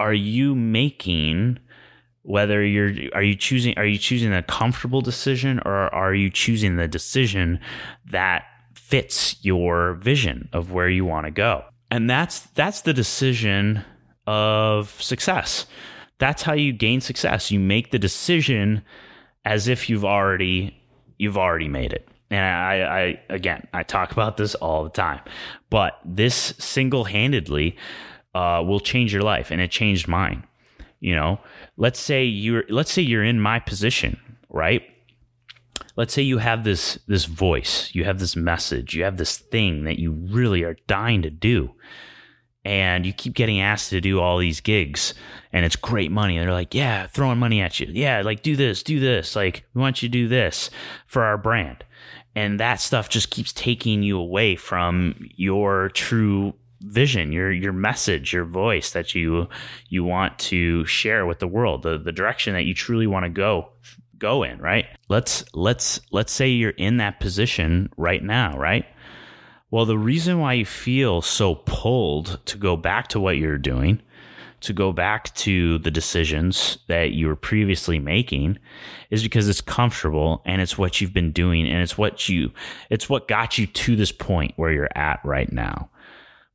are 0.00 0.14
you 0.14 0.54
making? 0.54 1.58
Whether 2.28 2.62
you're 2.62 2.92
are 3.14 3.22
you 3.22 3.34
choosing 3.34 3.72
are 3.78 3.86
you 3.86 3.96
choosing 3.96 4.34
a 4.34 4.42
comfortable 4.42 5.00
decision 5.00 5.60
or 5.64 5.92
are 5.94 6.12
you 6.12 6.28
choosing 6.28 6.76
the 6.76 6.86
decision 6.86 7.58
that 8.04 8.44
fits 8.74 9.42
your 9.42 9.94
vision 9.94 10.50
of 10.52 10.70
where 10.70 10.90
you 10.90 11.06
want 11.06 11.24
to 11.24 11.30
go? 11.30 11.64
And 11.90 12.08
that's 12.08 12.40
that's 12.50 12.82
the 12.82 12.92
decision 12.92 13.82
of 14.26 14.90
success. 15.00 15.64
That's 16.18 16.42
how 16.42 16.52
you 16.52 16.74
gain 16.74 17.00
success. 17.00 17.50
You 17.50 17.60
make 17.60 17.92
the 17.92 17.98
decision 17.98 18.82
as 19.46 19.66
if 19.66 19.88
you've 19.88 20.04
already 20.04 20.76
you've 21.16 21.38
already 21.38 21.68
made 21.68 21.94
it. 21.94 22.06
And 22.30 22.44
I, 22.44 22.74
I 22.82 23.20
again 23.30 23.66
i 23.72 23.82
talk 23.82 24.12
about 24.12 24.36
this 24.36 24.54
all 24.56 24.84
the 24.84 24.90
time 24.90 25.20
but 25.70 25.98
this 26.04 26.52
single-handedly 26.58 27.74
uh, 28.34 28.62
will 28.66 28.80
change 28.80 29.14
your 29.14 29.22
life 29.22 29.50
and 29.50 29.62
it 29.62 29.70
changed 29.70 30.06
mine 30.08 30.44
you 31.00 31.14
know 31.14 31.38
let's 31.76 32.00
say 32.00 32.24
you're 32.24 32.64
let's 32.68 32.92
say 32.92 33.02
you're 33.02 33.24
in 33.24 33.40
my 33.40 33.58
position 33.58 34.18
right? 34.48 34.82
Let's 35.96 36.14
say 36.14 36.22
you 36.22 36.38
have 36.38 36.64
this 36.64 36.98
this 37.06 37.24
voice 37.24 37.90
you 37.92 38.04
have 38.04 38.18
this 38.18 38.36
message 38.36 38.94
you 38.94 39.04
have 39.04 39.16
this 39.16 39.38
thing 39.38 39.84
that 39.84 39.98
you 39.98 40.12
really 40.12 40.62
are 40.62 40.76
dying 40.86 41.22
to 41.22 41.30
do. 41.30 41.72
And 42.64 43.06
you 43.06 43.14
keep 43.14 43.34
getting 43.34 43.60
asked 43.60 43.90
to 43.90 44.00
do 44.00 44.20
all 44.20 44.36
these 44.36 44.60
gigs 44.60 45.14
and 45.52 45.64
it's 45.64 45.76
great 45.76 46.10
money. 46.10 46.36
And 46.36 46.46
they're 46.46 46.54
like 46.54 46.74
yeah 46.74 47.06
throwing 47.06 47.38
money 47.38 47.60
at 47.60 47.80
you. 47.80 47.88
Yeah 47.90 48.22
like 48.22 48.42
do 48.42 48.56
this 48.56 48.82
do 48.82 49.00
this. 49.00 49.34
Like 49.34 49.64
we 49.74 49.80
want 49.80 50.02
you 50.02 50.08
to 50.08 50.12
do 50.12 50.28
this 50.28 50.70
for 51.06 51.22
our 51.22 51.38
brand. 51.38 51.84
And 52.34 52.60
that 52.60 52.80
stuff 52.80 53.08
just 53.08 53.30
keeps 53.30 53.52
taking 53.52 54.02
you 54.02 54.18
away 54.18 54.54
from 54.54 55.16
your 55.34 55.88
true 55.88 56.54
vision, 56.80 57.32
your 57.32 57.50
your 57.50 57.72
message, 57.72 58.32
your 58.32 58.44
voice 58.44 58.92
that 58.92 59.14
you 59.14 59.48
you 59.88 60.04
want 60.04 60.38
to 60.38 60.84
share 60.86 61.26
with 61.26 61.38
the 61.38 61.48
world, 61.48 61.82
the 61.82 61.98
the 61.98 62.12
direction 62.12 62.54
that 62.54 62.64
you 62.64 62.74
truly 62.74 63.06
want 63.06 63.24
to 63.24 63.30
go 63.30 63.70
go 64.18 64.42
in, 64.42 64.58
right? 64.58 64.86
Let's 65.08 65.44
let's 65.54 66.00
let's 66.10 66.32
say 66.32 66.48
you're 66.48 66.70
in 66.70 66.98
that 66.98 67.20
position 67.20 67.90
right 67.96 68.22
now, 68.22 68.56
right? 68.56 68.86
Well, 69.70 69.84
the 69.84 69.98
reason 69.98 70.38
why 70.40 70.54
you 70.54 70.64
feel 70.64 71.20
so 71.20 71.56
pulled 71.56 72.40
to 72.46 72.56
go 72.56 72.76
back 72.76 73.08
to 73.08 73.20
what 73.20 73.36
you're 73.36 73.58
doing, 73.58 74.00
to 74.60 74.72
go 74.72 74.92
back 74.92 75.34
to 75.34 75.78
the 75.78 75.90
decisions 75.90 76.78
that 76.88 77.12
you 77.12 77.26
were 77.26 77.36
previously 77.36 77.98
making 77.98 78.58
is 79.10 79.22
because 79.22 79.46
it's 79.46 79.60
comfortable 79.60 80.42
and 80.46 80.62
it's 80.62 80.78
what 80.78 81.00
you've 81.00 81.12
been 81.12 81.32
doing 81.32 81.68
and 81.68 81.82
it's 81.82 81.98
what 81.98 82.28
you 82.28 82.50
it's 82.88 83.08
what 83.08 83.28
got 83.28 83.58
you 83.58 83.66
to 83.66 83.94
this 83.94 84.12
point 84.12 84.52
where 84.56 84.72
you're 84.72 84.96
at 84.96 85.20
right 85.24 85.52
now. 85.52 85.90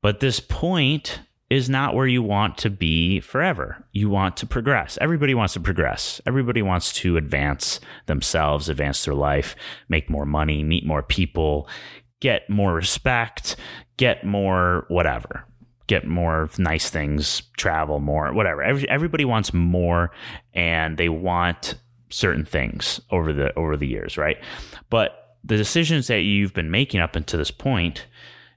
But 0.04 0.20
this 0.20 0.42
point 0.42 1.22
is 1.50 1.70
not 1.70 1.96
where 1.96 2.06
you 2.06 2.22
want 2.22 2.58
to 2.58 2.70
be 2.70 3.22
forever. 3.22 3.86
You 3.94 4.10
want 4.10 4.36
to 4.38 4.46
progress. 4.46 4.98
Everybody 5.00 5.34
wants 5.34 5.54
to 5.54 5.62
progress. 5.62 6.20
Everybody 6.26 6.62
wants 6.62 6.92
to 6.94 7.16
advance 7.16 7.80
themselves, 8.08 8.68
advance 8.68 9.06
their 9.06 9.14
life, 9.14 9.56
make 9.88 10.10
more 10.10 10.26
money, 10.26 10.62
meet 10.62 10.86
more 10.86 11.04
people, 11.04 11.70
get 12.20 12.50
more 12.50 12.74
respect, 12.74 13.56
get 13.96 14.26
more 14.26 14.86
whatever, 14.90 15.46
get 15.88 16.06
more 16.06 16.50
nice 16.58 16.90
things, 16.90 17.44
travel 17.56 18.00
more, 18.00 18.34
whatever. 18.34 18.62
Every, 18.62 18.90
everybody 18.90 19.24
wants 19.24 19.54
more 19.54 20.12
and 20.54 20.98
they 20.98 21.08
want 21.08 21.76
certain 22.10 22.44
things 22.44 23.00
over 23.10 23.32
the 23.32 23.58
over 23.58 23.78
the 23.78 23.88
years, 23.88 24.18
right? 24.18 24.38
But 24.90 25.38
the 25.46 25.56
decisions 25.56 26.08
that 26.08 26.22
you've 26.22 26.54
been 26.54 26.72
making 26.72 27.00
up 27.00 27.16
until 27.16 27.38
this 27.38 27.52
point 27.52 28.06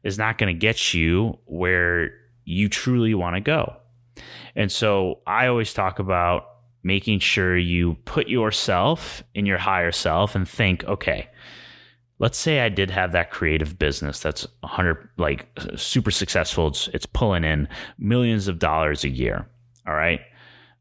is 0.06 0.18
not 0.18 0.38
going 0.38 0.54
to 0.54 0.58
get 0.58 0.94
you 0.94 1.36
where 1.46 2.10
you 2.44 2.68
truly 2.68 3.12
want 3.14 3.34
to 3.34 3.40
go. 3.40 3.76
And 4.54 4.70
so 4.70 5.20
I 5.26 5.48
always 5.48 5.74
talk 5.74 5.98
about 5.98 6.48
making 6.82 7.18
sure 7.18 7.56
you 7.56 7.94
put 8.04 8.28
yourself 8.28 9.24
in 9.34 9.44
your 9.44 9.58
higher 9.58 9.90
self 9.90 10.36
and 10.36 10.48
think, 10.48 10.84
okay, 10.84 11.28
let's 12.20 12.38
say 12.38 12.60
I 12.60 12.68
did 12.68 12.90
have 12.90 13.12
that 13.12 13.32
creative 13.32 13.78
business 13.78 14.20
that's 14.20 14.46
100 14.60 15.08
like 15.18 15.48
super 15.74 16.12
successful. 16.12 16.68
It's 16.68 16.88
it's 16.88 17.06
pulling 17.06 17.42
in 17.44 17.68
millions 17.98 18.46
of 18.46 18.60
dollars 18.60 19.02
a 19.02 19.08
year. 19.08 19.48
All 19.86 19.94
right? 19.94 20.20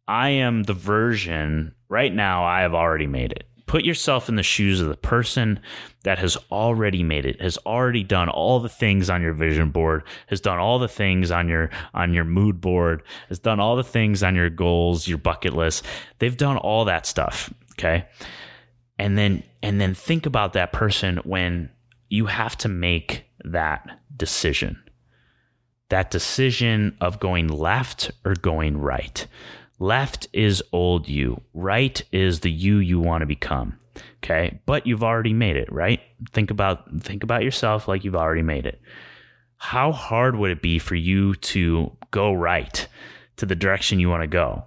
I 0.07 0.29
am 0.29 0.63
the 0.63 0.73
version 0.73 1.73
right 1.89 2.13
now 2.13 2.45
I 2.45 2.61
have 2.61 2.75
already 2.75 3.07
made 3.07 3.31
it 3.31 3.49
put 3.65 3.83
yourself 3.83 4.29
in 4.29 4.35
the 4.35 4.43
shoes 4.43 4.79
of 4.79 4.87
the 4.87 4.97
person 4.97 5.59
that 6.03 6.19
has 6.19 6.37
already 6.51 7.03
made 7.03 7.25
it 7.25 7.41
has 7.41 7.57
already 7.65 8.03
done 8.03 8.29
all 8.29 8.59
the 8.59 8.69
things 8.69 9.09
on 9.09 9.21
your 9.21 9.33
vision 9.33 9.69
board 9.71 10.03
has 10.27 10.39
done 10.39 10.59
all 10.59 10.79
the 10.79 10.87
things 10.87 11.31
on 11.31 11.47
your 11.47 11.69
on 11.93 12.13
your 12.13 12.23
mood 12.23 12.61
board 12.61 13.01
has 13.29 13.39
done 13.39 13.59
all 13.59 13.75
the 13.75 13.83
things 13.83 14.23
on 14.23 14.35
your 14.35 14.49
goals 14.49 15.07
your 15.07 15.17
bucket 15.17 15.53
list. 15.53 15.85
They've 16.19 16.37
done 16.37 16.57
all 16.57 16.85
that 16.85 17.05
stuff 17.05 17.51
okay? 17.77 18.07
And 18.97 19.17
then 19.17 19.43
and 19.61 19.79
then 19.79 19.93
think 19.93 20.25
about 20.25 20.53
that 20.53 20.71
person 20.71 21.17
when 21.23 21.69
you 22.09 22.27
have 22.27 22.57
to 22.59 22.69
make 22.69 23.25
that 23.43 23.99
decision. 24.15 24.81
That 25.89 26.11
decision 26.11 26.97
of 27.01 27.19
going 27.19 27.47
left 27.47 28.11
or 28.23 28.33
going 28.33 28.77
right 28.77 29.27
Left 29.79 30.27
is 30.31 30.63
old 30.71 31.07
you, 31.09 31.41
right 31.53 32.01
is 32.11 32.39
the 32.39 32.51
you 32.51 32.77
you 32.77 32.99
want 32.99 33.21
to 33.21 33.25
become. 33.25 33.77
Okay? 34.23 34.59
But 34.65 34.87
you've 34.87 35.03
already 35.03 35.33
made 35.33 35.57
it, 35.57 35.71
right? 35.71 36.01
Think 36.31 36.51
about 36.51 37.01
think 37.01 37.23
about 37.23 37.43
yourself 37.43 37.87
like 37.87 38.03
you've 38.03 38.15
already 38.15 38.41
made 38.41 38.65
it. 38.65 38.81
How 39.57 39.91
hard 39.91 40.35
would 40.35 40.51
it 40.51 40.61
be 40.61 40.79
for 40.79 40.95
you 40.95 41.35
to 41.35 41.91
go 42.11 42.33
right 42.33 42.87
to 43.37 43.45
the 43.45 43.55
direction 43.55 43.99
you 43.99 44.09
want 44.09 44.23
to 44.23 44.27
go 44.27 44.63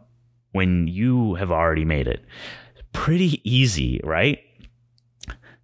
when 0.53 0.89
you 0.89 1.35
have 1.35 1.51
already 1.51 1.85
made 1.85 2.09
it? 2.09 2.25
Pretty 2.93 3.41
easy, 3.45 4.01
right? 4.03 4.41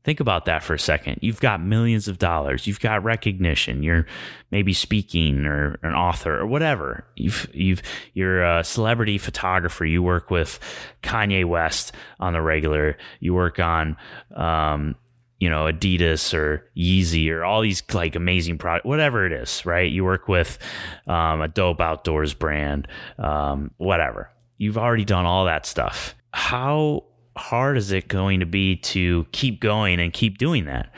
Think 0.05 0.21
about 0.21 0.45
that 0.45 0.63
for 0.63 0.75
a 0.75 0.79
second. 0.79 1.21
You've 1.23 1.41
got 1.41 1.63
millions 1.63 2.09
of 2.09 2.19
dollars. 2.19 2.67
You've 2.67 2.81
got 2.81 3.03
recognition. 3.03 3.83
You're 3.83 4.05
maybe 4.51 4.75
speaking 4.75 5.47
or 5.47 5.79
an 5.83 5.95
author 5.95 6.39
or 6.39 6.47
whatever. 6.47 7.07
You've 7.17 7.49
you've 7.55 7.83
you're 8.13 8.45
a 8.45 8.63
celebrity 8.63 9.17
photographer. 9.17 9.87
You 9.87 10.03
work 10.03 10.31
with 10.31 10.61
Kanye 11.03 11.47
West 11.47 11.93
on 12.21 12.35
the 12.35 12.43
regular. 12.43 12.99
You 13.21 13.33
work 13.33 13.59
on 13.59 13.97
um, 14.37 14.95
you 15.41 15.49
know 15.49 15.65
Adidas 15.65 16.35
or 16.35 16.71
Yeezy 16.77 17.31
or 17.31 17.43
all 17.43 17.63
these 17.63 17.83
like 17.95 18.15
amazing 18.15 18.59
products, 18.59 18.85
whatever 18.85 19.25
it 19.25 19.33
is, 19.33 19.65
right? 19.65 19.91
You 19.91 20.05
work 20.05 20.29
with 20.29 20.59
um, 21.07 21.41
a 21.41 21.49
dope 21.49 21.81
outdoors 21.81 22.35
brand, 22.35 22.89
um, 23.19 23.71
whatever. 23.79 24.31
You've 24.59 24.77
already 24.77 25.07
done 25.07 25.25
all 25.25 25.47
that 25.47 25.65
stuff. 25.65 26.15
How 26.35 27.05
hard 27.37 27.77
is 27.77 27.93
it 27.93 28.09
going 28.09 28.41
to 28.41 28.47
be 28.47 28.77
to 28.77 29.27
keep 29.33 29.61
going 29.61 30.01
and 30.01 30.13
keep 30.13 30.39
doing 30.39 30.65
that? 30.67 30.93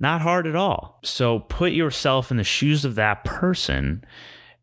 Not 0.00 0.20
hard 0.20 0.46
at 0.46 0.56
all. 0.56 0.98
So 1.04 1.40
put 1.40 1.72
yourself 1.72 2.30
in 2.30 2.36
the 2.36 2.44
shoes 2.44 2.84
of 2.84 2.96
that 2.96 3.24
person 3.24 4.04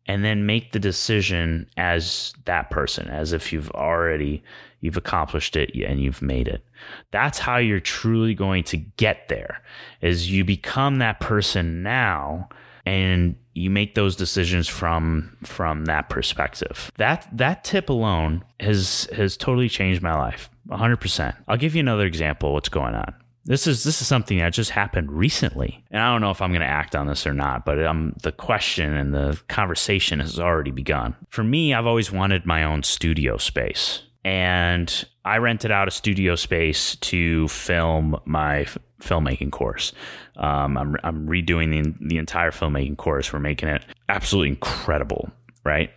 and 0.06 0.24
then 0.24 0.46
make 0.46 0.72
the 0.72 0.78
decision 0.78 1.68
as 1.76 2.34
that 2.44 2.70
person, 2.70 3.08
as 3.08 3.32
if 3.32 3.52
you've 3.52 3.70
already 3.70 4.42
you've 4.80 4.96
accomplished 4.96 5.56
it 5.56 5.70
and 5.86 6.02
you've 6.02 6.22
made 6.22 6.48
it. 6.48 6.64
That's 7.12 7.38
how 7.38 7.56
you're 7.56 7.80
truly 7.80 8.34
going 8.34 8.64
to 8.64 8.76
get 8.76 9.28
there. 9.28 9.62
Is 10.00 10.30
you 10.30 10.44
become 10.44 10.98
that 10.98 11.20
person 11.20 11.82
now 11.82 12.48
and 12.86 13.36
you 13.54 13.70
make 13.70 13.94
those 13.94 14.16
decisions 14.16 14.68
from 14.68 15.36
from 15.44 15.84
that 15.84 16.08
perspective. 16.08 16.90
That 16.96 17.28
that 17.32 17.64
tip 17.64 17.88
alone 17.88 18.44
has 18.60 19.08
has 19.14 19.36
totally 19.36 19.68
changed 19.68 20.02
my 20.02 20.14
life. 20.14 20.50
100%. 20.68 21.36
I'll 21.48 21.56
give 21.56 21.74
you 21.74 21.80
another 21.80 22.06
example 22.06 22.52
what's 22.52 22.68
going 22.68 22.94
on. 22.94 23.14
This 23.44 23.66
is 23.66 23.82
this 23.82 24.00
is 24.00 24.06
something 24.06 24.38
that 24.38 24.52
just 24.52 24.70
happened 24.70 25.10
recently, 25.10 25.84
and 25.90 26.00
I 26.00 26.12
don't 26.12 26.20
know 26.20 26.30
if 26.30 26.40
I'm 26.40 26.50
going 26.50 26.60
to 26.60 26.66
act 26.66 26.94
on 26.94 27.08
this 27.08 27.26
or 27.26 27.34
not. 27.34 27.64
But 27.64 27.84
um, 27.84 28.14
the 28.22 28.30
question 28.30 28.94
and 28.94 29.12
the 29.12 29.40
conversation 29.48 30.20
has 30.20 30.38
already 30.38 30.70
begun. 30.70 31.16
For 31.28 31.42
me, 31.42 31.74
I've 31.74 31.86
always 31.86 32.12
wanted 32.12 32.46
my 32.46 32.62
own 32.62 32.84
studio 32.84 33.38
space, 33.38 34.02
and 34.24 35.04
I 35.24 35.38
rented 35.38 35.72
out 35.72 35.88
a 35.88 35.90
studio 35.90 36.36
space 36.36 36.94
to 36.96 37.48
film 37.48 38.16
my 38.24 38.66
filmmaking 39.02 39.50
course. 39.50 39.92
Um, 40.36 40.76
I'm 40.78 40.96
I'm 41.02 41.26
redoing 41.26 41.70
the 41.70 41.94
the 42.06 42.18
entire 42.18 42.50
filmmaking 42.50 42.96
course. 42.96 43.32
We're 43.32 43.40
making 43.40 43.68
it 43.68 43.84
absolutely 44.08 44.50
incredible, 44.50 45.30
right? 45.64 45.90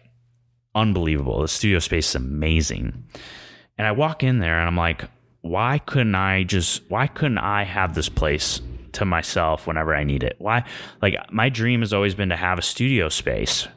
Unbelievable. 0.73 1.41
The 1.41 1.47
studio 1.47 1.79
space 1.79 2.09
is 2.09 2.15
amazing. 2.15 3.05
And 3.77 3.87
I 3.87 3.91
walk 3.91 4.23
in 4.23 4.39
there 4.39 4.57
and 4.57 4.67
I'm 4.67 4.77
like, 4.77 5.05
why 5.41 5.79
couldn't 5.79 6.15
I 6.15 6.43
just, 6.43 6.81
why 6.89 7.07
couldn't 7.07 7.37
I 7.37 7.63
have 7.63 7.93
this 7.93 8.09
place 8.09 8.61
to 8.95 9.05
myself 9.05 9.67
whenever 9.67 9.95
I 9.95 10.03
need 10.03 10.23
it. 10.23 10.35
Why? 10.39 10.63
Like 11.01 11.15
my 11.31 11.49
dream 11.49 11.81
has 11.81 11.93
always 11.93 12.15
been 12.15 12.29
to 12.29 12.35
have 12.35 12.57
a 12.57 12.63
studio 12.63 13.09
space. 13.09 13.67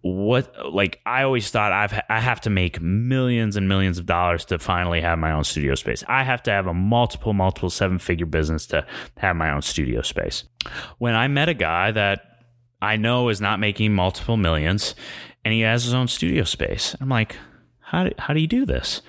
What 0.00 0.52
like 0.72 1.00
I 1.06 1.22
always 1.22 1.50
thought 1.50 1.72
I've 1.72 2.00
I 2.08 2.18
have 2.18 2.40
to 2.42 2.50
make 2.50 2.80
millions 2.80 3.56
and 3.56 3.68
millions 3.68 3.98
of 3.98 4.06
dollars 4.06 4.44
to 4.46 4.58
finally 4.58 5.00
have 5.00 5.18
my 5.18 5.30
own 5.30 5.44
studio 5.44 5.76
space. 5.76 6.02
I 6.08 6.24
have 6.24 6.42
to 6.44 6.50
have 6.50 6.66
a 6.66 6.74
multiple 6.74 7.32
multiple 7.32 7.70
seven 7.70 7.98
figure 8.00 8.26
business 8.26 8.66
to 8.68 8.84
have 9.18 9.36
my 9.36 9.52
own 9.52 9.62
studio 9.62 10.02
space. 10.02 10.44
When 10.98 11.14
I 11.14 11.28
met 11.28 11.48
a 11.48 11.54
guy 11.54 11.92
that 11.92 12.22
I 12.80 12.96
know 12.96 13.28
is 13.28 13.40
not 13.40 13.60
making 13.60 13.94
multiple 13.94 14.36
millions 14.36 14.94
and 15.44 15.52
he 15.52 15.60
has 15.60 15.84
his 15.84 15.94
own 15.94 16.08
studio 16.08 16.44
space. 16.44 16.94
I'm 17.00 17.08
like, 17.08 17.36
how 17.80 18.04
do, 18.04 18.10
how 18.18 18.34
do 18.34 18.40
you 18.40 18.46
do 18.46 18.64
this? 18.64 19.02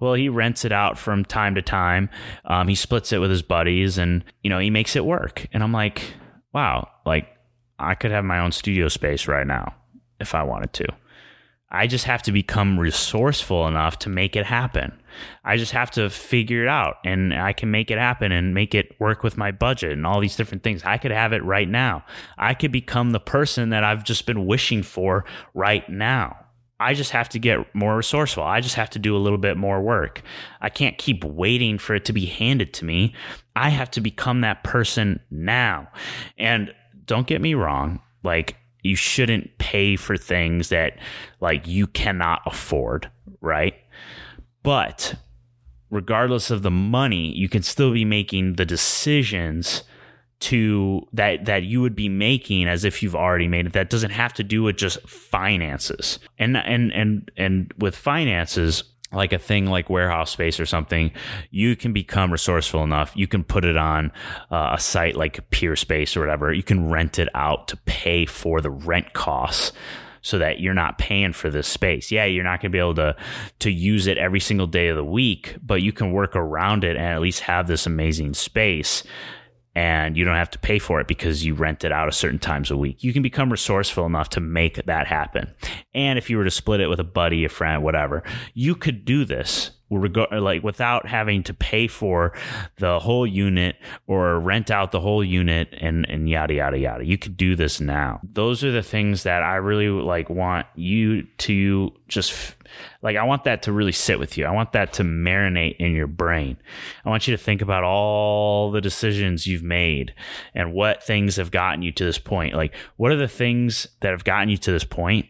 Well, 0.00 0.14
he 0.14 0.28
rents 0.28 0.64
it 0.64 0.70
out 0.70 0.96
from 0.96 1.24
time 1.24 1.56
to 1.56 1.62
time. 1.62 2.08
Um, 2.44 2.68
he 2.68 2.76
splits 2.76 3.12
it 3.12 3.18
with 3.18 3.30
his 3.30 3.42
buddies 3.42 3.98
and, 3.98 4.24
you 4.42 4.50
know, 4.50 4.58
he 4.58 4.70
makes 4.70 4.94
it 4.94 5.04
work. 5.04 5.46
And 5.52 5.62
I'm 5.62 5.72
like, 5.72 6.14
wow, 6.52 6.88
like 7.04 7.28
I 7.78 7.94
could 7.94 8.12
have 8.12 8.24
my 8.24 8.38
own 8.38 8.52
studio 8.52 8.88
space 8.88 9.26
right 9.26 9.46
now 9.46 9.74
if 10.20 10.34
I 10.34 10.42
wanted 10.42 10.72
to. 10.74 10.86
I 11.70 11.86
just 11.86 12.06
have 12.06 12.22
to 12.22 12.32
become 12.32 12.80
resourceful 12.80 13.68
enough 13.68 13.98
to 14.00 14.08
make 14.08 14.36
it 14.36 14.46
happen. 14.46 14.98
I 15.44 15.58
just 15.58 15.72
have 15.72 15.90
to 15.92 16.08
figure 16.08 16.62
it 16.62 16.68
out 16.68 16.96
and 17.04 17.34
I 17.34 17.52
can 17.52 17.70
make 17.70 17.90
it 17.90 17.98
happen 17.98 18.32
and 18.32 18.54
make 18.54 18.74
it 18.74 18.98
work 18.98 19.22
with 19.22 19.36
my 19.36 19.50
budget 19.50 19.92
and 19.92 20.06
all 20.06 20.20
these 20.20 20.36
different 20.36 20.62
things. 20.62 20.82
I 20.84 20.96
could 20.96 21.10
have 21.10 21.34
it 21.34 21.44
right 21.44 21.68
now. 21.68 22.04
I 22.38 22.54
could 22.54 22.72
become 22.72 23.10
the 23.10 23.20
person 23.20 23.68
that 23.70 23.84
I've 23.84 24.02
just 24.02 24.24
been 24.24 24.46
wishing 24.46 24.82
for 24.82 25.26
right 25.52 25.86
now. 25.90 26.36
I 26.80 26.94
just 26.94 27.10
have 27.10 27.28
to 27.30 27.38
get 27.38 27.74
more 27.74 27.96
resourceful. 27.96 28.44
I 28.44 28.60
just 28.60 28.76
have 28.76 28.90
to 28.90 28.98
do 28.98 29.16
a 29.16 29.18
little 29.18 29.38
bit 29.38 29.56
more 29.56 29.82
work. 29.82 30.22
I 30.60 30.70
can't 30.70 30.96
keep 30.96 31.24
waiting 31.24 31.76
for 31.76 31.94
it 31.94 32.04
to 32.06 32.12
be 32.12 32.26
handed 32.26 32.72
to 32.74 32.84
me. 32.84 33.14
I 33.56 33.70
have 33.70 33.90
to 33.92 34.00
become 34.00 34.40
that 34.40 34.62
person 34.64 35.20
now. 35.30 35.88
And 36.38 36.72
don't 37.04 37.26
get 37.26 37.40
me 37.40 37.54
wrong, 37.54 38.00
like 38.22 38.56
you 38.82 38.96
shouldn't 38.96 39.58
pay 39.58 39.96
for 39.96 40.16
things 40.16 40.68
that 40.68 40.98
like 41.40 41.66
you 41.66 41.86
cannot 41.86 42.42
afford, 42.46 43.10
right? 43.40 43.74
But 44.62 45.14
regardless 45.90 46.50
of 46.50 46.62
the 46.62 46.70
money, 46.70 47.32
you 47.34 47.48
can 47.48 47.62
still 47.62 47.92
be 47.92 48.04
making 48.04 48.54
the 48.54 48.64
decisions 48.64 49.82
to 50.40 51.06
that 51.12 51.46
that 51.46 51.64
you 51.64 51.80
would 51.80 51.96
be 51.96 52.08
making 52.08 52.68
as 52.68 52.84
if 52.84 53.02
you've 53.02 53.16
already 53.16 53.48
made 53.48 53.66
it 53.66 53.72
that 53.72 53.90
doesn't 53.90 54.12
have 54.12 54.32
to 54.32 54.44
do 54.44 54.62
with 54.62 54.76
just 54.76 55.00
finances 55.08 56.20
and 56.38 56.56
and 56.56 56.92
and 56.92 57.30
and 57.36 57.74
with 57.78 57.96
finances 57.96 58.84
like 59.12 59.32
a 59.32 59.38
thing 59.38 59.66
like 59.66 59.88
warehouse 59.88 60.30
space 60.30 60.60
or 60.60 60.66
something, 60.66 61.10
you 61.50 61.76
can 61.76 61.92
become 61.92 62.30
resourceful 62.30 62.82
enough. 62.82 63.12
You 63.14 63.26
can 63.26 63.42
put 63.42 63.64
it 63.64 63.76
on 63.76 64.12
uh, 64.50 64.72
a 64.74 64.80
site 64.80 65.16
like 65.16 65.48
Peerspace 65.50 66.16
or 66.16 66.20
whatever. 66.20 66.52
You 66.52 66.62
can 66.62 66.90
rent 66.90 67.18
it 67.18 67.28
out 67.34 67.68
to 67.68 67.76
pay 67.78 68.26
for 68.26 68.60
the 68.60 68.70
rent 68.70 69.14
costs 69.14 69.72
so 70.20 70.38
that 70.38 70.60
you're 70.60 70.74
not 70.74 70.98
paying 70.98 71.32
for 71.32 71.48
this 71.48 71.66
space. 71.66 72.10
Yeah, 72.10 72.26
you're 72.26 72.44
not 72.44 72.60
going 72.60 72.70
to 72.70 72.76
be 72.76 72.80
able 72.80 72.94
to 72.96 73.16
to 73.60 73.70
use 73.70 74.06
it 74.06 74.18
every 74.18 74.40
single 74.40 74.66
day 74.66 74.88
of 74.88 74.96
the 74.96 75.04
week, 75.04 75.56
but 75.62 75.80
you 75.80 75.92
can 75.92 76.12
work 76.12 76.36
around 76.36 76.84
it 76.84 76.96
and 76.96 77.06
at 77.06 77.20
least 77.20 77.40
have 77.40 77.66
this 77.66 77.86
amazing 77.86 78.34
space 78.34 79.04
and 79.78 80.16
you 80.16 80.24
don't 80.24 80.34
have 80.34 80.50
to 80.50 80.58
pay 80.58 80.80
for 80.80 81.00
it 81.00 81.06
because 81.06 81.44
you 81.44 81.54
rent 81.54 81.84
it 81.84 81.92
out 81.92 82.08
a 82.08 82.12
certain 82.12 82.40
times 82.40 82.68
a 82.68 82.76
week. 82.76 83.04
You 83.04 83.12
can 83.12 83.22
become 83.22 83.48
resourceful 83.48 84.06
enough 84.06 84.28
to 84.30 84.40
make 84.40 84.84
that 84.86 85.06
happen. 85.06 85.54
And 85.94 86.18
if 86.18 86.28
you 86.28 86.36
were 86.36 86.42
to 86.42 86.50
split 86.50 86.80
it 86.80 86.88
with 86.88 86.98
a 86.98 87.04
buddy, 87.04 87.44
a 87.44 87.48
friend, 87.48 87.84
whatever, 87.84 88.24
you 88.54 88.74
could 88.74 89.04
do 89.04 89.24
this 89.24 89.70
like 89.90 90.62
without 90.62 91.06
having 91.06 91.42
to 91.44 91.54
pay 91.54 91.86
for 91.86 92.32
the 92.76 92.98
whole 92.98 93.26
unit 93.26 93.76
or 94.06 94.38
rent 94.38 94.70
out 94.70 94.92
the 94.92 95.00
whole 95.00 95.24
unit 95.24 95.74
and 95.80 96.08
and 96.08 96.28
yada 96.28 96.54
yada 96.54 96.78
yada. 96.78 97.04
You 97.04 97.16
could 97.16 97.36
do 97.36 97.56
this 97.56 97.80
now. 97.80 98.20
Those 98.22 98.62
are 98.62 98.70
the 98.70 98.82
things 98.82 99.22
that 99.22 99.42
I 99.42 99.56
really 99.56 99.88
like 99.88 100.28
want 100.28 100.66
you 100.74 101.22
to 101.38 101.92
just 102.06 102.54
like 103.02 103.16
I 103.16 103.24
want 103.24 103.44
that 103.44 103.62
to 103.62 103.72
really 103.72 103.92
sit 103.92 104.18
with 104.18 104.36
you. 104.36 104.44
I 104.44 104.50
want 104.50 104.72
that 104.72 104.92
to 104.94 105.04
marinate 105.04 105.76
in 105.76 105.94
your 105.94 106.06
brain. 106.06 106.58
I 107.04 107.08
want 107.08 107.26
you 107.26 107.36
to 107.36 107.42
think 107.42 107.62
about 107.62 107.84
all 107.84 108.70
the 108.70 108.82
decisions 108.82 109.46
you've 109.46 109.62
made 109.62 110.14
and 110.54 110.74
what 110.74 111.02
things 111.02 111.36
have 111.36 111.50
gotten 111.50 111.82
you 111.82 111.92
to 111.92 112.04
this 112.04 112.18
point. 112.18 112.54
Like 112.54 112.74
what 112.96 113.10
are 113.10 113.16
the 113.16 113.28
things 113.28 113.86
that 114.00 114.10
have 114.10 114.24
gotten 114.24 114.50
you 114.50 114.58
to 114.58 114.72
this 114.72 114.84
point? 114.84 115.26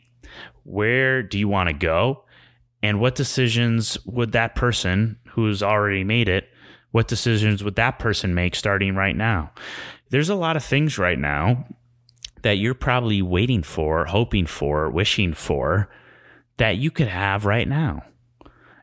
Where 0.65 1.23
do 1.23 1.39
you 1.39 1.49
want 1.49 1.69
to 1.69 1.75
go? 1.75 2.25
And 2.83 3.01
what 3.01 3.15
decisions 3.15 3.99
would 4.05 4.33
that 4.33 4.55
person 4.55 5.19
who's 5.31 5.63
already 5.63 6.05
made 6.05 6.29
it, 6.29 6.49
what 6.91 7.09
decisions 7.09 7.63
would 7.63 7.77
that 7.77 7.99
person 7.99 8.35
make 8.35 8.55
starting 8.55 8.95
right 8.95 9.17
now? 9.17 9.53
There's 10.11 10.29
a 10.29 10.35
lot 10.35 10.57
of 10.57 10.65
things 10.65 10.99
right 10.99 11.19
now 11.19 11.67
that 12.43 12.59
you're 12.59 12.75
probably 12.75 13.21
waiting 13.21 13.63
for, 13.63 14.07
hoping 14.07 14.47
for, 14.47 14.89
wishing 14.91 15.35
for 15.35 15.89
that 16.57 16.77
you 16.77 16.91
could 16.91 17.09
have 17.09 17.45
right 17.45 17.69
now. 17.69 18.05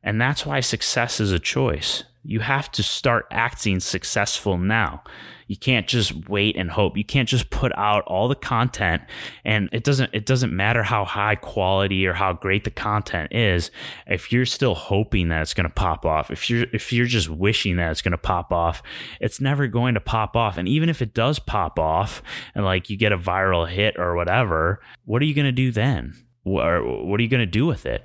And 0.04 0.22
that's 0.22 0.46
why 0.46 0.60
success 0.60 1.20
is 1.20 1.32
a 1.32 1.40
choice. 1.40 2.04
You 2.26 2.40
have 2.40 2.72
to 2.74 2.84
start 2.84 3.28
acting 3.32 3.80
successful 3.80 4.58
now. 4.58 5.04
You 5.48 5.56
can't 5.56 5.88
just 5.88 6.28
wait 6.28 6.56
and 6.56 6.72
hope. 6.72 6.98
You 6.98 7.06
can't 7.06 7.30
just 7.30 7.52
put 7.52 7.72
out 7.78 8.04
all 8.06 8.28
the 8.28 8.36
content 8.36 9.04
and 9.44 9.70
it 9.72 9.84
doesn't 9.84 10.10
it 10.12 10.26
doesn't 10.26 10.52
matter 10.52 10.82
how 10.82 11.06
high 11.06 11.36
quality 11.36 12.08
or 12.08 12.14
how 12.14 12.34
great 12.34 12.64
the 12.64 12.72
content 12.72 13.32
is 13.32 13.70
if 14.08 14.32
you're 14.32 14.48
still 14.48 14.74
hoping 14.74 15.30
that 15.30 15.44
it's 15.44 15.54
going 15.54 15.68
to 15.68 15.74
pop 15.74 16.04
off. 16.04 16.32
If 16.32 16.50
you're 16.50 16.66
if 16.74 16.92
you're 16.92 17.06
just 17.06 17.30
wishing 17.30 17.76
that 17.76 17.92
it's 17.92 18.02
going 18.02 18.14
to 18.14 18.18
pop 18.18 18.52
off, 18.52 18.82
it's 19.22 19.40
never 19.40 19.68
going 19.68 19.94
to 19.94 20.02
pop 20.02 20.36
off. 20.36 20.58
And 20.58 20.68
even 20.68 20.90
if 20.90 21.02
it 21.04 21.14
does 21.14 21.38
pop 21.38 21.78
off 21.78 22.24
and 22.56 22.66
like 22.66 22.90
you 22.90 22.98
get 22.98 23.12
a 23.12 23.18
viral 23.18 23.70
hit 23.70 24.00
or 24.00 24.16
whatever, 24.16 24.82
what 25.06 25.22
are 25.22 25.26
you 25.26 25.36
going 25.36 25.46
to 25.46 25.52
do 25.52 25.72
then? 25.72 26.16
What, 26.42 26.84
what 27.06 27.20
are 27.20 27.24
you 27.24 27.30
going 27.30 27.40
to 27.40 27.46
do 27.46 27.68
with 27.68 27.86
it? 27.86 28.04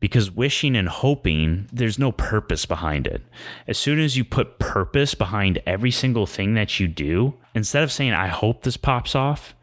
Because 0.00 0.30
wishing 0.30 0.76
and 0.76 0.88
hoping, 0.88 1.68
there's 1.72 1.98
no 1.98 2.12
purpose 2.12 2.66
behind 2.66 3.06
it. 3.06 3.22
As 3.66 3.78
soon 3.78 3.98
as 3.98 4.16
you 4.16 4.24
put 4.24 4.58
purpose 4.58 5.14
behind 5.14 5.60
every 5.66 5.90
single 5.90 6.26
thing 6.26 6.54
that 6.54 6.78
you 6.78 6.86
do, 6.86 7.34
instead 7.54 7.82
of 7.82 7.90
saying, 7.90 8.12
I 8.12 8.28
hope 8.28 8.62
this 8.62 8.76
pops 8.76 9.14
off, 9.14 9.54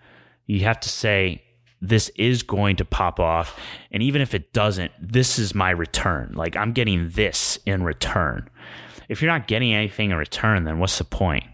you 0.45 0.61
have 0.61 0.79
to 0.81 0.89
say, 0.89 1.41
this 1.81 2.09
is 2.15 2.43
going 2.43 2.75
to 2.77 2.85
pop 2.85 3.19
off. 3.19 3.59
And 3.91 4.01
even 4.01 4.21
if 4.21 4.33
it 4.33 4.53
doesn't, 4.53 4.91
this 4.99 5.37
is 5.39 5.53
my 5.55 5.69
return. 5.69 6.33
Like 6.35 6.55
I'm 6.55 6.73
getting 6.73 7.09
this 7.09 7.59
in 7.65 7.83
return. 7.83 8.49
If 9.07 9.21
you're 9.21 9.31
not 9.31 9.47
getting 9.47 9.73
anything 9.73 10.11
in 10.11 10.17
return, 10.17 10.63
then 10.63 10.79
what's 10.79 10.97
the 10.97 11.03
point? 11.03 11.45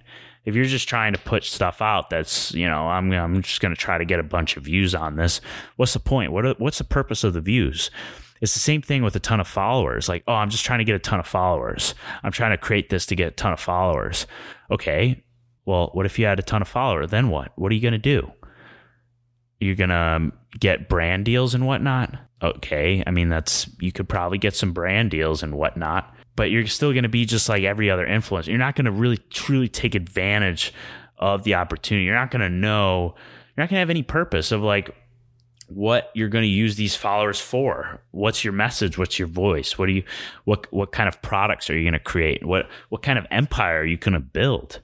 If 0.44 0.56
you're 0.56 0.66
just 0.66 0.90
trying 0.90 1.14
to 1.14 1.20
put 1.20 1.44
stuff 1.44 1.82
out 1.82 2.10
that's, 2.10 2.54
you 2.54 2.66
know, 2.66 2.88
I'm, 2.88 3.12
I'm 3.12 3.42
just 3.44 3.62
going 3.62 3.76
to 3.76 3.80
try 3.80 3.98
to 3.98 4.06
get 4.06 4.20
a 4.20 4.24
bunch 4.24 4.58
of 4.58 4.64
views 4.64 4.96
on 4.96 5.16
this, 5.16 5.40
what's 5.76 5.94
the 5.94 6.00
point? 6.00 6.32
What, 6.32 6.60
what's 6.60 6.80
the 6.80 6.84
purpose 6.84 7.24
of 7.24 7.34
the 7.34 7.42
views? 7.42 7.92
It's 8.42 8.54
the 8.54 8.60
same 8.60 8.82
thing 8.82 9.04
with 9.04 9.16
a 9.16 9.20
ton 9.20 9.40
of 9.40 9.48
followers. 9.48 10.10
Like, 10.10 10.24
oh, 10.28 10.34
I'm 10.34 10.50
just 10.50 10.66
trying 10.66 10.80
to 10.80 10.86
get 10.86 10.96
a 10.96 11.00
ton 11.00 11.20
of 11.20 11.28
followers. 11.28 11.94
I'm 12.24 12.32
trying 12.32 12.52
to 12.52 12.58
create 12.58 12.90
this 12.90 13.06
to 13.06 13.16
get 13.16 13.28
a 13.28 13.32
ton 13.32 13.54
of 13.54 13.60
followers. 13.60 14.26
Okay. 14.72 15.24
Well, 15.66 15.92
what 15.94 16.08
if 16.08 16.18
you 16.18 16.26
had 16.26 16.40
a 16.40 16.44
ton 16.44 16.64
of 16.64 16.68
followers? 16.68 17.12
Then 17.12 17.30
what? 17.30 17.52
What 17.56 17.72
are 17.72 17.76
you 17.76 17.82
going 17.82 17.92
to 17.94 18.00
do? 18.00 18.32
You're 19.60 19.76
going 19.76 19.92
to 19.92 19.96
um, 19.96 20.34
get 20.60 20.90
brand 20.90 21.26
deals 21.26 21.54
and 21.54 21.68
whatnot. 21.68 22.18
Okay. 22.42 23.04
I 23.06 23.12
mean, 23.12 23.30
that's, 23.30 23.70
you 23.80 23.92
could 23.92 24.10
probably 24.10 24.40
get 24.40 24.56
some 24.56 24.74
brand 24.74 25.12
deals 25.12 25.44
and 25.44 25.54
whatnot, 25.54 26.12
but 26.36 26.50
you're 26.50 26.66
still 26.66 26.94
going 26.94 27.04
to 27.04 27.10
be 27.10 27.26
just 27.26 27.48
like 27.48 27.64
every 27.64 27.92
other 27.92 28.08
influencer. 28.08 28.48
You're 28.48 28.58
not 28.58 28.76
going 28.76 28.86
to 28.86 28.92
really 28.92 29.20
truly 29.30 29.68
take 29.68 29.94
advantage 29.94 30.74
of 31.20 31.44
the 31.44 31.54
opportunity. 31.54 32.06
You're 32.06 32.16
not 32.16 32.32
going 32.32 32.42
to 32.42 32.50
know, 32.50 33.14
you're 33.56 33.64
not 33.64 33.70
going 33.70 33.76
to 33.76 33.82
have 33.82 33.92
any 33.92 34.02
purpose 34.02 34.52
of 34.52 34.64
like, 34.64 34.96
what 35.76 36.12
you're 36.14 36.30
going 36.30 36.44
to 36.44 36.48
use 36.48 36.76
these 36.76 36.96
followers 36.96 37.40
for. 37.40 38.02
What's 38.12 38.44
your 38.44 38.54
message? 38.54 38.98
What's 38.98 39.18
your 39.18 39.28
voice? 39.28 39.78
What 39.78 39.88
do 39.88 39.94
you 39.94 40.04
what 40.46 40.72
what 40.72 40.92
kind 40.92 41.08
of 41.08 41.22
products 41.22 41.70
are 41.70 41.78
you 41.78 41.84
going 41.84 41.94
to 41.94 42.00
create? 42.00 42.46
What 42.46 42.70
what 42.90 43.02
kind 43.02 43.18
of 43.18 43.26
empire 43.32 43.82
are 43.82 43.86
you 43.86 43.98
going 43.98 44.14
to 44.14 44.20
build? 44.20 44.80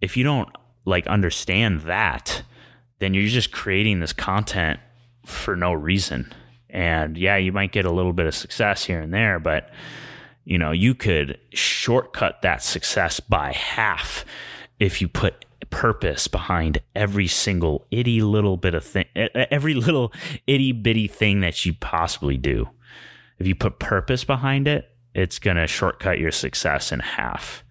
If 0.00 0.16
you 0.16 0.24
don't 0.24 0.48
like 0.84 1.06
understand 1.06 1.82
that, 1.82 2.42
then 2.98 3.14
you're 3.14 3.28
just 3.28 3.52
creating 3.52 4.00
this 4.00 4.12
content 4.12 4.80
for 5.24 5.54
no 5.54 5.72
reason. 5.72 6.32
And 6.70 7.16
yeah, 7.16 7.36
you 7.36 7.52
might 7.52 7.72
get 7.72 7.84
a 7.84 7.92
little 7.92 8.12
bit 8.12 8.26
of 8.26 8.34
success 8.34 8.84
here 8.84 9.00
and 9.00 9.12
there, 9.12 9.38
but 9.38 9.70
you 10.44 10.56
know, 10.56 10.72
you 10.72 10.94
could 10.94 11.38
shortcut 11.52 12.40
that 12.42 12.62
success 12.62 13.20
by 13.20 13.52
half 13.52 14.24
if 14.80 15.02
you 15.02 15.08
put 15.08 15.44
purpose 15.70 16.28
behind 16.28 16.80
every 16.94 17.26
single 17.26 17.86
itty 17.90 18.20
little 18.20 18.56
bit 18.56 18.74
of 18.74 18.84
thing, 18.84 19.06
every 19.14 19.74
little 19.74 20.12
itty 20.46 20.72
bitty 20.72 21.08
thing 21.08 21.40
that 21.40 21.64
you 21.64 21.74
possibly 21.74 22.36
do. 22.36 22.68
If 23.38 23.46
you 23.46 23.54
put 23.54 23.78
purpose 23.78 24.24
behind 24.24 24.66
it, 24.66 24.90
it's 25.14 25.38
going 25.38 25.56
to 25.56 25.66
shortcut 25.66 26.18
your 26.18 26.32
success 26.32 26.92
in 26.92 27.00
half. 27.00 27.64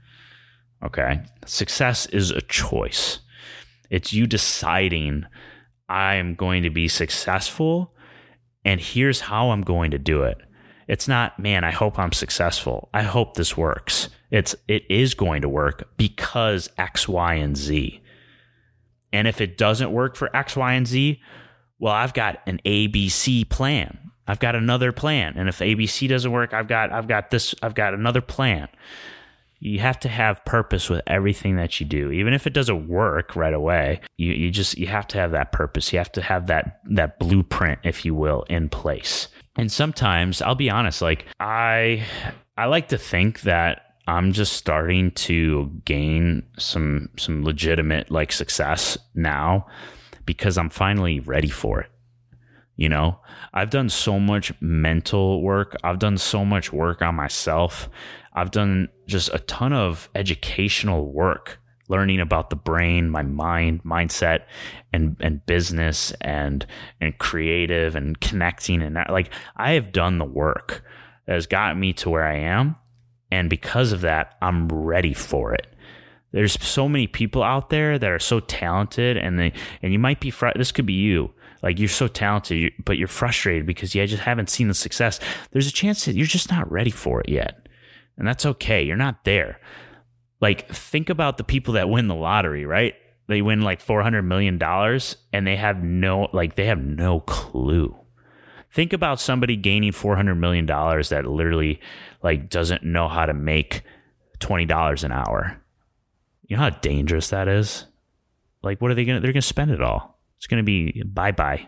Okay. 0.84 1.22
Success 1.46 2.06
is 2.08 2.32
a 2.32 2.42
choice. 2.42 3.20
It's 3.90 4.14
you 4.14 4.28
deciding, 4.28 5.26
I 5.90 6.16
am 6.16 6.36
going 6.36 6.64
to 6.64 6.70
be 6.70 6.88
successful, 6.88 7.94
and 8.66 8.82
here's 8.82 9.22
how 9.22 9.52
I'm 9.52 9.62
going 9.62 9.92
to 9.92 9.98
do 9.98 10.24
it. 10.24 10.38
It's 10.88 11.08
not, 11.08 11.40
man, 11.40 11.64
I 11.64 11.72
hope 11.72 11.98
I'm 11.98 12.12
successful. 12.12 12.90
I 12.94 13.04
hope 13.04 13.36
this 13.36 13.58
works. 13.58 14.10
It's 14.32 14.56
it 14.68 14.84
is 14.90 15.14
going 15.14 15.42
to 15.42 15.50
work 15.50 15.90
because 15.98 16.70
X, 16.78 17.08
Y, 17.08 17.36
and 17.36 17.56
Z. 17.56 18.02
And 19.14 19.28
if 19.28 19.40
it 19.40 19.58
doesn't 19.58 19.92
work 19.92 20.16
for 20.16 20.36
X, 20.36 20.56
Y, 20.56 20.74
and 20.74 20.86
Z, 20.86 21.22
well, 21.80 21.94
I've 21.94 22.14
got 22.14 22.42
an 22.46 22.60
ABC 22.66 23.48
plan. 23.50 24.12
I've 24.28 24.40
got 24.40 24.56
another 24.56 24.92
plan. 24.92 25.36
And 25.38 25.48
if 25.48 25.60
ABC 25.60 26.10
doesn't 26.10 26.32
work, 26.32 26.54
I've 26.54 26.68
got 26.68 26.92
I've 26.92 27.08
got 27.08 27.30
this 27.30 27.56
I've 27.62 27.76
got 27.76 27.94
another 27.94 28.22
plan. 28.22 28.68
You 29.60 29.80
have 29.80 30.00
to 30.02 30.10
have 30.10 30.46
purpose 30.46 30.90
with 30.90 31.02
everything 31.08 31.56
that 31.56 31.80
you 31.80 31.86
do. 31.86 32.12
Even 32.12 32.34
if 32.34 32.46
it 32.46 32.54
doesn't 32.54 32.88
work 32.88 33.36
right 33.36 33.54
away, 33.54 34.02
you, 34.18 34.34
you 34.34 34.52
just 34.52 34.78
you 34.78 34.88
have 34.88 35.08
to 35.08 35.18
have 35.18 35.32
that 35.32 35.52
purpose. 35.52 35.92
You 35.92 36.00
have 36.00 36.12
to 36.12 36.22
have 36.22 36.48
that 36.48 36.82
that 36.92 37.18
blueprint, 37.20 37.80
if 37.84 38.04
you 38.04 38.14
will, 38.14 38.44
in 38.50 38.70
place. 38.70 39.30
And 39.56 39.72
sometimes 39.72 40.42
I'll 40.42 40.56
be 40.56 40.70
honest, 40.70 41.02
like 41.02 41.26
I 41.40 42.06
I 42.58 42.66
like 42.66 42.90
to 42.90 42.98
think 42.98 43.42
that 43.42 43.87
I'm 44.08 44.32
just 44.32 44.54
starting 44.54 45.12
to 45.12 45.72
gain 45.84 46.44
some 46.58 47.10
some 47.18 47.44
legitimate 47.44 48.10
like 48.10 48.32
success 48.32 48.98
now 49.14 49.68
because 50.26 50.58
I'm 50.58 50.70
finally 50.70 51.20
ready 51.20 51.50
for 51.50 51.82
it. 51.82 51.92
You 52.78 52.90
know, 52.90 53.20
I've 53.54 53.70
done 53.70 53.90
so 53.90 54.20
much 54.20 54.54
mental 54.62 55.42
work. 55.42 55.76
I've 55.84 56.00
done 56.00 56.18
so 56.18 56.46
much 56.46 56.72
work 56.72 57.02
on 57.02 57.16
myself. 57.16 57.90
I've 58.34 58.52
done 58.52 58.90
just 59.08 59.34
a 59.34 59.40
ton 59.40 59.74
of 59.74 60.10
educational 60.16 61.12
work 61.12 61.60
learning 61.90 62.20
about 62.20 62.50
the 62.50 62.56
brain, 62.56 63.10
my 63.10 63.24
mind, 63.24 63.84
mindset 63.84 64.44
and 64.94 65.18
and 65.20 65.46
business 65.46 66.12
and 66.22 66.66
and 67.02 67.18
creative 67.18 67.96
and 67.96 68.20
connecting 68.22 68.82
and 68.82 68.96
that, 68.96 69.10
like 69.10 69.34
I 69.58 69.74
have 69.74 69.92
done 69.92 70.18
the 70.18 70.26
work 70.26 70.84
that 71.26 71.34
has 71.34 71.48
gotten 71.48 71.80
me 71.80 71.92
to 71.94 72.10
where 72.10 72.26
I 72.26 72.38
am 72.38 72.78
and 73.32 73.50
because 73.50 73.92
of 73.92 74.02
that, 74.02 74.36
I'm 74.42 74.68
ready 74.68 75.14
for 75.14 75.54
it. 75.54 75.68
There's 76.32 76.62
so 76.62 76.90
many 76.90 77.08
people 77.08 77.42
out 77.42 77.70
there 77.70 77.98
that 77.98 78.10
are 78.10 78.20
so 78.20 78.40
talented, 78.40 79.18
and 79.18 79.40
they 79.40 79.54
and 79.82 79.94
you 79.94 80.00
might 80.00 80.20
be 80.20 80.30
fr- 80.30 80.50
this 80.56 80.72
could 80.72 80.86
be 80.86 80.94
you. 80.94 81.34
Like 81.64 81.80
you're 81.80 81.90
so 81.90 82.08
talented, 82.08 82.74
but 82.84 82.98
you're 82.98 83.08
frustrated 83.08 83.66
because 83.66 83.96
you 83.96 84.06
just 84.06 84.24
haven't 84.24 84.50
seen 84.50 84.68
the 84.68 84.74
success. 84.74 85.20
There's 85.52 85.68
a 85.68 85.72
chance 85.72 86.06
that 86.06 86.16
you're 86.16 86.28
just 86.28 86.52
not 86.52 86.72
ready 86.72 86.92
for 86.92 87.22
it 87.22 87.30
yet, 87.30 87.68
and 88.18 88.28
that's 88.28 88.46
okay. 88.46 88.84
You're 88.84 88.98
not 88.98 89.24
there. 89.24 89.60
Like 90.40 90.70
think 90.70 91.10
about 91.10 91.38
the 91.38 91.44
people 91.44 91.74
that 91.76 91.90
win 91.90 92.08
the 92.08 92.16
lottery, 92.16 92.66
right? 92.66 92.94
They 93.28 93.42
win 93.42 93.62
like 93.62 93.82
four 93.82 94.04
hundred 94.04 94.24
million 94.24 94.58
dollars, 94.58 95.18
and 95.34 95.48
they 95.48 95.56
have 95.56 95.82
no 95.82 96.28
like 96.34 96.56
they 96.56 96.66
have 96.66 96.80
no 96.80 97.22
clue 97.22 97.98
Think 98.78 98.94
about 98.94 99.20
somebody 99.20 99.56
gaining 99.56 99.92
$400 99.92 100.38
million 100.38 100.68
that 100.68 101.24
literally 101.26 101.80
like 102.28 102.50
doesn't 102.50 102.84
know 102.84 103.08
how 103.08 103.26
to 103.26 103.34
make 103.34 103.84
$20 104.40 105.04
an 105.06 105.12
hour. 105.14 105.58
You 106.46 106.58
know 106.58 106.64
how 106.64 106.72
dangerous 106.72 107.30
that 107.30 107.48
is? 107.48 107.86
Like, 108.62 108.82
what 108.82 108.92
are 108.92 108.96
they 108.96 109.06
going 109.06 109.16
to, 109.16 109.22
they're 109.22 109.32
going 109.32 109.42
to 109.42 109.48
spend 109.48 109.72
it 109.72 109.82
all. 109.82 110.20
It's 110.36 110.46
going 110.46 110.58
to 110.58 110.66
be 110.66 111.04
bye 111.04 111.32
bye. 111.32 111.66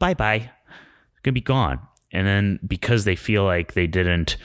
Bye 0.00 0.14
bye. 0.14 0.34
It's 0.34 1.20
going 1.22 1.34
to 1.34 1.40
be 1.40 1.40
gone. 1.40 1.78
And 2.10 2.26
then 2.26 2.58
because 2.66 3.04
they 3.04 3.14
feel 3.14 3.44
like 3.44 3.74
they 3.74 3.86
didn't 3.86 4.36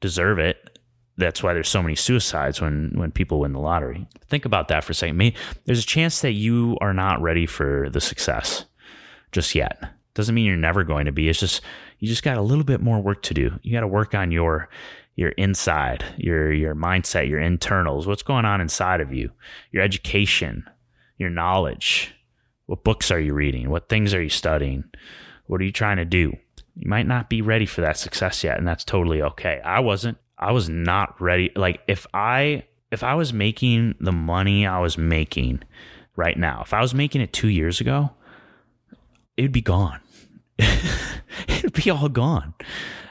deserve 0.00 0.40
it, 0.40 0.80
that's 1.16 1.44
why 1.44 1.54
there's 1.54 1.68
so 1.68 1.82
many 1.82 1.94
suicides 1.94 2.60
when 2.60 2.90
when 2.96 3.12
people 3.12 3.38
win 3.38 3.52
the 3.52 3.60
lottery. 3.60 4.08
Think 4.26 4.44
about 4.46 4.66
that 4.66 4.82
for 4.82 4.90
a 4.90 4.94
second. 4.96 5.16
Maybe 5.16 5.36
there's 5.64 5.84
a 5.84 5.86
chance 5.86 6.22
that 6.22 6.32
you 6.32 6.76
are 6.80 6.92
not 6.92 7.22
ready 7.22 7.46
for 7.46 7.88
the 7.90 8.00
success 8.00 8.64
just 9.30 9.54
yet. 9.54 9.80
Doesn't 10.20 10.34
mean 10.34 10.44
you're 10.44 10.56
never 10.56 10.84
going 10.84 11.06
to 11.06 11.12
be. 11.12 11.30
It's 11.30 11.40
just 11.40 11.62
you 11.98 12.06
just 12.06 12.22
got 12.22 12.36
a 12.36 12.42
little 12.42 12.62
bit 12.62 12.82
more 12.82 13.00
work 13.00 13.22
to 13.22 13.32
do. 13.32 13.58
You 13.62 13.72
got 13.72 13.80
to 13.80 13.88
work 13.88 14.14
on 14.14 14.30
your 14.30 14.68
your 15.16 15.30
inside, 15.30 16.04
your 16.18 16.52
your 16.52 16.74
mindset, 16.74 17.26
your 17.26 17.40
internals. 17.40 18.06
What's 18.06 18.22
going 18.22 18.44
on 18.44 18.60
inside 18.60 19.00
of 19.00 19.14
you? 19.14 19.30
Your 19.72 19.82
education, 19.82 20.68
your 21.16 21.30
knowledge. 21.30 22.14
What 22.66 22.84
books 22.84 23.10
are 23.10 23.18
you 23.18 23.32
reading? 23.32 23.70
What 23.70 23.88
things 23.88 24.12
are 24.12 24.22
you 24.22 24.28
studying? 24.28 24.84
What 25.46 25.62
are 25.62 25.64
you 25.64 25.72
trying 25.72 25.96
to 25.96 26.04
do? 26.04 26.36
You 26.76 26.88
might 26.88 27.06
not 27.06 27.30
be 27.30 27.40
ready 27.40 27.64
for 27.64 27.80
that 27.80 27.96
success 27.96 28.44
yet, 28.44 28.58
and 28.58 28.68
that's 28.68 28.84
totally 28.84 29.22
okay. 29.22 29.62
I 29.64 29.80
wasn't. 29.80 30.18
I 30.36 30.52
was 30.52 30.68
not 30.68 31.18
ready. 31.18 31.50
Like 31.56 31.80
if 31.88 32.06
I 32.12 32.64
if 32.90 33.02
I 33.02 33.14
was 33.14 33.32
making 33.32 33.94
the 34.00 34.12
money 34.12 34.66
I 34.66 34.80
was 34.80 34.98
making 34.98 35.62
right 36.14 36.36
now, 36.36 36.60
if 36.62 36.74
I 36.74 36.82
was 36.82 36.92
making 36.92 37.22
it 37.22 37.32
2 37.32 37.48
years 37.48 37.80
ago, 37.80 38.10
it 39.38 39.42
would 39.42 39.52
be 39.52 39.62
gone. 39.62 40.00
it 41.48 41.62
would 41.62 41.72
be 41.72 41.90
all 41.90 42.08
gone. 42.08 42.54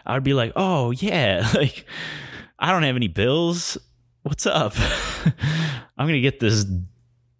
I 0.05 0.13
would 0.13 0.23
be 0.23 0.33
like, 0.33 0.53
oh 0.55 0.91
yeah, 0.91 1.49
like 1.55 1.85
I 2.57 2.71
don't 2.71 2.83
have 2.83 2.95
any 2.95 3.07
bills. 3.07 3.77
What's 4.23 4.45
up? 4.45 4.73
I'm 5.97 6.07
gonna 6.07 6.21
get 6.21 6.39
this 6.39 6.65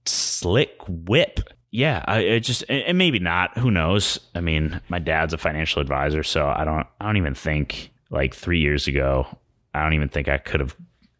slick 0.06 0.78
whip. 0.88 1.40
Yeah, 1.72 2.04
I 2.08 2.20
it 2.20 2.40
just 2.42 2.64
and 2.70 2.98
maybe 2.98 3.20
not. 3.20 3.58
Who 3.58 3.72
knows? 3.72 4.20
I 4.34 4.42
mean, 4.42 4.82
my 4.90 5.00
dad's 5.00 5.34
a 5.34 5.38
financial 5.38 5.82
advisor, 5.82 6.24
so 6.24 6.48
I 6.48 6.64
don't. 6.64 6.88
I 7.00 7.06
don't 7.06 7.18
even 7.18 7.36
think 7.36 7.92
like 8.10 8.34
three 8.34 8.60
years 8.60 8.88
ago. 8.88 9.28
I 9.74 9.84
don't 9.84 9.94
even 9.94 10.10
think 10.10 10.28
I 10.28 10.40
could 10.40 10.62
have 10.62 10.76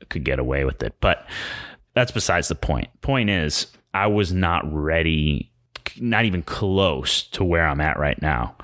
could 0.10 0.24
get 0.24 0.40
away 0.40 0.66
with 0.66 0.82
it. 0.82 0.96
But 1.02 1.28
that's 1.94 2.12
besides 2.12 2.48
the 2.48 2.56
point. 2.56 2.90
Point 3.02 3.30
is, 3.30 3.68
I 3.94 4.08
was 4.08 4.34
not 4.34 4.72
ready 4.72 5.49
not 6.00 6.26
even 6.26 6.44
close 6.44 7.24
to 7.30 7.44
where 7.44 7.68
I'm 7.68 7.82
at 7.82 8.00
right 8.00 8.22
now. 8.22 8.56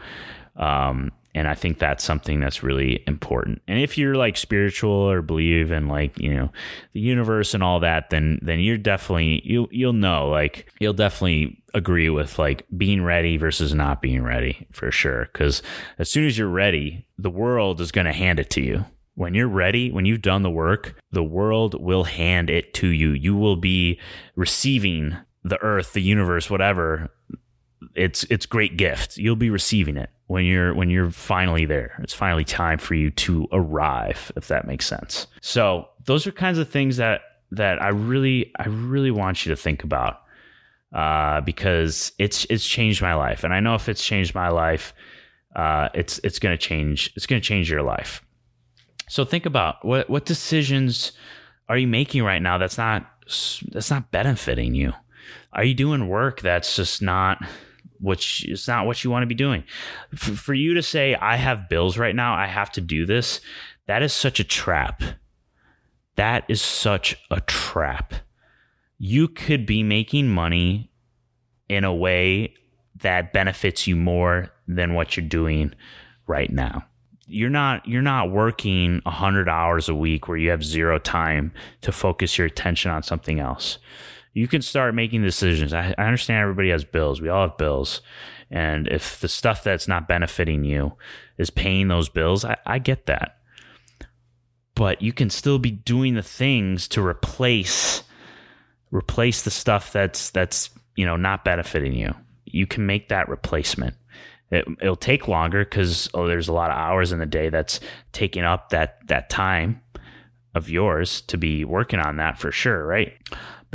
Um, 0.55 1.11
and 1.35 1.49
I 1.49 1.53
think 1.53 1.79
that's 1.79 2.03
something 2.03 2.39
that's 2.39 2.63
really 2.63 3.03
important. 3.05 3.61
And 3.67 3.77
if 3.77 3.97
you're 3.97 4.15
like 4.15 4.37
spiritual 4.37 4.91
or 4.91 5.21
believe 5.21 5.69
in 5.69 5.89
like 5.89 6.17
you 6.17 6.33
know 6.33 6.49
the 6.93 7.01
universe 7.01 7.53
and 7.53 7.61
all 7.61 7.81
that, 7.81 8.09
then 8.09 8.39
then 8.41 8.61
you're 8.61 8.77
definitely 8.77 9.41
you 9.43 9.67
you'll 9.69 9.93
know 9.93 10.29
like 10.29 10.71
you'll 10.79 10.93
definitely 10.93 11.61
agree 11.73 12.09
with 12.09 12.39
like 12.39 12.65
being 12.77 13.03
ready 13.03 13.35
versus 13.35 13.73
not 13.73 14.01
being 14.01 14.23
ready 14.23 14.65
for 14.71 14.89
sure. 14.91 15.27
Because 15.31 15.61
as 15.99 16.09
soon 16.09 16.25
as 16.25 16.37
you're 16.37 16.47
ready, 16.47 17.05
the 17.17 17.29
world 17.29 17.81
is 17.81 17.91
going 17.91 18.05
to 18.05 18.13
hand 18.13 18.39
it 18.39 18.49
to 18.51 18.61
you. 18.61 18.85
When 19.15 19.33
you're 19.33 19.49
ready, 19.49 19.91
when 19.91 20.05
you've 20.05 20.21
done 20.21 20.41
the 20.41 20.49
work, 20.49 20.97
the 21.11 21.23
world 21.23 21.81
will 21.81 22.05
hand 22.05 22.49
it 22.49 22.73
to 22.75 22.87
you. 22.87 23.11
You 23.11 23.35
will 23.35 23.55
be 23.57 23.99
receiving 24.35 25.17
the 25.43 25.61
earth, 25.61 25.93
the 25.93 26.01
universe, 26.01 26.49
whatever, 26.49 27.11
it's 27.95 28.23
it's 28.25 28.45
great 28.45 28.77
gift. 28.77 29.17
You'll 29.17 29.35
be 29.35 29.49
receiving 29.49 29.97
it 29.97 30.09
when 30.27 30.45
you're 30.45 30.73
when 30.73 30.89
you're 30.89 31.11
finally 31.11 31.65
there. 31.65 31.95
It's 31.99 32.13
finally 32.13 32.43
time 32.43 32.77
for 32.77 32.95
you 32.95 33.11
to 33.11 33.47
arrive, 33.51 34.31
if 34.35 34.47
that 34.47 34.65
makes 34.67 34.85
sense. 34.85 35.27
So 35.41 35.87
those 36.05 36.25
are 36.25 36.31
kinds 36.31 36.57
of 36.57 36.69
things 36.69 36.97
that 36.97 37.21
that 37.51 37.81
I 37.81 37.89
really 37.89 38.51
I 38.57 38.67
really 38.67 39.11
want 39.11 39.45
you 39.45 39.51
to 39.51 39.55
think 39.55 39.83
about 39.83 40.21
uh, 40.93 41.41
because 41.41 42.11
it's 42.17 42.45
it's 42.49 42.65
changed 42.65 43.01
my 43.01 43.13
life, 43.13 43.43
and 43.43 43.53
I 43.53 43.59
know 43.59 43.75
if 43.75 43.89
it's 43.89 44.03
changed 44.03 44.33
my 44.33 44.49
life, 44.49 44.93
uh, 45.55 45.89
it's 45.93 46.19
it's 46.23 46.39
to 46.39 46.57
change 46.57 47.11
it's 47.15 47.27
to 47.41 47.47
change 47.47 47.69
your 47.69 47.83
life. 47.83 48.23
So 49.07 49.25
think 49.25 49.45
about 49.45 49.85
what 49.85 50.09
what 50.09 50.25
decisions 50.25 51.11
are 51.69 51.77
you 51.77 51.87
making 51.87 52.23
right 52.23 52.41
now 52.41 52.57
that's 52.57 52.77
not 52.77 53.09
that's 53.71 53.89
not 53.89 54.11
benefiting 54.11 54.75
you 54.75 54.93
are 55.53 55.63
you 55.63 55.73
doing 55.73 56.07
work 56.07 56.41
that's 56.41 56.75
just 56.75 57.01
not 57.01 57.43
which 58.05 58.45
is 58.45 58.67
not 58.67 58.85
what 58.85 59.03
you 59.03 59.09
want 59.09 59.23
to 59.23 59.27
be 59.27 59.35
doing. 59.35 59.63
For, 60.15 60.31
for 60.31 60.53
you 60.53 60.73
to 60.75 60.81
say 60.81 61.15
i 61.15 61.35
have 61.35 61.69
bills 61.69 61.97
right 61.97 62.15
now 62.15 62.35
i 62.35 62.45
have 62.47 62.71
to 62.73 62.81
do 62.81 63.05
this 63.05 63.41
that 63.87 64.01
is 64.01 64.13
such 64.13 64.39
a 64.39 64.43
trap. 64.43 65.01
That 66.15 66.45
is 66.47 66.61
such 66.61 67.17
a 67.29 67.41
trap. 67.41 68.13
You 68.97 69.27
could 69.27 69.65
be 69.65 69.83
making 69.83 70.29
money 70.29 70.91
in 71.67 71.83
a 71.83 71.93
way 71.93 72.53
that 73.01 73.33
benefits 73.33 73.85
you 73.85 73.95
more 73.95 74.51
than 74.67 74.93
what 74.93 75.15
you're 75.15 75.27
doing 75.27 75.73
right 76.25 76.51
now. 76.51 76.85
You're 77.27 77.49
not 77.49 77.87
you're 77.87 78.03
not 78.03 78.31
working 78.31 79.01
100 79.03 79.49
hours 79.49 79.89
a 79.89 79.95
week 79.95 80.27
where 80.27 80.37
you 80.37 80.51
have 80.51 80.63
zero 80.63 80.99
time 80.99 81.51
to 81.81 81.91
focus 81.91 82.37
your 82.37 82.45
attention 82.45 82.91
on 82.91 83.01
something 83.01 83.39
else 83.39 83.79
you 84.35 84.49
can 84.49 84.61
start 84.61 84.93
making 84.93 85.23
decisions. 85.23 85.73
I, 85.73 85.95
I 85.97 86.03
understand 86.03 86.41
everybody 86.41 86.69
has 86.69 86.83
bills. 86.83 87.21
We 87.21 87.29
all 87.29 87.47
have 87.47 87.57
bills. 87.57 88.01
And 88.51 88.87
if 88.89 89.21
the 89.21 89.29
stuff 89.29 89.63
that's 89.63 89.87
not 89.87 90.09
benefiting 90.09 90.65
you 90.65 90.93
is 91.37 91.49
paying 91.49 91.87
those 91.87 92.09
bills, 92.09 92.43
I, 92.43 92.57
I 92.65 92.79
get 92.79 93.05
that. 93.07 93.37
But 94.75 95.01
you 95.01 95.13
can 95.13 95.29
still 95.29 95.57
be 95.57 95.71
doing 95.71 96.15
the 96.15 96.21
things 96.21 96.87
to 96.89 97.03
replace 97.03 98.03
replace 98.91 99.41
the 99.41 99.51
stuff 99.51 99.91
that's 99.91 100.29
that's 100.29 100.69
you 100.95 101.05
know 101.05 101.15
not 101.15 101.45
benefiting 101.45 101.93
you. 101.93 102.13
You 102.43 102.67
can 102.67 102.85
make 102.85 103.07
that 103.09 103.29
replacement. 103.29 103.95
It, 104.51 104.65
will 104.83 104.97
take 104.97 105.29
longer 105.29 105.63
because 105.63 106.09
oh, 106.13 106.27
there's 106.27 106.49
a 106.49 106.53
lot 106.53 106.71
of 106.71 106.77
hours 106.77 107.13
in 107.13 107.19
the 107.19 107.25
day 107.25 107.49
that's 107.49 107.79
taking 108.11 108.43
up 108.43 108.69
that 108.69 108.97
that 109.07 109.29
time 109.29 109.81
of 110.53 110.69
yours 110.69 111.21
to 111.21 111.37
be 111.37 111.63
working 111.63 111.99
on 111.99 112.17
that 112.17 112.37
for 112.37 112.51
sure, 112.51 112.85
right? 112.85 113.13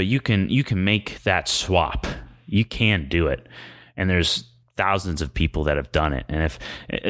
But 0.00 0.06
you 0.06 0.18
can 0.18 0.48
you 0.48 0.64
can 0.64 0.82
make 0.82 1.22
that 1.24 1.46
swap. 1.46 2.06
You 2.46 2.64
can 2.64 3.06
do 3.06 3.26
it, 3.26 3.46
and 3.98 4.08
there's 4.08 4.44
thousands 4.78 5.20
of 5.20 5.34
people 5.34 5.64
that 5.64 5.76
have 5.76 5.92
done 5.92 6.14
it. 6.14 6.24
And 6.30 6.42
if 6.42 6.58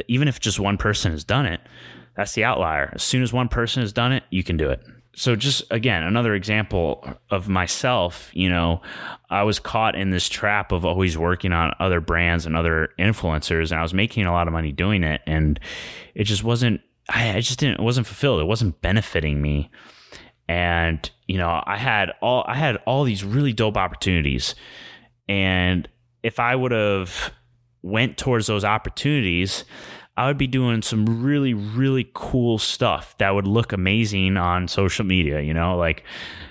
even 0.09 0.26
if 0.26 0.41
just 0.41 0.59
one 0.59 0.76
person 0.76 1.12
has 1.12 1.22
done 1.22 1.47
it, 1.47 1.61
that's 2.16 2.32
the 2.32 2.43
outlier. 2.43 2.91
As 2.93 3.05
soon 3.05 3.22
as 3.22 3.32
one 3.32 3.47
person 3.47 3.80
has 3.82 3.93
done 3.93 4.11
it, 4.11 4.24
you 4.30 4.43
can 4.43 4.57
do 4.57 4.68
it. 4.70 4.82
so 5.14 5.36
just 5.36 5.62
again 5.70 6.03
another 6.03 6.34
example 6.34 7.05
of 7.30 7.49
myself 7.49 8.30
you 8.32 8.49
know 8.49 8.80
i 9.28 9.43
was 9.45 9.61
caught 9.61 9.95
in 9.95 10.11
this 10.11 10.28
trap 10.28 10.72
of 10.72 10.84
always 10.84 11.16
working 11.16 11.53
on 11.53 11.72
other 11.78 12.01
brands 12.01 12.45
and 12.47 12.57
other 12.57 12.88
influencers 12.99 13.70
and 13.70 13.78
i 13.78 13.82
was 13.82 13.95
making 13.95 14.26
a 14.26 14.32
lot 14.32 14.47
of 14.49 14.53
money 14.53 14.72
doing 14.72 15.05
it 15.05 15.20
and 15.26 15.61
it 16.14 16.24
just 16.24 16.43
wasn't 16.45 16.80
i, 17.09 17.36
I 17.36 17.41
just 17.41 17.59
didn't 17.61 17.80
it 17.80 17.84
wasn't 17.84 18.07
fulfilled 18.09 18.41
it 18.41 18.47
wasn't 18.47 18.80
benefiting 18.82 19.41
me 19.41 19.70
and 20.49 21.09
you 21.31 21.39
know 21.39 21.62
i 21.64 21.76
had 21.76 22.11
all 22.20 22.45
i 22.49 22.57
had 22.57 22.76
all 22.87 23.05
these 23.05 23.22
really 23.22 23.53
dope 23.53 23.76
opportunities 23.76 24.57
and 25.28 25.89
if 26.24 26.41
i 26.41 26.55
would 26.57 26.72
have 26.72 27.33
went 27.83 28.18
towards 28.18 28.49
those 28.49 28.64
opportunities 28.64 29.64
I 30.20 30.26
would 30.26 30.37
be 30.37 30.47
doing 30.47 30.83
some 30.83 31.22
really, 31.22 31.55
really 31.55 32.11
cool 32.12 32.59
stuff 32.59 33.16
that 33.16 33.31
would 33.31 33.47
look 33.47 33.72
amazing 33.72 34.37
on 34.37 34.68
social 34.68 35.07
media. 35.07 35.41
You 35.41 35.55
know, 35.55 35.78
like, 35.78 36.05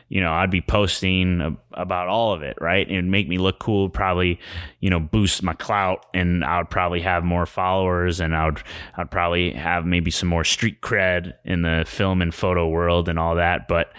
you 0.08 0.22
know, 0.22 0.32
I'd 0.32 0.50
be 0.50 0.60
posting 0.62 1.56
about 1.74 2.08
all 2.08 2.34
of 2.34 2.42
it, 2.42 2.58
right? 2.60 2.90
It 2.90 2.96
would 2.96 3.06
make 3.06 3.28
me 3.28 3.38
look 3.38 3.60
cool, 3.60 3.88
probably, 3.88 4.40
you 4.80 4.90
know, 4.90 5.00
boost 5.00 5.44
my 5.44 5.54
clout, 5.54 6.04
and 6.16 6.44
I 6.44 6.58
would 6.58 6.72
probably 6.72 7.02
have 7.02 7.24
more 7.24 7.46
followers, 7.46 8.20
and 8.20 8.36
I 8.36 8.46
would, 8.46 8.64
I'd 8.98 9.12
probably 9.12 9.52
have 9.52 9.86
maybe 9.86 10.10
some 10.10 10.30
more 10.30 10.44
street 10.44 10.82
cred 10.82 11.36
in 11.46 11.62
the 11.62 11.84
film 11.88 12.24
and 12.24 12.34
photo 12.34 12.68
world 12.68 13.08
and 13.08 13.20
all 13.20 13.36
that. 13.36 13.68
But 13.68 13.94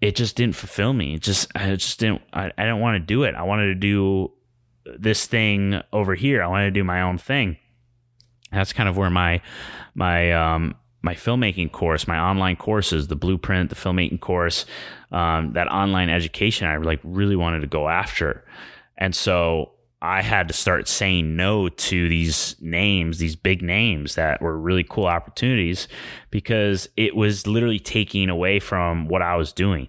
it 0.00 0.16
just 0.16 0.36
didn't 0.36 0.56
fulfill 0.56 0.92
me. 0.92 1.14
It 1.14 1.22
just, 1.22 1.50
I 1.54 1.74
just 1.74 1.98
didn't, 1.98 2.22
I, 2.32 2.46
I 2.46 2.62
didn't 2.62 2.80
want 2.80 2.96
to 2.96 3.00
do 3.00 3.24
it. 3.24 3.34
I 3.34 3.42
wanted 3.42 3.66
to 3.66 3.74
do 3.74 4.32
this 4.98 5.26
thing 5.26 5.80
over 5.92 6.14
here. 6.14 6.42
I 6.42 6.46
wanted 6.46 6.66
to 6.66 6.70
do 6.70 6.84
my 6.84 7.02
own 7.02 7.18
thing 7.18 7.56
that's 8.52 8.72
kind 8.72 8.88
of 8.88 8.96
where 8.96 9.10
my 9.10 9.40
my 9.94 10.32
um, 10.32 10.74
my 11.02 11.14
filmmaking 11.14 11.72
course, 11.72 12.06
my 12.06 12.18
online 12.18 12.56
courses, 12.56 13.08
the 13.08 13.16
blueprint, 13.16 13.70
the 13.70 13.76
filmmaking 13.76 14.20
course, 14.20 14.66
um, 15.12 15.52
that 15.54 15.68
online 15.68 16.10
education, 16.10 16.66
I 16.66 16.76
like 16.76 17.00
really 17.02 17.36
wanted 17.36 17.60
to 17.60 17.66
go 17.66 17.88
after, 17.88 18.44
and 18.98 19.14
so 19.14 19.72
I 20.02 20.22
had 20.22 20.48
to 20.48 20.54
start 20.54 20.88
saying 20.88 21.36
no 21.36 21.68
to 21.68 22.08
these 22.08 22.56
names, 22.60 23.18
these 23.18 23.36
big 23.36 23.60
names 23.60 24.14
that 24.14 24.40
were 24.40 24.58
really 24.58 24.84
cool 24.84 25.06
opportunities, 25.06 25.88
because 26.30 26.88
it 26.96 27.14
was 27.14 27.46
literally 27.46 27.78
taking 27.78 28.30
away 28.30 28.60
from 28.60 29.08
what 29.08 29.20
I 29.20 29.36
was 29.36 29.52
doing, 29.52 29.88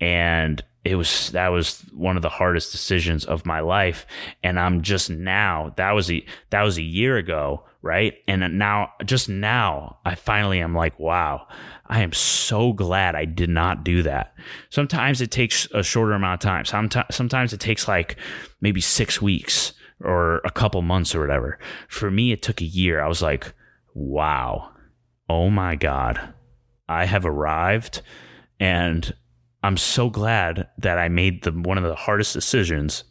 and 0.00 0.62
it 0.84 0.96
was 0.96 1.30
that 1.30 1.48
was 1.48 1.80
one 1.92 2.16
of 2.16 2.22
the 2.22 2.28
hardest 2.28 2.72
decisions 2.72 3.24
of 3.24 3.46
my 3.46 3.60
life. 3.60 4.06
And 4.42 4.60
i'm 4.60 4.82
just 4.82 5.10
now 5.10 5.72
that 5.76 5.92
was 5.92 6.10
a 6.10 6.24
that 6.50 6.62
was 6.62 6.78
a 6.78 6.82
year 6.82 7.16
ago 7.16 7.64
right? 7.82 8.14
And 8.26 8.58
now 8.58 8.92
just 9.04 9.28
now 9.28 9.98
i 10.04 10.14
finally 10.14 10.60
am 10.60 10.74
like 10.74 10.98
wow 10.98 11.46
i 11.86 12.00
am 12.00 12.12
so 12.12 12.72
glad 12.72 13.14
i 13.14 13.24
did 13.24 13.50
not 13.50 13.84
do 13.84 14.02
that. 14.02 14.34
Sometimes 14.70 15.20
it 15.20 15.30
takes 15.30 15.68
a 15.72 15.82
shorter 15.82 16.12
amount 16.12 16.42
of 16.42 16.48
time. 16.48 16.64
Sometimes 16.64 17.14
sometimes 17.14 17.52
it 17.52 17.60
takes 17.60 17.88
like 17.88 18.16
maybe 18.60 18.80
6 18.80 19.22
weeks 19.22 19.72
or 20.00 20.40
a 20.44 20.50
couple 20.50 20.82
months 20.82 21.14
or 21.14 21.20
whatever. 21.20 21.58
For 21.88 22.10
me 22.10 22.32
it 22.32 22.42
took 22.42 22.60
a 22.60 22.66
year. 22.66 23.02
I 23.02 23.08
was 23.08 23.22
like 23.22 23.52
wow. 23.94 24.70
Oh 25.28 25.48
my 25.50 25.76
god. 25.76 26.34
I 26.88 27.06
have 27.06 27.24
arrived 27.24 28.02
and 28.60 29.14
I'm 29.64 29.78
so 29.78 30.10
glad 30.10 30.68
that 30.76 30.98
I 30.98 31.08
made 31.08 31.42
the 31.42 31.50
one 31.50 31.78
of 31.78 31.84
the 31.84 31.94
hardest 31.94 32.34
decisions 32.34 33.04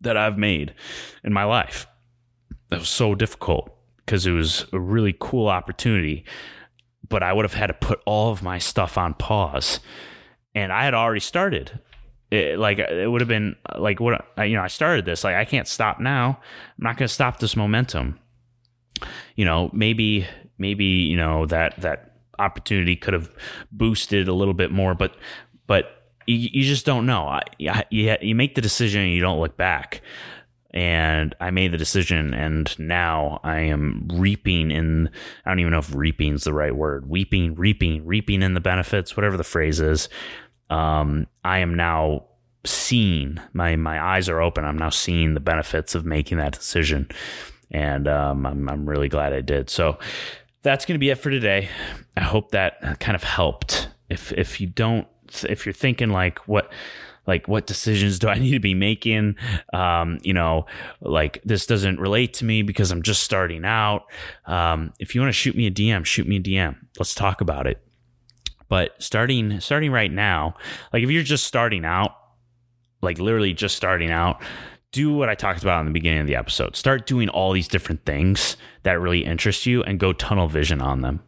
that 0.00 0.16
I've 0.16 0.36
made 0.36 0.74
in 1.22 1.32
my 1.32 1.44
life. 1.44 1.86
That 2.70 2.80
was 2.80 2.88
so 2.88 3.14
difficult 3.14 3.72
because 3.98 4.26
it 4.26 4.32
was 4.32 4.66
a 4.72 4.80
really 4.80 5.14
cool 5.20 5.46
opportunity, 5.46 6.24
but 7.08 7.22
I 7.22 7.32
would 7.32 7.44
have 7.44 7.54
had 7.54 7.68
to 7.68 7.74
put 7.74 8.00
all 8.04 8.32
of 8.32 8.42
my 8.42 8.58
stuff 8.58 8.98
on 8.98 9.14
pause. 9.14 9.78
And 10.56 10.72
I 10.72 10.82
had 10.82 10.92
already 10.92 11.20
started. 11.20 11.78
It, 12.32 12.58
like 12.58 12.80
it 12.80 13.08
would 13.08 13.20
have 13.20 13.28
been 13.28 13.54
like 13.78 14.00
what 14.00 14.26
you 14.38 14.56
know 14.56 14.62
I 14.62 14.68
started 14.68 15.04
this 15.04 15.22
like 15.22 15.36
I 15.36 15.44
can't 15.44 15.68
stop 15.68 16.00
now. 16.00 16.40
I'm 16.78 16.82
not 16.82 16.96
going 16.96 17.06
to 17.06 17.14
stop 17.14 17.38
this 17.38 17.54
momentum. 17.54 18.18
You 19.36 19.44
know, 19.44 19.70
maybe 19.72 20.26
maybe 20.58 20.84
you 20.84 21.16
know 21.16 21.46
that 21.46 21.80
that 21.80 22.16
opportunity 22.40 22.96
could 22.96 23.14
have 23.14 23.30
boosted 23.70 24.26
a 24.26 24.32
little 24.32 24.54
bit 24.54 24.72
more, 24.72 24.94
but 24.94 25.14
but 25.70 26.02
you, 26.26 26.48
you 26.52 26.64
just 26.64 26.84
don't 26.84 27.06
know. 27.06 27.28
I, 27.28 27.42
you, 27.60 28.16
you 28.20 28.34
make 28.34 28.56
the 28.56 28.60
decision 28.60 29.02
and 29.02 29.12
you 29.12 29.20
don't 29.20 29.38
look 29.38 29.56
back. 29.56 30.00
And 30.72 31.32
I 31.40 31.52
made 31.52 31.72
the 31.72 31.78
decision, 31.78 32.34
and 32.34 32.76
now 32.78 33.40
I 33.44 33.60
am 33.60 34.08
reaping 34.12 34.72
in. 34.72 35.10
I 35.44 35.50
don't 35.50 35.60
even 35.60 35.72
know 35.72 35.78
if 35.78 35.94
reaping 35.94 36.34
is 36.34 36.44
the 36.44 36.52
right 36.52 36.74
word. 36.74 37.08
Weeping, 37.08 37.54
reaping, 37.54 38.04
reaping 38.04 38.42
in 38.42 38.54
the 38.54 38.60
benefits, 38.60 39.16
whatever 39.16 39.36
the 39.36 39.44
phrase 39.44 39.80
is. 39.80 40.08
Um, 40.70 41.26
I 41.44 41.58
am 41.58 41.74
now 41.74 42.26
seeing. 42.64 43.40
My 43.52 43.74
my 43.74 44.00
eyes 44.00 44.28
are 44.28 44.40
open. 44.40 44.64
I'm 44.64 44.78
now 44.78 44.90
seeing 44.90 45.34
the 45.34 45.40
benefits 45.40 45.96
of 45.96 46.04
making 46.04 46.38
that 46.38 46.52
decision, 46.52 47.08
and 47.72 48.06
um, 48.06 48.46
I'm 48.46 48.68
I'm 48.68 48.88
really 48.88 49.08
glad 49.08 49.32
I 49.32 49.40
did. 49.40 49.70
So 49.70 49.98
that's 50.62 50.84
going 50.84 50.94
to 50.94 51.00
be 51.00 51.10
it 51.10 51.18
for 51.18 51.30
today. 51.30 51.68
I 52.16 52.22
hope 52.22 52.52
that 52.52 53.00
kind 53.00 53.16
of 53.16 53.24
helped. 53.24 53.88
If 54.08 54.32
if 54.32 54.60
you 54.60 54.68
don't 54.68 55.08
if 55.48 55.66
you're 55.66 55.72
thinking 55.72 56.10
like 56.10 56.38
what 56.48 56.70
like 57.26 57.46
what 57.48 57.66
decisions 57.66 58.18
do 58.18 58.28
I 58.28 58.34
need 58.38 58.52
to 58.52 58.60
be 58.60 58.74
making? 58.74 59.36
Um, 59.72 60.18
you 60.22 60.34
know, 60.34 60.66
like 61.00 61.40
this 61.44 61.66
doesn't 61.66 62.00
relate 62.00 62.34
to 62.34 62.44
me 62.44 62.62
because 62.62 62.90
I'm 62.90 63.02
just 63.02 63.22
starting 63.22 63.64
out. 63.64 64.04
Um, 64.46 64.92
if 64.98 65.14
you 65.14 65.20
want 65.20 65.28
to 65.28 65.38
shoot 65.38 65.56
me 65.56 65.66
a 65.66 65.70
DM, 65.70 66.04
shoot 66.04 66.26
me 66.26 66.36
a 66.36 66.40
DM. 66.40 66.76
Let's 66.98 67.14
talk 67.14 67.40
about 67.40 67.66
it. 67.66 67.82
But 68.68 69.00
starting 69.02 69.60
starting 69.60 69.90
right 69.90 70.12
now, 70.12 70.54
like 70.92 71.02
if 71.02 71.10
you're 71.10 71.22
just 71.22 71.44
starting 71.44 71.84
out, 71.84 72.12
like 73.02 73.18
literally 73.18 73.52
just 73.52 73.76
starting 73.76 74.10
out, 74.10 74.42
do 74.92 75.12
what 75.12 75.28
I 75.28 75.34
talked 75.34 75.62
about 75.62 75.80
in 75.80 75.86
the 75.86 75.92
beginning 75.92 76.20
of 76.20 76.26
the 76.26 76.34
episode. 76.34 76.74
Start 76.74 77.06
doing 77.06 77.28
all 77.28 77.52
these 77.52 77.68
different 77.68 78.04
things 78.04 78.56
that 78.82 79.00
really 79.00 79.24
interest 79.24 79.64
you 79.64 79.82
and 79.84 80.00
go 80.00 80.12
tunnel 80.12 80.48
vision 80.48 80.80
on 80.80 81.02
them. 81.02 81.22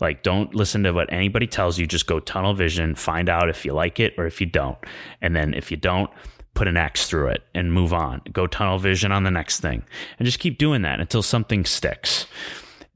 Like, 0.00 0.22
don't 0.22 0.54
listen 0.54 0.82
to 0.82 0.92
what 0.92 1.12
anybody 1.12 1.46
tells 1.46 1.78
you. 1.78 1.86
Just 1.86 2.06
go 2.06 2.18
tunnel 2.18 2.54
vision, 2.54 2.94
find 2.96 3.28
out 3.28 3.48
if 3.48 3.64
you 3.64 3.72
like 3.72 4.00
it 4.00 4.14
or 4.18 4.26
if 4.26 4.40
you 4.40 4.46
don't. 4.46 4.78
And 5.22 5.36
then 5.36 5.54
if 5.54 5.70
you 5.70 5.76
don't, 5.76 6.10
put 6.54 6.66
an 6.66 6.76
X 6.76 7.08
through 7.08 7.28
it 7.28 7.42
and 7.54 7.72
move 7.72 7.92
on. 7.92 8.22
Go 8.32 8.46
tunnel 8.46 8.78
vision 8.78 9.12
on 9.12 9.22
the 9.22 9.30
next 9.30 9.60
thing 9.60 9.84
and 10.18 10.26
just 10.26 10.38
keep 10.38 10.58
doing 10.58 10.82
that 10.82 11.00
until 11.00 11.22
something 11.22 11.64
sticks 11.64 12.26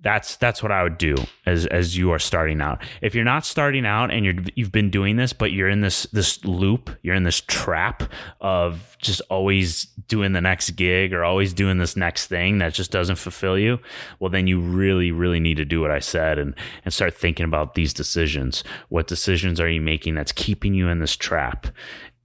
that's 0.01 0.37
that's 0.37 0.63
what 0.63 0.71
I 0.71 0.85
would 0.85 0.97
do 0.97 1.17
as 1.45 1.67
as 1.67 1.97
you 1.97 2.13
are 2.13 2.21
starting 2.21 2.61
out. 2.61 2.83
If 3.03 3.15
you're 3.15 3.25
not 3.25 3.45
starting 3.45 3.85
out 3.85 4.13
and 4.13 4.25
you're 4.25 4.37
you've 4.55 4.71
been 4.71 4.91
doing 4.91 5.17
this, 5.17 5.33
but 5.33 5.51
you're 5.51 5.69
in 5.69 5.81
this 5.81 6.05
this 6.13 6.45
loop, 6.45 6.91
you're 7.03 7.17
in 7.17 7.25
this 7.25 7.41
trap 7.41 8.05
of 8.41 8.97
just 8.99 9.21
always 9.29 9.85
doing 10.07 10.33
the 10.33 10.41
next 10.41 10.71
gig 10.71 11.13
or 11.13 11.25
always 11.25 11.53
doing 11.53 11.79
this 11.79 11.97
next 11.97 12.27
thing 12.27 12.59
that 12.59 12.75
just 12.75 12.93
doesn't 12.93 13.17
fulfill 13.17 13.59
you, 13.59 13.81
well 14.21 14.31
then 14.31 14.47
you 14.47 14.61
really 14.61 15.11
really 15.11 15.41
need 15.41 15.57
to 15.57 15.65
do 15.65 15.81
what 15.81 15.91
I 15.91 15.99
said 15.99 16.39
and 16.39 16.55
and 16.85 16.95
start 16.95 17.15
thinking 17.15 17.45
about 17.45 17.75
these 17.75 17.93
decisions. 17.93 18.63
What 18.89 19.09
decisions 19.09 19.61
are 19.61 19.69
you 19.69 19.81
making 19.81 20.15
that's 20.15 20.33
keeping 20.33 20.75
you 20.75 20.89
in 20.89 21.01
this 21.01 21.17
trap? 21.17 21.67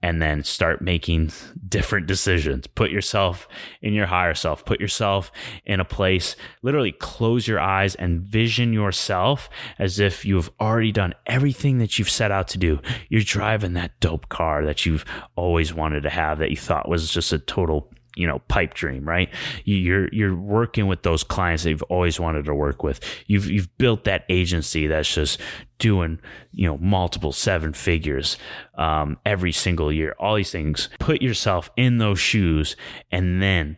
And 0.04 0.20
then 0.20 0.44
start 0.44 0.82
making 0.82 1.32
different 1.66 2.06
decisions. 2.06 2.66
Put 2.66 2.90
yourself 2.90 3.48
in 3.80 3.94
your 3.94 4.04
higher 4.04 4.34
self, 4.34 4.62
put 4.66 4.78
yourself 4.78 5.32
in 5.64 5.80
a 5.80 5.84
place, 5.84 6.36
literally 6.60 6.92
close 6.92 7.48
your 7.48 7.58
eyes 7.58 7.94
and 7.94 8.20
vision 8.20 8.74
yourself 8.74 9.48
as 9.78 9.98
if 9.98 10.26
you've 10.26 10.50
already 10.60 10.92
done 10.92 11.14
everything 11.24 11.78
that 11.78 11.98
you've 11.98 12.10
set 12.10 12.30
out 12.30 12.48
to 12.48 12.58
do. 12.58 12.82
You're 13.08 13.22
driving 13.22 13.72
that 13.72 13.98
dope 14.00 14.28
car 14.28 14.66
that 14.66 14.84
you've 14.84 15.06
always 15.36 15.72
wanted 15.72 16.02
to 16.02 16.10
have 16.10 16.38
that 16.38 16.50
you 16.50 16.58
thought 16.58 16.86
was 16.86 17.10
just 17.10 17.32
a 17.32 17.38
total 17.38 17.90
you 18.16 18.26
know 18.26 18.38
pipe 18.48 18.74
dream 18.74 19.08
right? 19.08 19.28
You're 19.64 20.08
you're 20.12 20.36
working 20.36 20.86
with 20.86 21.02
those 21.02 21.24
clients 21.24 21.64
that 21.64 21.70
you've 21.70 21.82
always 21.84 22.20
wanted 22.20 22.44
to 22.46 22.54
work 22.54 22.82
with. 22.82 23.00
You've 23.26 23.50
you've 23.50 23.76
built 23.78 24.04
that 24.04 24.24
agency 24.28 24.86
that's 24.86 25.12
just 25.12 25.40
doing 25.78 26.18
you 26.52 26.66
know 26.66 26.78
multiple 26.78 27.32
seven 27.32 27.72
figures 27.72 28.38
um, 28.76 29.18
every 29.26 29.52
single 29.52 29.92
year. 29.92 30.14
All 30.18 30.36
these 30.36 30.52
things 30.52 30.88
put 30.98 31.22
yourself 31.22 31.70
in 31.76 31.98
those 31.98 32.18
shoes 32.18 32.76
and 33.10 33.42
then 33.42 33.76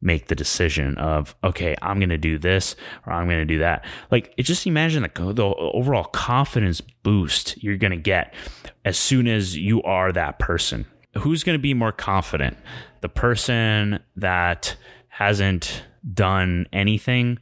make 0.00 0.28
the 0.28 0.34
decision 0.34 0.98
of 0.98 1.34
okay 1.42 1.74
i'm 1.80 1.98
going 1.98 2.10
to 2.10 2.18
do 2.18 2.36
this 2.36 2.76
or 3.06 3.12
i'm 3.14 3.26
going 3.26 3.38
to 3.38 3.44
do 3.44 3.58
that. 3.58 3.84
Like 4.10 4.36
just 4.36 4.66
imagine 4.66 5.02
the, 5.02 5.32
the 5.32 5.44
overall 5.44 6.04
confidence 6.04 6.80
boost 7.02 7.62
you're 7.62 7.78
going 7.78 7.92
to 7.92 7.96
get 7.96 8.34
as 8.84 8.98
soon 8.98 9.26
as 9.26 9.56
you 9.56 9.82
are 9.82 10.12
that 10.12 10.38
person. 10.38 10.86
Who's 11.18 11.44
going 11.44 11.56
to 11.56 11.62
be 11.62 11.74
more 11.74 11.92
confident? 11.92 12.56
The 13.04 13.10
person 13.10 14.00
that 14.16 14.76
hasn't 15.08 15.84
done 16.14 16.66
anything 16.72 17.38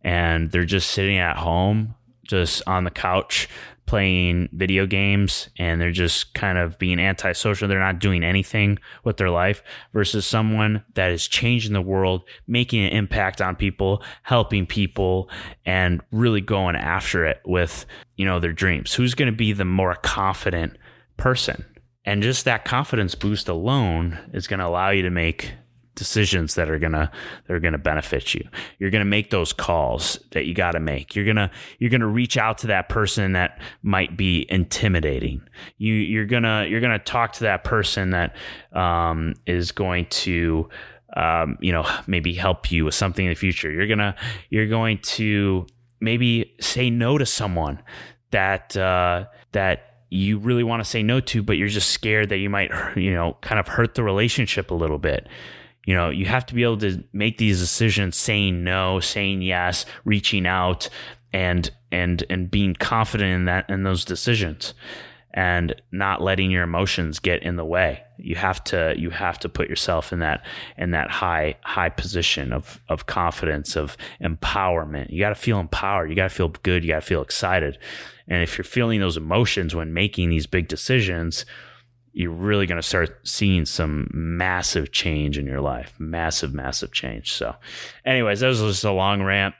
and 0.00 0.50
they're 0.50 0.64
just 0.64 0.90
sitting 0.90 1.18
at 1.18 1.36
home, 1.36 1.94
just 2.22 2.62
on 2.66 2.84
the 2.84 2.90
couch, 2.90 3.46
playing 3.84 4.48
video 4.52 4.86
games 4.86 5.50
and 5.58 5.78
they're 5.78 5.92
just 5.92 6.32
kind 6.32 6.56
of 6.56 6.78
being 6.78 6.98
antisocial. 6.98 7.68
They're 7.68 7.78
not 7.78 7.98
doing 7.98 8.24
anything 8.24 8.78
with 9.04 9.18
their 9.18 9.28
life 9.28 9.62
versus 9.92 10.24
someone 10.24 10.82
that 10.94 11.10
is 11.10 11.28
changing 11.28 11.74
the 11.74 11.82
world, 11.82 12.22
making 12.46 12.82
an 12.82 12.92
impact 12.92 13.42
on 13.42 13.54
people, 13.54 14.02
helping 14.22 14.64
people, 14.64 15.28
and 15.66 16.00
really 16.10 16.40
going 16.40 16.74
after 16.74 17.26
it 17.26 17.42
with, 17.44 17.84
you 18.16 18.24
know, 18.24 18.40
their 18.40 18.54
dreams. 18.54 18.94
Who's 18.94 19.12
going 19.12 19.30
to 19.30 19.36
be 19.36 19.52
the 19.52 19.66
more 19.66 19.94
confident 19.96 20.78
person? 21.18 21.66
And 22.04 22.22
just 22.22 22.44
that 22.44 22.64
confidence 22.64 23.14
boost 23.14 23.48
alone 23.48 24.18
is 24.32 24.46
going 24.46 24.60
to 24.60 24.66
allow 24.66 24.90
you 24.90 25.02
to 25.02 25.10
make 25.10 25.52
decisions 25.94 26.54
that 26.54 26.70
are 26.70 26.78
gonna 26.78 27.10
that 27.46 27.54
are 27.54 27.60
gonna 27.60 27.78
benefit 27.78 28.34
you. 28.34 28.48
You're 28.78 28.90
gonna 28.90 29.04
make 29.04 29.30
those 29.30 29.52
calls 29.52 30.18
that 30.30 30.46
you 30.46 30.54
got 30.54 30.72
to 30.72 30.80
make. 30.80 31.14
You're 31.14 31.26
gonna 31.26 31.50
you're 31.78 31.90
gonna 31.90 32.06
reach 32.06 32.36
out 32.36 32.58
to 32.58 32.66
that 32.68 32.88
person 32.88 33.32
that 33.32 33.60
might 33.82 34.16
be 34.16 34.46
intimidating. 34.48 35.42
You 35.78 35.94
you're 35.94 36.26
gonna 36.26 36.66
you're 36.68 36.80
gonna 36.80 36.98
talk 36.98 37.34
to 37.34 37.40
that 37.44 37.64
person 37.64 38.10
that 38.10 38.36
um, 38.72 39.34
is 39.46 39.72
going 39.72 40.06
to 40.06 40.68
um, 41.16 41.58
you 41.60 41.72
know 41.72 41.86
maybe 42.06 42.32
help 42.32 42.72
you 42.72 42.84
with 42.86 42.94
something 42.94 43.26
in 43.26 43.30
the 43.30 43.36
future. 43.36 43.70
You're 43.70 43.86
gonna 43.86 44.16
you're 44.48 44.68
going 44.68 44.98
to 44.98 45.66
maybe 46.00 46.54
say 46.60 46.90
no 46.90 47.18
to 47.18 47.26
someone 47.26 47.82
that 48.30 48.76
uh, 48.76 49.26
that 49.52 49.91
you 50.12 50.38
really 50.38 50.62
want 50.62 50.84
to 50.84 50.88
say 50.88 51.02
no 51.02 51.20
to, 51.20 51.42
but 51.42 51.56
you're 51.56 51.68
just 51.68 51.90
scared 51.90 52.28
that 52.28 52.36
you 52.36 52.50
might, 52.50 52.70
you 52.96 53.14
know, 53.14 53.38
kind 53.40 53.58
of 53.58 53.66
hurt 53.66 53.94
the 53.94 54.02
relationship 54.02 54.70
a 54.70 54.74
little 54.74 54.98
bit. 54.98 55.26
You 55.86 55.94
know 55.94 56.10
you 56.10 56.26
have 56.26 56.46
to 56.46 56.54
be 56.54 56.62
able 56.62 56.78
to 56.78 57.02
make 57.12 57.38
these 57.38 57.58
decisions 57.58 58.16
saying 58.16 58.62
no 58.62 59.00
saying 59.00 59.42
yes 59.42 59.84
reaching 60.04 60.46
out 60.46 60.88
and 61.32 61.68
and 61.90 62.24
and 62.30 62.48
being 62.48 62.74
confident 62.74 63.34
in 63.34 63.44
that 63.46 63.68
in 63.68 63.82
those 63.82 64.04
decisions 64.04 64.74
and 65.34 65.74
not 65.90 66.22
letting 66.22 66.52
your 66.52 66.62
emotions 66.62 67.18
get 67.18 67.42
in 67.42 67.56
the 67.56 67.64
way 67.64 68.04
you 68.24 68.34
have 68.34 68.62
to 68.64 68.94
you 68.96 69.10
have 69.10 69.38
to 69.38 69.48
put 69.48 69.68
yourself 69.68 70.12
in 70.12 70.20
that 70.20 70.44
in 70.76 70.92
that 70.92 71.10
high 71.10 71.54
high 71.62 71.88
position 71.88 72.52
of 72.52 72.80
of 72.88 73.06
confidence 73.06 73.76
of 73.76 73.96
empowerment 74.22 75.10
you 75.10 75.18
got 75.18 75.30
to 75.30 75.34
feel 75.34 75.58
empowered 75.58 76.08
you 76.08 76.16
got 76.16 76.28
to 76.28 76.34
feel 76.34 76.48
good 76.62 76.84
you 76.84 76.90
got 76.90 77.00
to 77.00 77.06
feel 77.06 77.22
excited 77.22 77.78
and 78.28 78.42
if 78.42 78.56
you're 78.56 78.64
feeling 78.64 79.00
those 79.00 79.16
emotions 79.16 79.74
when 79.74 79.92
making 79.92 80.30
these 80.30 80.46
big 80.46 80.68
decisions 80.68 81.44
you're 82.12 82.30
really 82.30 82.66
going 82.66 82.80
to 82.80 82.86
start 82.86 83.26
seeing 83.26 83.64
some 83.64 84.08
massive 84.12 84.92
change 84.92 85.38
in 85.38 85.46
your 85.46 85.60
life. 85.60 85.94
Massive, 85.98 86.52
massive 86.52 86.92
change. 86.92 87.32
So, 87.32 87.56
anyways, 88.04 88.40
that 88.40 88.48
was 88.48 88.60
just 88.60 88.84
a 88.84 88.92
long 88.92 89.22
rant. 89.22 89.54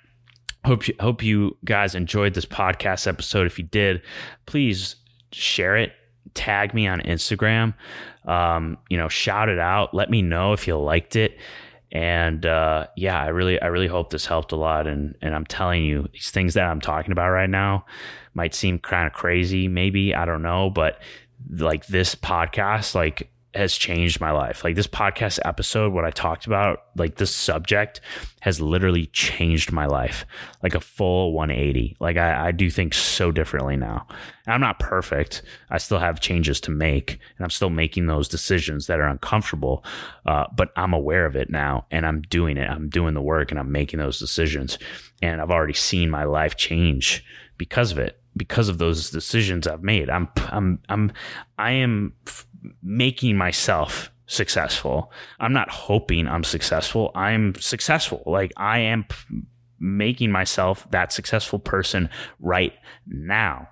Hope 0.64 0.86
you, 0.86 0.94
hope 1.00 1.22
you 1.22 1.56
guys 1.64 1.94
enjoyed 1.94 2.34
this 2.34 2.44
podcast 2.44 3.06
episode. 3.06 3.46
If 3.46 3.58
you 3.58 3.64
did, 3.64 4.02
please 4.46 4.96
share 5.32 5.76
it. 5.76 5.92
Tag 6.34 6.72
me 6.74 6.86
on 6.86 7.00
Instagram. 7.00 7.74
Um, 8.26 8.78
you 8.88 8.96
know, 8.96 9.08
shout 9.08 9.48
it 9.48 9.58
out. 9.58 9.94
Let 9.94 10.10
me 10.10 10.22
know 10.22 10.52
if 10.52 10.66
you 10.66 10.76
liked 10.78 11.16
it. 11.16 11.38
And 11.90 12.46
uh, 12.46 12.86
yeah, 12.96 13.20
I 13.20 13.28
really, 13.28 13.60
I 13.60 13.66
really 13.66 13.86
hope 13.86 14.10
this 14.10 14.24
helped 14.24 14.52
a 14.52 14.56
lot. 14.56 14.86
And 14.86 15.14
and 15.20 15.34
I'm 15.34 15.44
telling 15.44 15.84
you, 15.84 16.08
these 16.12 16.30
things 16.30 16.54
that 16.54 16.64
I'm 16.64 16.80
talking 16.80 17.12
about 17.12 17.30
right 17.30 17.50
now 17.50 17.84
might 18.34 18.54
seem 18.54 18.78
kind 18.78 19.06
of 19.06 19.12
crazy, 19.12 19.68
maybe 19.68 20.14
I 20.14 20.24
don't 20.24 20.42
know, 20.42 20.70
but 20.70 21.02
like 21.50 21.86
this 21.86 22.14
podcast 22.14 22.94
like 22.94 23.30
has 23.54 23.76
changed 23.76 24.20
my 24.20 24.30
life. 24.30 24.64
Like 24.64 24.76
this 24.76 24.86
podcast 24.86 25.38
episode, 25.44 25.92
what 25.92 26.04
I 26.04 26.10
talked 26.10 26.46
about, 26.46 26.84
like 26.96 27.16
this 27.16 27.34
subject 27.34 28.00
has 28.40 28.60
literally 28.60 29.06
changed 29.06 29.72
my 29.72 29.86
life, 29.86 30.24
like 30.62 30.74
a 30.74 30.80
full 30.80 31.32
180. 31.32 31.96
Like 32.00 32.16
I, 32.16 32.48
I 32.48 32.52
do 32.52 32.70
things 32.70 32.96
so 32.96 33.30
differently 33.30 33.76
now. 33.76 34.06
And 34.46 34.54
I'm 34.54 34.60
not 34.60 34.78
perfect. 34.78 35.42
I 35.70 35.78
still 35.78 35.98
have 35.98 36.20
changes 36.20 36.60
to 36.62 36.70
make, 36.70 37.12
and 37.36 37.44
I'm 37.44 37.50
still 37.50 37.70
making 37.70 38.06
those 38.06 38.28
decisions 38.28 38.86
that 38.86 39.00
are 39.00 39.08
uncomfortable. 39.08 39.84
Uh, 40.24 40.46
but 40.56 40.72
I'm 40.76 40.94
aware 40.94 41.26
of 41.26 41.36
it 41.36 41.50
now, 41.50 41.86
and 41.90 42.06
I'm 42.06 42.22
doing 42.22 42.56
it. 42.56 42.68
I'm 42.68 42.88
doing 42.88 43.14
the 43.14 43.22
work, 43.22 43.50
and 43.50 43.60
I'm 43.60 43.70
making 43.70 44.00
those 44.00 44.18
decisions. 44.18 44.78
And 45.20 45.40
I've 45.40 45.50
already 45.50 45.74
seen 45.74 46.10
my 46.10 46.24
life 46.24 46.56
change 46.56 47.24
because 47.58 47.92
of 47.92 47.98
it 47.98 48.18
because 48.36 48.68
of 48.68 48.78
those 48.78 49.10
decisions 49.10 49.66
I've 49.66 49.82
made. 49.82 50.08
I'm 50.08 50.28
I'm 50.50 50.78
I'm 50.88 51.12
I 51.58 51.72
am 51.72 52.14
making 52.82 53.36
myself 53.36 54.10
successful. 54.26 55.12
I'm 55.40 55.52
not 55.52 55.70
hoping 55.70 56.26
I'm 56.26 56.44
successful. 56.44 57.10
I'm 57.14 57.54
successful. 57.56 58.22
Like 58.26 58.52
I 58.56 58.78
am 58.78 59.04
p- 59.04 59.42
making 59.78 60.30
myself 60.30 60.86
that 60.90 61.12
successful 61.12 61.58
person 61.58 62.08
right 62.40 62.72
now. 63.06 63.68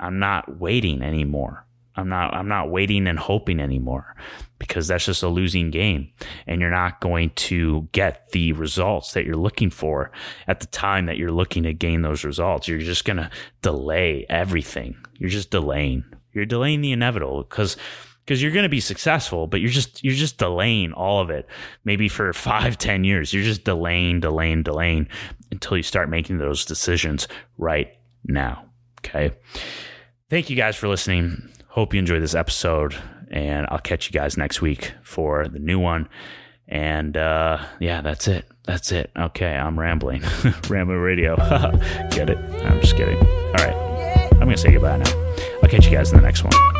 I'm 0.00 0.18
not 0.18 0.60
waiting 0.60 1.02
anymore. 1.02 1.66
I'm 1.96 2.08
not 2.08 2.32
I'm 2.32 2.46
not 2.46 2.70
waiting 2.70 3.08
and 3.08 3.18
hoping 3.18 3.58
anymore 3.58 4.14
because 4.60 4.86
that's 4.86 5.06
just 5.06 5.24
a 5.24 5.28
losing 5.28 5.70
game 5.70 6.08
and 6.46 6.60
you're 6.60 6.70
not 6.70 7.00
going 7.00 7.30
to 7.30 7.88
get 7.90 8.30
the 8.30 8.52
results 8.52 9.12
that 9.12 9.24
you're 9.24 9.36
looking 9.36 9.68
for 9.68 10.12
at 10.46 10.60
the 10.60 10.66
time 10.66 11.06
that 11.06 11.16
you're 11.16 11.32
looking 11.32 11.64
to 11.64 11.72
gain 11.72 12.02
those 12.02 12.24
results. 12.24 12.68
You're 12.68 12.78
just 12.78 13.04
going 13.04 13.16
to 13.16 13.30
delay 13.62 14.26
everything. 14.28 14.96
You're 15.14 15.28
just 15.28 15.50
delaying. 15.50 16.04
You're 16.32 16.46
delaying 16.46 16.82
the 16.82 16.92
inevitable 16.92 17.42
because 17.42 17.76
because 18.28 18.42
you're 18.42 18.52
going 18.52 18.64
to 18.64 18.68
be 18.68 18.78
successful, 18.78 19.46
but 19.46 19.62
you're 19.62 19.70
just 19.70 20.04
you're 20.04 20.14
just 20.14 20.36
delaying 20.36 20.92
all 20.92 21.22
of 21.22 21.30
it. 21.30 21.48
Maybe 21.84 22.08
for 22.08 22.30
five, 22.34 22.76
ten 22.76 23.02
years, 23.02 23.32
you're 23.32 23.42
just 23.42 23.64
delaying, 23.64 24.20
delaying, 24.20 24.64
delaying 24.64 25.08
until 25.50 25.78
you 25.78 25.82
start 25.82 26.10
making 26.10 26.36
those 26.36 26.66
decisions 26.66 27.26
right 27.56 27.96
now. 28.24 28.66
Okay. 28.98 29.30
Thank 30.28 30.50
you 30.50 30.56
guys 30.56 30.76
for 30.76 30.88
listening. 30.88 31.50
Hope 31.68 31.94
you 31.94 31.98
enjoyed 31.98 32.22
this 32.22 32.34
episode, 32.34 32.94
and 33.30 33.66
I'll 33.70 33.78
catch 33.78 34.10
you 34.10 34.12
guys 34.12 34.36
next 34.36 34.60
week 34.60 34.92
for 35.02 35.48
the 35.48 35.58
new 35.58 35.78
one. 35.78 36.06
And 36.66 37.16
uh, 37.16 37.64
yeah, 37.80 38.02
that's 38.02 38.28
it. 38.28 38.44
That's 38.64 38.92
it. 38.92 39.10
Okay, 39.16 39.56
I'm 39.56 39.80
rambling. 39.80 40.22
rambling 40.68 40.98
radio. 40.98 41.36
Get 42.10 42.28
it? 42.28 42.36
I'm 42.66 42.78
just 42.82 42.94
kidding. 42.94 43.16
All 43.16 43.54
right. 43.54 44.28
I'm 44.38 44.50
to 44.50 44.56
say 44.58 44.72
goodbye 44.72 44.98
now. 44.98 45.34
I'll 45.62 45.70
catch 45.70 45.86
you 45.86 45.92
guys 45.92 46.10
in 46.10 46.18
the 46.18 46.22
next 46.22 46.44
one. 46.44 46.77